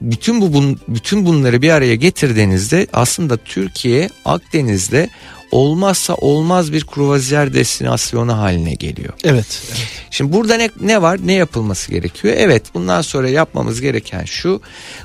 bütün 0.01 0.41
bu 0.41 0.53
bun, 0.53 0.79
bütün 0.87 1.25
bunları 1.25 1.61
bir 1.61 1.69
araya 1.69 1.95
getirdiğinizde 1.95 2.87
aslında 2.93 3.37
Türkiye 3.37 4.09
Akdeniz'de 4.25 5.09
olmazsa 5.51 6.15
olmaz 6.15 6.73
bir 6.73 6.85
kruvaziyer 6.85 7.53
destinasyonu 7.53 8.37
haline 8.37 8.73
geliyor. 8.73 9.13
Evet. 9.23 9.61
evet. 9.67 9.87
Şimdi 10.11 10.33
burada 10.33 10.57
ne, 10.57 10.69
ne 10.81 11.01
var 11.01 11.19
ne 11.25 11.33
yapılması 11.33 11.91
gerekiyor? 11.91 12.33
Evet 12.37 12.63
bundan 12.73 13.01
sonra 13.01 13.29
yapmamız 13.29 13.81
gereken 13.81 14.25
şu 14.25 14.61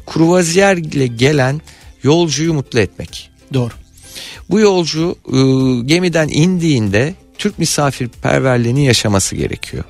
kruvaziyerle 0.06 1.06
gelen 1.06 1.60
yolcuyu 2.02 2.54
mutlu 2.54 2.80
etmek. 2.80 3.30
Doğru. 3.54 3.72
Bu 4.50 4.60
yolcu 4.60 5.16
e, 5.26 5.38
gemiden 5.86 6.28
indiğinde 6.28 7.14
Türk 7.38 7.58
misafirperverliğini 7.58 8.84
yaşaması 8.84 9.36
gerekiyor. 9.36 9.84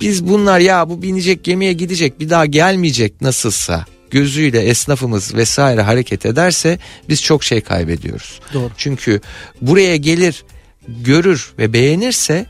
Biz 0.00 0.28
bunlar 0.28 0.58
ya 0.58 0.90
bu 0.90 1.02
binecek 1.02 1.44
gemiye 1.44 1.72
gidecek 1.72 2.20
bir 2.20 2.30
daha 2.30 2.46
gelmeyecek 2.46 3.20
nasılsa 3.20 3.84
gözüyle 4.10 4.60
esnafımız 4.60 5.34
vesaire 5.34 5.82
hareket 5.82 6.26
ederse 6.26 6.78
biz 7.08 7.22
çok 7.22 7.44
şey 7.44 7.60
kaybediyoruz. 7.60 8.40
Doğru. 8.54 8.70
Çünkü 8.76 9.20
buraya 9.60 9.96
gelir 9.96 10.44
görür 10.88 11.52
ve 11.58 11.72
beğenirse 11.72 12.46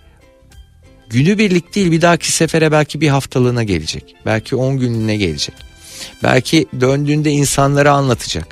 günübirlik 1.11 1.75
değil 1.75 1.93
bir 1.93 2.03
dahaki 2.03 2.33
sefere 2.33 2.73
belki 2.73 3.01
bir 3.01 3.09
haftalığına 3.09 3.63
gelecek. 3.63 4.15
Belki 4.27 4.57
10 4.57 4.79
günlüğüne 4.79 5.17
gelecek. 5.17 5.55
Belki 6.23 6.67
döndüğünde 6.81 7.31
insanlara 7.31 7.93
anlatacak. 7.93 8.47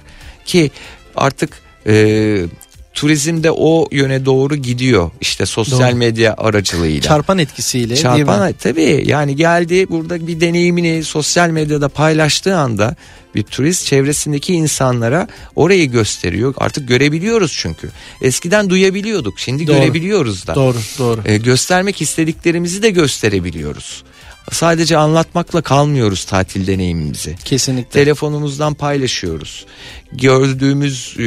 Ki 0.45 0.71
artık 1.17 1.66
e, 1.87 2.47
turizmde 2.95 3.51
o 3.51 3.89
yöne 3.93 4.25
doğru 4.25 4.57
gidiyor. 4.57 5.11
İşte 5.21 5.47
sosyal 5.47 5.91
Doğru. 5.91 5.97
medya 5.97 6.35
aracılığıyla. 6.39 7.01
Çarpan 7.01 7.39
etkisiyle 7.39 7.89
değil 7.89 8.03
Çarpan 8.03 8.49
mi? 8.49 8.55
tabii 8.61 9.05
yani 9.07 9.37
geldi 9.37 9.87
burada 9.89 10.27
bir 10.27 10.41
deneyimini 10.41 11.05
sosyal 11.05 11.51
medyada 11.51 11.89
paylaştığı 11.89 12.57
anda 12.57 12.97
bir 13.35 13.43
turist 13.43 13.87
çevresindeki 13.87 14.55
insanlara 14.55 15.29
orayı 15.57 15.91
gösteriyor. 15.91 16.55
Artık 16.57 16.89
görebiliyoruz 16.89 17.53
çünkü. 17.59 17.91
Eskiden 18.23 18.71
duyabiliyorduk 18.71 19.39
şimdi 19.39 19.67
Doğru. 19.67 19.77
görebiliyoruz 19.77 20.47
da. 20.47 20.55
Doğru, 20.55 20.79
doğru. 20.99 21.21
Ee, 21.25 21.37
göstermek 21.37 22.03
istediklerimizi 22.03 22.83
de 22.83 22.91
gösterebiliyoruz. 22.91 24.05
Sadece 24.53 24.97
anlatmakla 24.97 25.63
kalmıyoruz 25.63 26.25
tatil 26.25 26.67
deneyimimizi. 26.67 27.37
Kesinlikle. 27.45 27.91
Telefonumuzdan 27.91 28.75
paylaşıyoruz. 28.75 29.67
Gördüğümüz 30.13 31.15
e, 31.19 31.23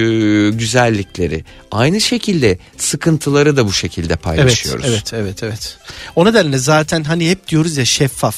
güzellikleri. 0.57 1.43
Aynı 1.71 2.01
şekilde 2.01 2.57
sıkıntıları 2.77 3.57
da 3.57 3.65
bu 3.65 3.73
şekilde 3.73 4.13
Evet, 4.13 4.23
paylaşıyoruz. 4.23 4.85
evet, 4.87 5.13
evet, 5.13 5.43
evet. 5.43 5.77
O 6.15 6.25
nedenle 6.25 6.57
zaten 6.57 7.03
hani 7.03 7.29
hep 7.29 7.47
diyoruz 7.47 7.77
ya 7.77 7.85
şeffaf. 7.85 8.35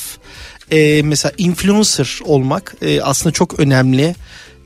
Ee, 0.71 1.01
mesela 1.03 1.31
influencer 1.37 2.19
olmak 2.23 2.75
e, 2.81 3.01
aslında 3.01 3.33
çok 3.33 3.59
önemli. 3.59 4.15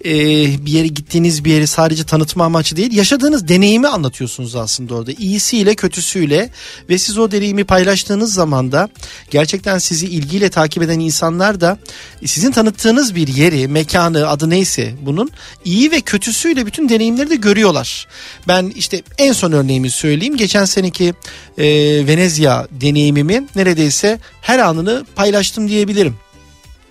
Ee, 0.05 0.65
bir 0.65 0.71
yere 0.71 0.87
gittiğiniz 0.87 1.45
bir 1.45 1.51
yeri 1.51 1.67
sadece 1.67 2.03
tanıtma 2.03 2.45
amaçlı 2.45 2.77
değil 2.77 2.93
yaşadığınız 2.93 3.47
deneyimi 3.47 3.87
anlatıyorsunuz 3.87 4.55
aslında 4.55 4.95
orada. 4.95 5.11
İyisiyle 5.11 5.75
kötüsüyle 5.75 6.49
ve 6.89 6.97
siz 6.97 7.17
o 7.17 7.31
deneyimi 7.31 7.63
paylaştığınız 7.63 8.33
zaman 8.33 8.71
da 8.71 8.89
gerçekten 9.31 9.77
sizi 9.77 10.05
ilgiyle 10.05 10.49
takip 10.49 10.83
eden 10.83 10.99
insanlar 10.99 11.61
da 11.61 11.77
sizin 12.25 12.51
tanıttığınız 12.51 13.15
bir 13.15 13.27
yeri 13.27 13.67
mekanı 13.67 14.27
adı 14.27 14.49
neyse 14.49 14.93
bunun 15.01 15.31
iyi 15.65 15.91
ve 15.91 16.01
kötüsüyle 16.01 16.65
bütün 16.65 16.89
deneyimleri 16.89 17.29
de 17.29 17.35
görüyorlar. 17.35 18.07
Ben 18.47 18.73
işte 18.75 19.01
en 19.17 19.33
son 19.33 19.51
örneğimi 19.51 19.89
söyleyeyim. 19.89 20.37
Geçen 20.37 20.65
seneki 20.65 21.13
e, 21.57 21.65
Venezia 22.07 22.67
deneyimimi 22.71 23.47
neredeyse 23.55 24.19
her 24.41 24.59
anını 24.59 25.05
paylaştım 25.15 25.67
diyebilirim. 25.67 26.15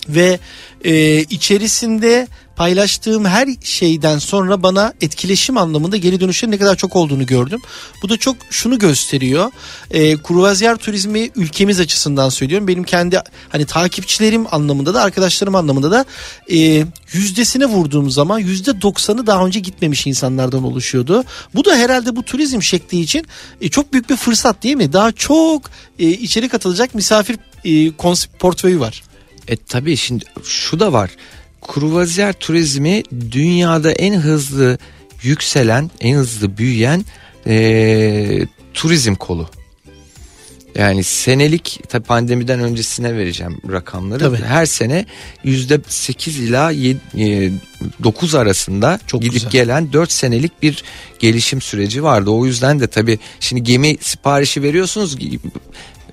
Ve 0.09 0.39
e, 0.85 1.21
içerisinde 1.21 2.29
paylaştığım 2.57 3.25
her 3.25 3.49
şeyden 3.63 4.19
sonra 4.19 4.63
bana 4.63 4.93
etkileşim 5.01 5.57
anlamında 5.57 5.97
geri 5.97 6.21
dönüşlerin 6.21 6.53
ne 6.53 6.59
kadar 6.59 6.77
çok 6.77 6.97
olduğunu 6.97 7.27
gördüm. 7.27 7.61
Bu 8.03 8.09
da 8.09 8.17
çok 8.17 8.37
şunu 8.51 8.79
gösteriyor. 8.79 9.51
E, 9.91 10.17
kruvaziyer 10.17 10.77
turizmi 10.77 11.31
ülkemiz 11.37 11.81
açısından 11.81 12.29
söylüyorum. 12.29 12.69
Benim 12.69 12.85
kendi 12.85 13.21
hani 13.49 13.65
takipçilerim 13.65 14.47
anlamında 14.55 14.95
da 14.95 15.03
arkadaşlarım 15.03 15.55
anlamında 15.55 15.91
da 15.91 16.05
e, 16.53 16.85
yüzdesine 17.13 17.67
vurduğum 17.67 18.11
zaman 18.11 18.39
yüzde 18.39 18.83
doksanı 18.83 19.27
daha 19.27 19.47
önce 19.47 19.61
gitmemiş 19.61 20.07
insanlardan 20.07 20.65
oluşuyordu. 20.65 21.25
Bu 21.55 21.65
da 21.65 21.77
herhalde 21.77 22.17
bu 22.17 22.23
turizm 22.23 22.63
şekli 22.63 23.01
için 23.01 23.27
e, 23.61 23.69
çok 23.69 23.93
büyük 23.93 24.11
bir 24.11 24.17
fırsat 24.17 24.63
değil 24.63 24.77
mi? 24.77 24.93
Daha 24.93 25.13
çok 25.13 25.71
e, 25.99 26.09
içeri 26.09 26.49
katılacak 26.49 26.95
misafir 26.95 27.37
e, 27.65 27.71
kons- 27.89 28.29
portföyü 28.39 28.81
var. 28.81 29.03
E 29.49 29.57
tabii 29.57 29.97
şimdi 29.97 30.25
şu 30.45 30.81
da 30.81 30.93
var. 30.93 31.11
Kruvaziyer 31.69 32.33
turizmi 32.33 33.03
dünyada 33.31 33.93
en 33.93 34.15
hızlı 34.15 34.79
yükselen, 35.23 35.91
en 36.01 36.17
hızlı 36.17 36.59
büyüyen 36.59 37.05
e, 37.47 38.47
turizm 38.75 39.15
kolu. 39.15 39.49
Yani 40.79 41.05
senelik 41.05 41.81
tabii 41.89 42.05
pandemiden 42.05 42.61
öncesine 42.61 43.17
vereceğim 43.17 43.61
rakamları. 43.73 44.21
Tabii. 44.21 44.37
Her 44.37 44.67
sene 44.67 45.07
yüzde 45.45 45.81
8 45.89 46.41
ila 46.41 46.73
9 46.73 48.35
arasında 48.35 49.01
Çok 49.07 49.23
gidip 49.23 49.35
güzel. 49.35 49.51
gelen 49.51 49.93
4 49.93 50.13
senelik 50.13 50.63
bir 50.63 50.85
gelişim 51.19 51.61
süreci 51.61 52.03
vardı. 52.03 52.31
O 52.31 52.47
yüzden 52.47 52.81
de 52.81 52.87
tabii 52.87 53.19
şimdi 53.41 53.63
gemi 53.63 53.97
siparişi 54.01 54.63
veriyorsunuz 54.63 55.17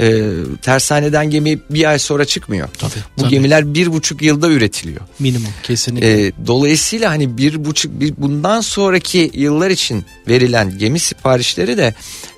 e, 0.02 0.24
tersaneden 0.62 1.30
gemi 1.30 1.60
bir 1.70 1.90
ay 1.90 2.00
sonra 2.00 2.26
çıkmıyor. 2.26 2.70
Tabii, 2.78 2.92
Bu 3.18 3.22
tabii. 3.22 3.30
gemiler 3.30 3.74
bir 3.74 3.94
buçuk 3.94 4.22
yılda 4.22 4.50
üretiliyor. 4.50 5.02
Minimum 5.20 5.50
kesinlikle. 5.64 6.28
E, 6.28 6.32
dolayısıyla 6.48 7.10
hani 7.10 7.38
bir 7.38 7.66
buçuk 7.66 8.00
bir, 8.00 8.14
bundan 8.18 8.62
sonraki 8.62 9.32
yıllar 9.34 9.70
için 9.70 10.06
verilen 10.28 10.78
gemi 10.78 11.00
siparişleri 11.00 11.78
de 11.78 11.94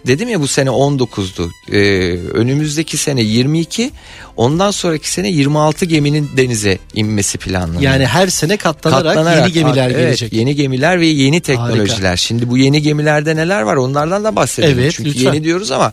dedim 0.08 0.30
ya 0.30 0.41
bu 0.41 0.47
sene 0.47 0.70
19'du. 0.70 1.51
E, 1.72 1.80
önümüzdeki 2.18 2.97
sene 2.97 3.22
22 3.22 3.91
ondan 4.38 4.72
sonraki 4.72 5.10
sene 5.10 5.30
26 5.30 5.86
geminin 5.86 6.30
denize 6.38 6.78
inmesi 6.93 7.38
planlanıyor. 7.38 7.82
yani 7.82 8.06
her 8.06 8.28
sene 8.28 8.58
katlanarak, 8.58 9.04
Katlanarak, 9.04 9.39
yeni 9.39 9.54
gemiler 9.54 9.86
evet, 9.89 9.97
gelecek. 9.97 10.34
Yeni 10.34 10.56
gemiler 10.56 10.99
ve 10.99 11.08
yeni 11.08 11.41
teknolojiler. 11.41 12.08
Harika. 12.08 12.18
Şimdi 12.18 12.49
bu 12.49 12.58
yeni 12.58 12.82
gemilerde 12.82 13.36
neler 13.36 13.62
var 13.62 13.76
onlardan 13.76 14.24
da 14.24 14.36
bahsedelim. 14.36 14.80
Evet, 14.80 14.93
Çünkü 14.95 15.10
lütfen. 15.10 15.34
yeni 15.34 15.43
diyoruz 15.43 15.72
ama 15.72 15.91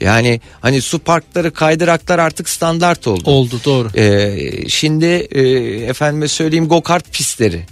yani 0.00 0.40
hani 0.60 0.82
su 0.82 0.98
parkları 0.98 1.52
kaydıraklar 1.52 2.18
artık 2.18 2.48
standart 2.48 3.06
oldu. 3.06 3.30
Oldu 3.30 3.60
doğru. 3.64 3.88
Ee, 3.96 4.68
şimdi 4.68 5.06
e, 5.06 5.40
efendime 5.86 6.28
söyleyeyim 6.28 6.68
go 6.68 6.82
kart 6.82 7.12
pistleri. 7.12 7.62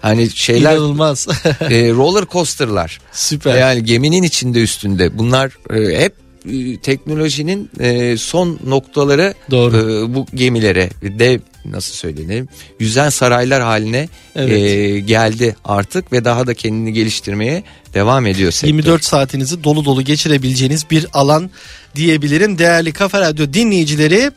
Hani 0.00 0.30
şeyler 0.30 0.72
İnanılmaz. 0.72 1.28
e, 1.60 1.90
roller 1.90 2.24
coaster'lar. 2.32 3.00
Süper. 3.12 3.58
Yani 3.58 3.84
geminin 3.84 4.22
içinde 4.22 4.62
üstünde. 4.62 5.18
Bunlar 5.18 5.52
e, 5.70 6.00
hep 6.00 6.14
e, 6.52 6.76
teknolojinin 6.80 7.70
e, 7.80 8.16
son 8.16 8.58
noktaları 8.66 9.34
Doğru. 9.50 9.76
e, 9.76 10.14
bu 10.14 10.26
gemilere 10.34 10.90
dev 11.02 11.40
nasıl 11.64 11.94
söyleneyim 11.94 12.48
yüzen 12.80 13.08
saraylar 13.08 13.62
haline 13.62 14.08
Evet. 14.36 14.62
e, 14.62 15.00
geldi 15.00 15.56
artık 15.64 16.12
ve 16.12 16.24
daha 16.24 16.46
da 16.46 16.54
kendini 16.54 16.92
geliştirmeye 16.92 17.62
devam 17.94 18.26
ediyor 18.26 18.52
sektör. 18.52 18.68
24 18.68 19.04
saatinizi 19.04 19.64
dolu 19.64 19.84
dolu 19.84 20.02
geçirebileceğiniz 20.02 20.90
bir 20.90 21.06
alan 21.12 21.50
diyebilirim. 21.94 22.58
Değerli 22.58 22.92
Kafa 22.92 23.20
Radyo 23.20 23.52
dinleyicileri 23.52 24.30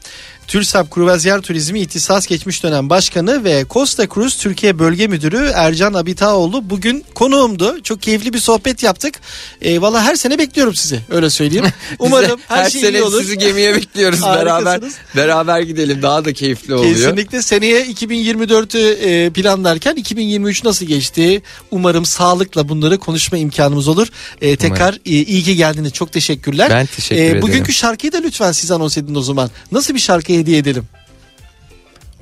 TÜRSAP 0.47 0.91
Kruvazyer 0.91 1.41
Turizmi 1.41 1.79
İhtisas 1.79 2.27
Geçmiş 2.27 2.63
Dönem 2.63 2.89
Başkanı 2.89 3.43
ve 3.43 3.65
Costa 3.69 4.07
Cruz 4.07 4.37
Türkiye 4.37 4.79
Bölge 4.79 5.07
Müdürü 5.07 5.51
Ercan 5.55 5.93
Abitaoğlu 5.93 6.69
bugün 6.69 7.05
konuğumdu. 7.15 7.83
Çok 7.83 8.01
keyifli 8.01 8.33
bir 8.33 8.39
sohbet 8.39 8.83
yaptık. 8.83 9.13
E, 9.61 9.81
Valla 9.81 10.03
her 10.03 10.15
sene 10.15 10.37
bekliyorum 10.37 10.75
sizi 10.75 10.99
öyle 11.09 11.29
söyleyeyim. 11.29 11.65
Umarım 11.99 12.39
her, 12.47 12.63
her 12.63 12.69
şey 12.69 12.81
sene 12.81 12.97
iyi 12.97 13.03
olur. 13.03 13.21
sizi 13.21 13.37
gemiye 13.37 13.75
bekliyoruz 13.75 14.21
beraber. 14.35 14.81
Beraber 15.15 15.61
gidelim 15.61 16.01
daha 16.01 16.25
da 16.25 16.33
keyifli 16.33 16.75
oluyor. 16.75 16.95
Kesinlikle 16.95 17.41
seneye 17.41 17.85
2024'ü 17.85 18.79
e, 18.79 19.29
planlarken 19.29 19.95
2023 19.95 20.63
nasıl 20.63 20.85
geçti? 20.85 21.41
Umarım 21.71 22.05
sağlıkla 22.05 22.69
bunları 22.69 22.97
konuşma 22.97 23.37
imkanımız 23.37 23.87
olur. 23.87 24.07
E, 24.41 24.55
tekrar 24.55 24.93
e, 24.93 25.09
iyi 25.09 25.43
ki 25.43 25.55
geldiniz. 25.55 25.93
Çok 25.93 26.11
teşekkürler. 26.11 26.69
Ben 26.69 26.85
teşekkür 26.85 27.21
ederim. 27.23 27.41
Bugünkü 27.41 27.73
şarkıyı 27.73 28.13
da 28.13 28.17
lütfen 28.17 28.51
siz 28.51 28.71
anons 28.71 28.97
edin 28.97 29.15
o 29.15 29.21
zaman. 29.21 29.49
Nasıl 29.71 29.93
bir 29.93 29.99
şarkı 29.99 30.30
hediye 30.39 30.57
edelim? 30.57 30.83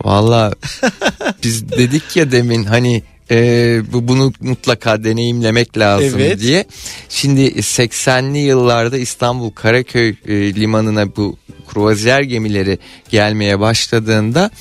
Valla 0.04 0.54
biz 1.44 1.70
dedik 1.72 2.16
ya 2.16 2.32
demin 2.32 2.64
hani 2.64 3.04
e, 3.32 3.82
bu 3.94 4.08
bunu 4.08 4.34
mutlaka 4.42 5.04
deneyimlemek 5.04 5.78
lazım 5.78 6.20
Evet. 6.20 6.40
diye. 6.40 6.66
Şimdi 7.10 7.42
80'li 7.42 8.38
yıllarda 8.38 8.98
İstanbul 8.98 9.52
Karaköy 9.52 10.16
e, 10.28 10.56
limanına 10.56 11.16
bu 11.16 11.38
kruvaziyer 11.68 12.22
gemileri 12.22 12.80
gelmeye 13.10 13.60
başladığında 13.60 14.52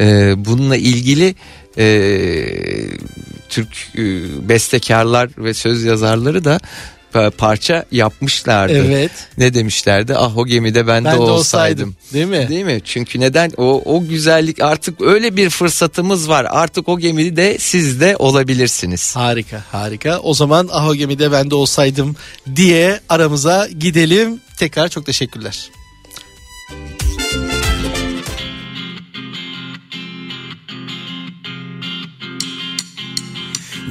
e, 0.00 0.34
bununla 0.44 0.76
ilgili 0.76 1.34
e, 1.78 1.86
Türk 3.48 3.68
e, 3.94 4.02
bestekarlar 4.48 5.30
ve 5.38 5.54
söz 5.54 5.84
yazarları 5.84 6.44
da 6.44 6.60
parça 7.38 7.84
yapmışlardı. 7.92 8.84
Evet. 8.86 9.10
Ne 9.38 9.54
demişlerdi? 9.54 10.14
Ah 10.16 10.36
o 10.36 10.46
gemide 10.46 10.86
ben, 10.86 11.04
Ben 11.04 11.14
de 11.14 11.16
de 11.16 11.20
olsaydım. 11.20 11.88
olsaydım. 11.88 11.96
Değil 12.12 12.26
mi? 12.26 12.48
Değil 12.48 12.64
mi? 12.64 12.80
Çünkü 12.84 13.20
neden? 13.20 13.52
O, 13.56 13.82
o 13.84 14.04
güzellik 14.04 14.60
artık 14.62 15.00
öyle 15.00 15.36
bir 15.36 15.50
fırsatımız 15.50 16.28
var. 16.28 16.46
Artık 16.50 16.88
o 16.88 16.98
gemide 16.98 17.56
siz 17.58 18.00
de 18.00 18.16
olabilirsiniz. 18.18 19.16
Harika 19.16 19.62
harika. 19.72 20.18
O 20.20 20.34
zaman 20.34 20.68
Aho 20.72 20.94
gemide 20.94 21.32
ben 21.32 21.50
de 21.50 21.54
olsaydım 21.54 22.16
diye 22.56 23.00
aramıza 23.08 23.68
gidelim. 23.78 24.40
Tekrar 24.58 24.88
çok 24.88 25.06
teşekkürler. 25.06 25.70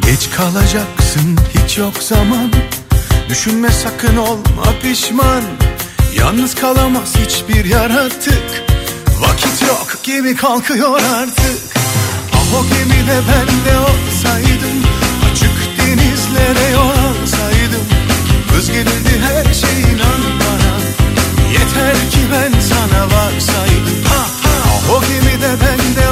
Geç 0.05 0.29
kalacaksın 0.35 1.37
hiç 1.53 1.77
yok 1.77 1.93
zaman 2.03 2.51
Düşünme 3.29 3.71
sakın 3.71 4.17
olma 4.17 4.79
pişman. 4.81 5.43
Yalnız 6.13 6.55
kalamaz 6.55 7.15
hiçbir 7.17 7.65
yaratık. 7.65 8.63
Vakit 9.19 9.61
yok 9.61 9.97
gemi 10.03 10.35
kalkıyor 10.35 11.01
artık. 11.19 11.77
Ah 12.33 12.59
o 12.59 12.63
gemide 12.63 13.19
ben 13.29 13.47
de 13.71 13.77
olsaydım. 13.77 14.83
Açık 15.31 15.77
denizlere 15.77 16.71
yol 16.73 16.89
alsaydım. 16.89 17.87
Gelirdi 18.77 19.21
her 19.21 19.53
şey 19.53 19.81
inan 19.81 20.21
bana. 20.39 20.73
Yeter 21.51 22.09
ki 22.11 22.19
ben 22.31 22.59
sana 22.59 23.05
varsaydım. 23.05 24.03
Ah, 24.09 24.29
ah. 24.45 24.95
O 24.95 25.01
gemide 25.01 25.51
ben 25.61 25.95
de 25.95 26.06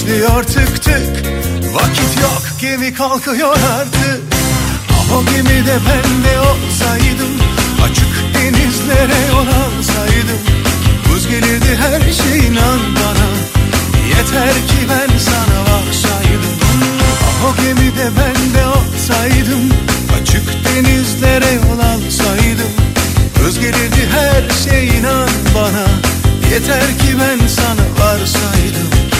saat 0.00 0.08
işliyor 0.08 0.44
tık 0.44 0.82
tık 0.82 1.30
Vakit 1.74 2.22
yok 2.22 2.42
gemi 2.60 2.94
kalkıyor 2.94 3.56
artık. 3.78 4.20
Ah 4.92 5.16
o 5.16 5.24
gemide 5.24 5.78
ben 5.86 6.24
de 6.24 6.40
olsaydım 6.40 7.34
Açık 7.84 8.34
denizlere 8.34 9.26
yol 9.28 9.46
alsaydım. 9.46 10.40
Buz 11.08 11.28
gelirdi 11.28 11.78
her 11.80 12.00
şey 12.00 12.46
inan 12.46 12.80
bana 12.96 13.28
Yeter 14.08 14.54
ki 14.54 14.80
ben 14.88 15.18
sana 15.18 15.60
varsaydım 15.60 16.56
Ah 17.24 17.44
o 17.44 17.62
gemide 17.62 18.10
ben 18.18 18.54
de 18.54 18.66
olsaydım 18.66 19.70
Açık 20.20 20.42
denizlere 20.64 21.52
yol 21.52 21.80
alsaydım. 21.80 22.72
Hız 23.42 23.60
gelirdi 23.60 24.08
her 24.12 24.64
şey 24.64 24.88
inan 24.88 25.28
bana 25.54 25.86
Yeter 26.52 26.86
ki 26.86 27.16
ben 27.20 27.46
sana 27.48 28.06
varsaydım 28.06 29.19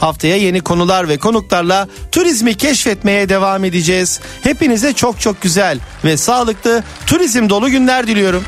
Haftaya 0.00 0.36
yeni 0.36 0.60
konular 0.60 1.08
ve 1.08 1.18
konuklarla 1.18 1.88
turizmi 2.12 2.54
keşfetmeye 2.54 3.28
devam 3.28 3.64
edeceğiz. 3.64 4.20
Hepinize 4.42 4.92
çok 4.92 5.20
çok 5.20 5.40
güzel 5.42 5.78
ve 6.04 6.16
sağlıklı 6.16 6.82
turizm 7.06 7.48
dolu 7.48 7.70
günler 7.70 8.06
diliyorum. 8.06 8.44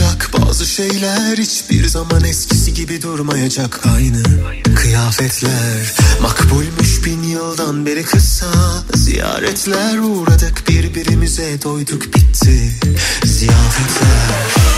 Olmayacak 0.00 0.30
Bazı 0.40 0.66
şeyler 0.66 1.38
hiçbir 1.38 1.88
zaman 1.88 2.24
eskisi 2.24 2.74
gibi 2.74 3.02
durmayacak. 3.02 3.86
Aynı 3.94 4.22
kıyafetler 4.74 5.92
Makbulmuş 6.22 7.04
bin 7.04 7.22
yıldan 7.22 7.86
beri 7.86 8.02
kısa 8.02 8.52
Ziyaretler 8.94 9.98
uğradık. 9.98 10.68
Birbirimize 10.68 11.62
doyduk 11.62 12.14
bitti 12.14 12.72
Ziyafetler 13.24 14.71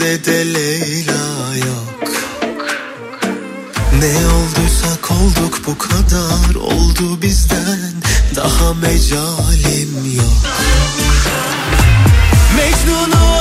Sende 0.00 0.24
de 0.24 0.54
Leyla 0.54 1.56
yok. 1.56 2.12
Ne 3.98 4.28
olduysak 4.28 5.10
olduk 5.10 5.60
bu 5.66 5.78
kadar 5.78 6.54
Oldu 6.54 7.22
bizden. 7.22 7.92
Daha 8.36 8.74
mecalim 8.74 10.16
yok. 10.16 10.46
Mecnun'u 12.56 13.39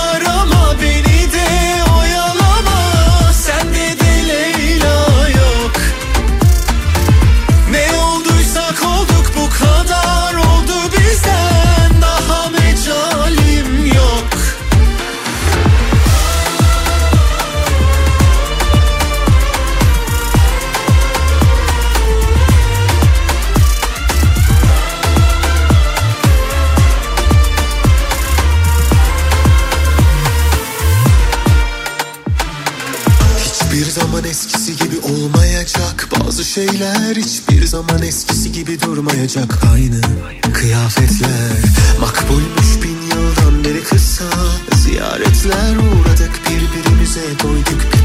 şeyler 36.80 37.15
hiçbir 37.15 37.65
zaman 37.65 38.03
eskisi 38.03 38.51
gibi 38.51 38.82
durmayacak 38.82 39.59
Aynı 39.73 40.01
kıyafetler. 40.53 41.57
Makbulmuş 41.99 42.84
bin 42.84 43.01
yıldan 43.01 43.63
beri 43.63 43.84
kısa 43.84 44.30
Ziyaretler 44.75 45.75
uğradık 45.75 46.32
birbirimize 46.45 47.23
doyduk 47.43 47.99